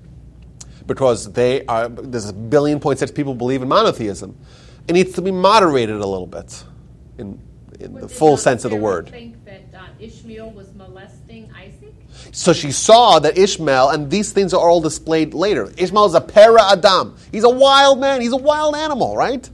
[0.87, 4.37] because they are, there's a billion point six people believe in monotheism.
[4.87, 6.65] It needs to be moderated a little bit
[7.19, 7.41] in,
[7.81, 9.09] in the full sense of the word.
[9.11, 9.38] think
[10.01, 11.95] Ishmael was molesting Isaac?
[12.33, 15.73] So she saw that Ishmael, and these things are all displayed later.
[15.77, 17.17] Ishmael is a para Adam.
[17.33, 18.21] He's a wild man.
[18.21, 19.49] He's a wild animal, right?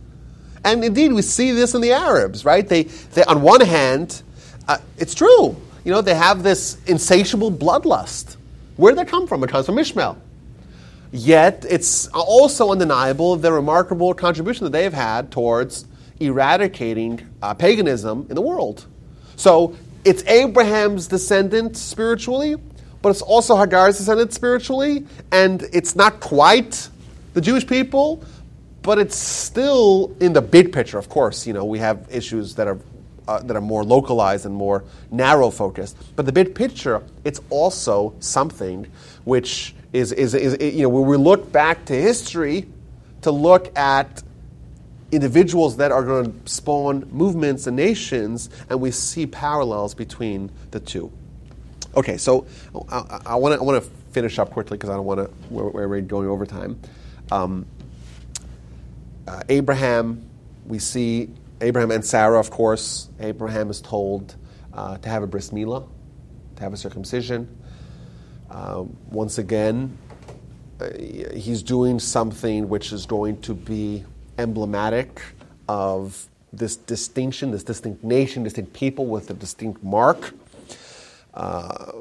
[0.64, 2.66] And indeed, we see this in the Arabs, right?
[2.66, 4.22] They, they on one hand,
[4.66, 5.56] uh, it's true.
[5.84, 8.36] You know, they have this insatiable bloodlust.
[8.76, 9.44] Where did that come from?
[9.44, 10.16] It comes from Ishmael.
[11.12, 15.84] Yet, it's also undeniable the remarkable contribution that they've had towards
[16.18, 18.86] eradicating uh, paganism in the world.
[19.36, 22.56] So, it's Abraham's descendant spiritually,
[23.02, 26.88] but it's also Hagar's descendant spiritually, and it's not quite
[27.34, 28.24] the Jewish people,
[28.82, 30.98] but it's still in the big picture.
[30.98, 32.78] Of course, you know we have issues that are
[33.26, 35.96] uh, that are more localized and more narrow focused.
[36.16, 38.86] But the big picture, it's also something
[39.24, 42.66] which is, is, is you know when we look back to history
[43.22, 44.22] to look at
[45.14, 50.80] individuals that are going to spawn movements and nations, and we see parallels between the
[50.80, 51.10] two.
[51.96, 52.46] Okay, so
[52.88, 55.86] I want to I want to finish up quickly because I don't want to we're,
[55.86, 56.80] we're going over time.
[57.30, 57.66] Um,
[59.26, 60.28] uh, Abraham,
[60.66, 61.30] we see
[61.60, 63.08] Abraham and Sarah, of course.
[63.20, 64.34] Abraham is told
[64.72, 65.86] uh, to have a bris milah,
[66.56, 67.48] to have a circumcision.
[68.50, 69.96] Uh, once again,
[70.80, 70.90] uh,
[71.34, 74.04] he's doing something which is going to be
[74.38, 75.22] emblematic
[75.68, 80.32] of this distinction, this distinct nation, distinct people with a distinct mark.
[81.32, 81.92] Uh,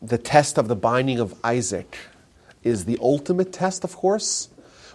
[0.00, 1.98] the test of the binding of Isaac
[2.62, 4.48] is the ultimate test, of course,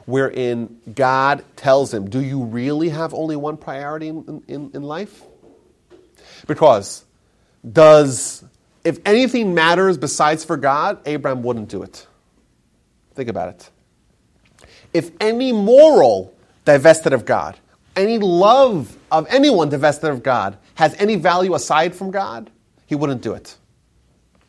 [0.05, 5.23] wherein God tells him, Do you really have only one priority in, in, in life?
[6.47, 7.05] Because
[7.69, 8.43] does,
[8.83, 12.05] if anything matters besides for God, Abraham wouldn't do it.
[13.13, 13.69] Think about it.
[14.93, 16.34] If any moral
[16.65, 17.57] divested of God,
[17.95, 22.49] any love of anyone divested of God has any value aside from God,
[22.85, 23.55] he wouldn't do it.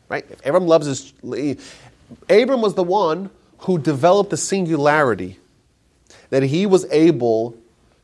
[0.09, 0.25] Right?
[0.29, 1.13] If Abram loves his.
[2.29, 3.29] Abram was the one
[3.59, 5.39] who developed the singularity
[6.29, 7.57] that he was able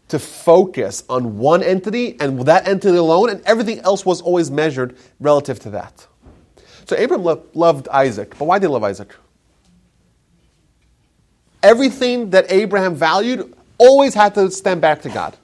[0.09, 4.95] to focus on one entity and that entity alone, and everything else was always measured
[5.19, 6.05] relative to that.
[6.85, 9.15] So Abram lo- loved Isaac, but why did he love Isaac?
[11.61, 13.53] Everything that Abraham valued
[13.83, 15.35] always had to stand back to God.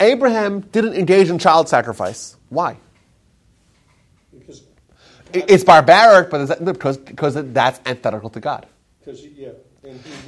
[0.00, 2.36] Abraham didn't engage in child sacrifice.
[2.48, 2.76] Why?
[4.32, 4.62] Because
[5.32, 8.66] It's barbaric, but is that, because, because that's antithetical to God.
[9.36, 9.50] Yeah.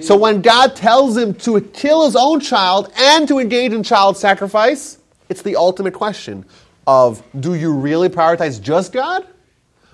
[0.01, 4.17] So when God tells him to kill his own child and to engage in child
[4.17, 4.99] sacrifice,
[5.29, 6.45] it's the ultimate question
[6.87, 9.27] of do you really prioritize just God?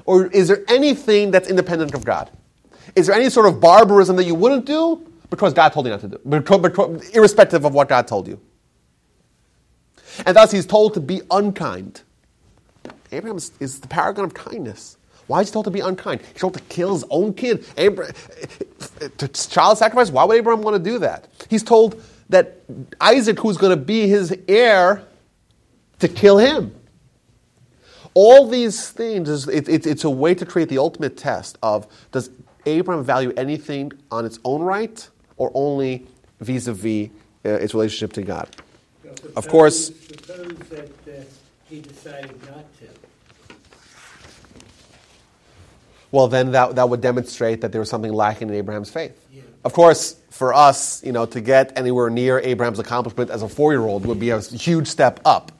[0.04, 2.30] Or is there anything that's independent of God?
[2.94, 6.00] Is there any sort of barbarism that you wouldn't do because God told you not
[6.00, 8.40] to do, because, because, irrespective of what God told you?
[10.26, 12.02] And thus he's told to be unkind.
[13.12, 14.96] Abraham is, is the paragon of kindness.
[15.26, 16.22] Why is he told to be unkind?
[16.32, 17.64] He's told to kill his own kid.
[17.76, 18.14] Abraham,
[19.18, 20.10] to child sacrifice?
[20.10, 21.28] Why would Abraham want to do that?
[21.50, 22.62] He's told that
[23.00, 25.04] Isaac, who's going to be his heir,
[25.98, 26.74] to kill him.
[28.14, 31.86] All these things, is, it, it, it's a way to create the ultimate test of
[32.10, 32.30] does
[32.66, 35.08] Abraham value anything on its own right
[35.38, 36.06] or only
[36.40, 37.08] vis a vis
[37.44, 38.48] its relationship to God?
[39.02, 41.24] So Of course- Suppose that uh,
[41.68, 43.54] he decided not to.
[46.10, 49.18] well, then that, that would demonstrate that there was something lacking in Abraham's faith.
[49.32, 49.42] Yeah.
[49.64, 54.06] Of course, for us, you know, to get anywhere near Abraham's accomplishment as a four-year-old
[54.06, 55.52] would be a huge step up.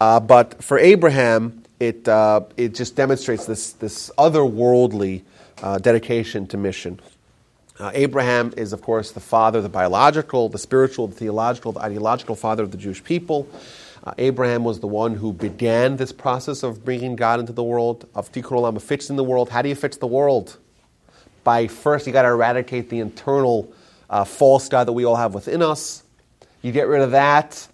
[0.00, 5.22] Uh, but for Abraham, it, uh, it just demonstrates this, this otherworldly
[5.62, 7.00] uh, dedication to mission.
[7.78, 12.36] Uh, Abraham is, of course, the father, the biological, the spiritual, the theological, the ideological
[12.36, 13.48] father of the Jewish people.
[14.04, 18.08] Uh, Abraham was the one who began this process of bringing God into the world,
[18.14, 19.48] of tikkun olam, of fixing the world.
[19.48, 20.58] How do you fix the world?
[21.44, 23.72] By first, you got to eradicate the internal
[24.10, 26.02] uh, false God that we all have within us.
[26.60, 27.66] You get rid of that,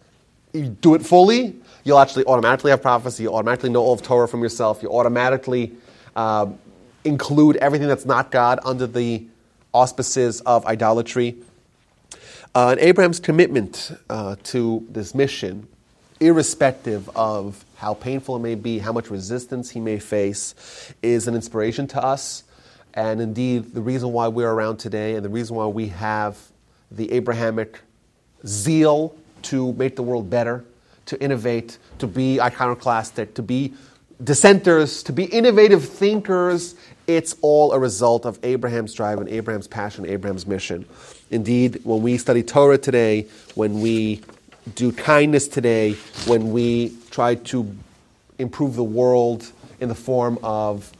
[0.52, 4.28] you do it fully, you'll actually automatically have prophecy, you automatically know all of Torah
[4.28, 5.72] from yourself, you automatically
[6.16, 6.46] uh,
[7.04, 9.26] include everything that's not God under the
[9.72, 11.36] auspices of idolatry.
[12.54, 15.68] Uh, and Abraham's commitment uh, to this mission,
[16.20, 21.34] irrespective of how painful it may be, how much resistance he may face, is an
[21.34, 22.44] inspiration to us.
[22.94, 26.36] And indeed, the reason why we're around today and the reason why we have
[26.90, 27.80] the Abrahamic
[28.46, 30.64] zeal to make the world better,
[31.06, 33.74] to innovate, to be iconoclastic, to be
[34.22, 36.74] dissenters, to be innovative thinkers,
[37.08, 40.84] it's all a result of Abraham's drive and Abraham's passion, Abraham's mission.
[41.30, 44.20] Indeed, when we study Torah today, when we
[44.74, 45.94] do kindness today,
[46.26, 47.74] when we try to
[48.38, 50.92] improve the world in the form of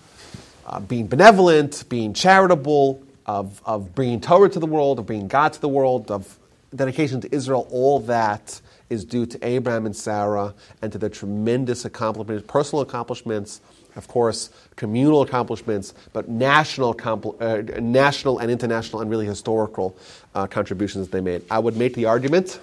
[0.67, 5.53] uh, being benevolent, being charitable, of, of bringing Torah to the world, of bringing God
[5.53, 6.39] to the world, of
[6.75, 11.85] dedication to Israel, all that is due to Abraham and Sarah and to their tremendous
[11.85, 13.61] accomplishments, personal accomplishments,
[13.99, 19.97] of course, communal accomplishments, but national, compl- uh, national and international and really historical
[20.35, 21.43] uh, contributions they made.
[21.51, 22.61] I would make the argument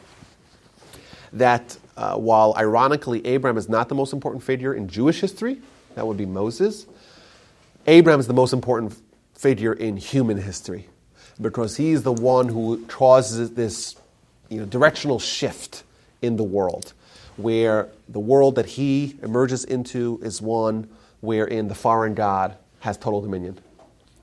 [1.34, 5.62] that uh, while ironically Abraham is not the most important figure in Jewish history,
[5.96, 6.88] that would be Moses,
[7.86, 9.00] Abraham is the most important
[9.34, 10.88] figure in human history
[11.42, 13.96] because he's the one who causes this
[14.50, 15.84] you know, directional shift
[16.22, 16.94] in the world,
[17.36, 20.88] where the world that he emerges into is one
[21.26, 23.58] wherein the foreign God has total dominion.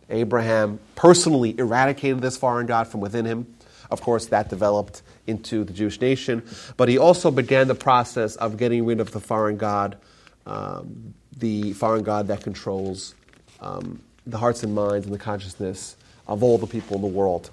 [0.09, 3.55] Abraham personally eradicated this foreign God from within him.
[3.91, 6.43] Of course, that developed into the Jewish nation,
[6.77, 9.99] but he also began the process of getting rid of the foreign God,
[10.47, 13.15] um, the foreign God that controls
[13.61, 15.97] um, the hearts and minds and the consciousness
[16.27, 17.51] of all the people in the world.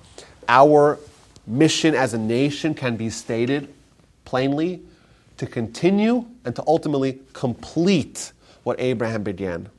[0.47, 0.97] Our
[1.45, 3.73] mission as a nation can be stated
[4.25, 4.81] plainly
[5.37, 8.31] to continue and to ultimately complete
[8.63, 9.69] what Abraham began.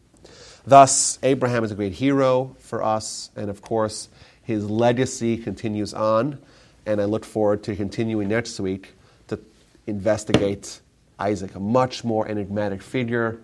[0.67, 4.09] Thus, Abraham is a great hero for us, and of course,
[4.43, 6.39] his legacy continues on.
[6.87, 8.95] And I look forward to continuing next week
[9.29, 9.39] to
[9.87, 10.81] investigate
[11.19, 13.39] Isaac, a much more enigmatic figure.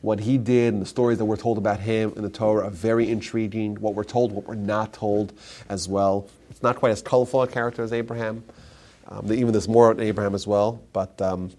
[0.00, 2.70] What he did and the stories that we're told about him in the Torah are
[2.70, 3.76] very intriguing.
[3.76, 5.32] What we're told, what we're not told
[5.68, 6.26] as well.
[6.50, 8.42] It's not quite as colorful a character as Abraham.
[9.08, 11.50] Um, even there's more on Abraham as well, but um,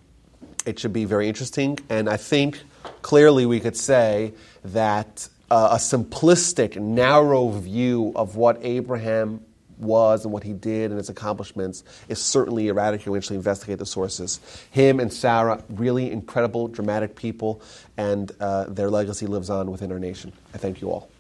[0.65, 1.77] it should be very interesting.
[1.89, 2.61] And I think
[3.02, 4.34] clearly we could say
[4.66, 9.41] that uh, a simplistic, narrow view of what Abraham
[9.78, 13.86] was and what he did and his accomplishments is certainly erratic we actually investigate the
[13.86, 14.40] sources.
[14.70, 17.62] Him and Sarah, really incredible, dramatic people,
[17.98, 20.32] and uh, their legacy lives on within our nation.
[20.53, 21.10] I thank you all.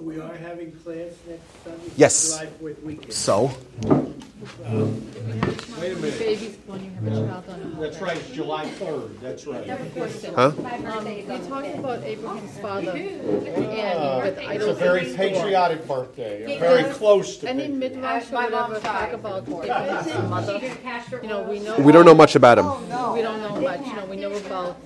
[0.00, 1.90] We are having class next Sunday.
[1.96, 2.30] Yes.
[2.38, 3.12] July Fourth weekend.
[3.12, 3.50] So,
[3.84, 3.92] Wait
[5.92, 6.18] a minute.
[6.18, 9.68] Babies when you have a child on a That's right, it's July 3rd, that's right.
[10.34, 10.52] huh?
[10.62, 14.70] My Um, birthday we is on talked about Abraham's father, and, but I It's don't
[14.70, 17.72] a very think- patriotic birthday, very close to Any be.
[17.74, 20.60] midrash or My mom whatever died talk about Abraham's mother?
[21.22, 21.76] You know, we know.
[21.78, 22.66] We don't know much about him.
[22.66, 24.76] We don't know much, you know, we know about,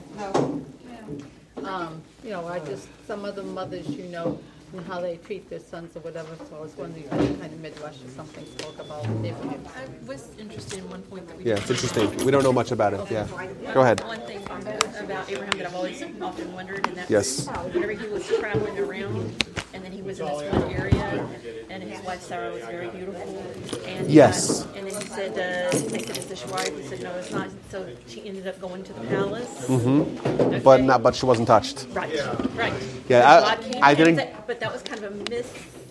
[1.65, 4.39] um, you know, I just, some of the mothers, you know,
[4.73, 7.53] and how they treat their sons or whatever, so I was wondering if any kind
[7.53, 9.63] of midrash or something spoke about Abraham.
[9.77, 11.45] I was interested in one point that we.
[11.45, 12.25] Yeah, it's interesting.
[12.25, 13.11] We don't know much about it.
[13.11, 13.27] Yeah.
[13.75, 14.01] Go ahead.
[14.05, 17.47] One thing about Abraham that I've always often wondered, and that's Yes.
[17.73, 19.45] whenever he was traveling around,
[19.75, 21.27] and then he was in this one area,
[21.71, 23.43] and his wife Sarah was very beautiful,
[23.87, 24.63] and Yes.
[24.65, 26.77] got- and then he said, uh, they said it's his wife.
[26.77, 27.49] He said, no, it's not.
[27.71, 29.67] So she ended up going to the palace.
[29.69, 30.59] Mm-hmm.
[30.63, 31.03] But not.
[31.03, 31.87] But she wasn't touched.
[31.93, 32.13] Right,
[32.55, 32.73] right.
[33.09, 35.49] Yeah, So I- God came I didn't- that- But that was kind of a miss,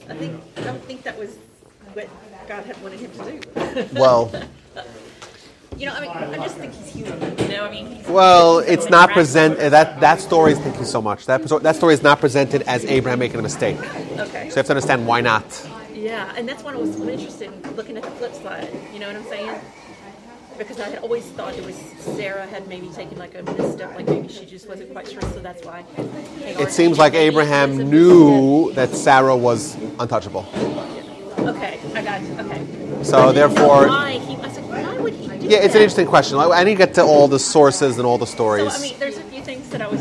[0.09, 1.31] I think, I don't think that was
[1.93, 2.07] what
[2.47, 3.99] God had wanted him to do.
[3.99, 4.31] Well,
[5.77, 7.88] You know, I mean, I just think he's human, you know, I mean.
[7.88, 9.14] he's- well, it's not miraculous.
[9.34, 9.60] present.
[9.60, 11.26] Uh, that that story is thank you so much.
[11.26, 13.77] That that story is not presented as Abraham making a mistake.
[13.80, 14.49] Okay.
[14.49, 15.43] So you have to understand why not.
[15.93, 19.07] Yeah, and that's when I was interested in looking at the flip side, you know
[19.07, 19.52] what I'm saying?
[20.57, 21.76] Because I had always thought it was
[22.18, 25.39] Sarah had maybe taken like a misstep, like maybe she just wasn't quite sure, so
[25.39, 25.84] that's why.
[26.43, 30.45] Hagar- It seems like Abraham knew that Sarah was untouchable.
[31.39, 32.41] Okay, I got you, okay.
[32.41, 35.81] So I didn't know therefore- Why, he, I said, why would he Yeah, it's an
[35.81, 36.37] interesting question.
[36.37, 38.73] I I need to get to all the sources and all the So, stories.
[38.73, 39.99] I mean, there's a few things that I was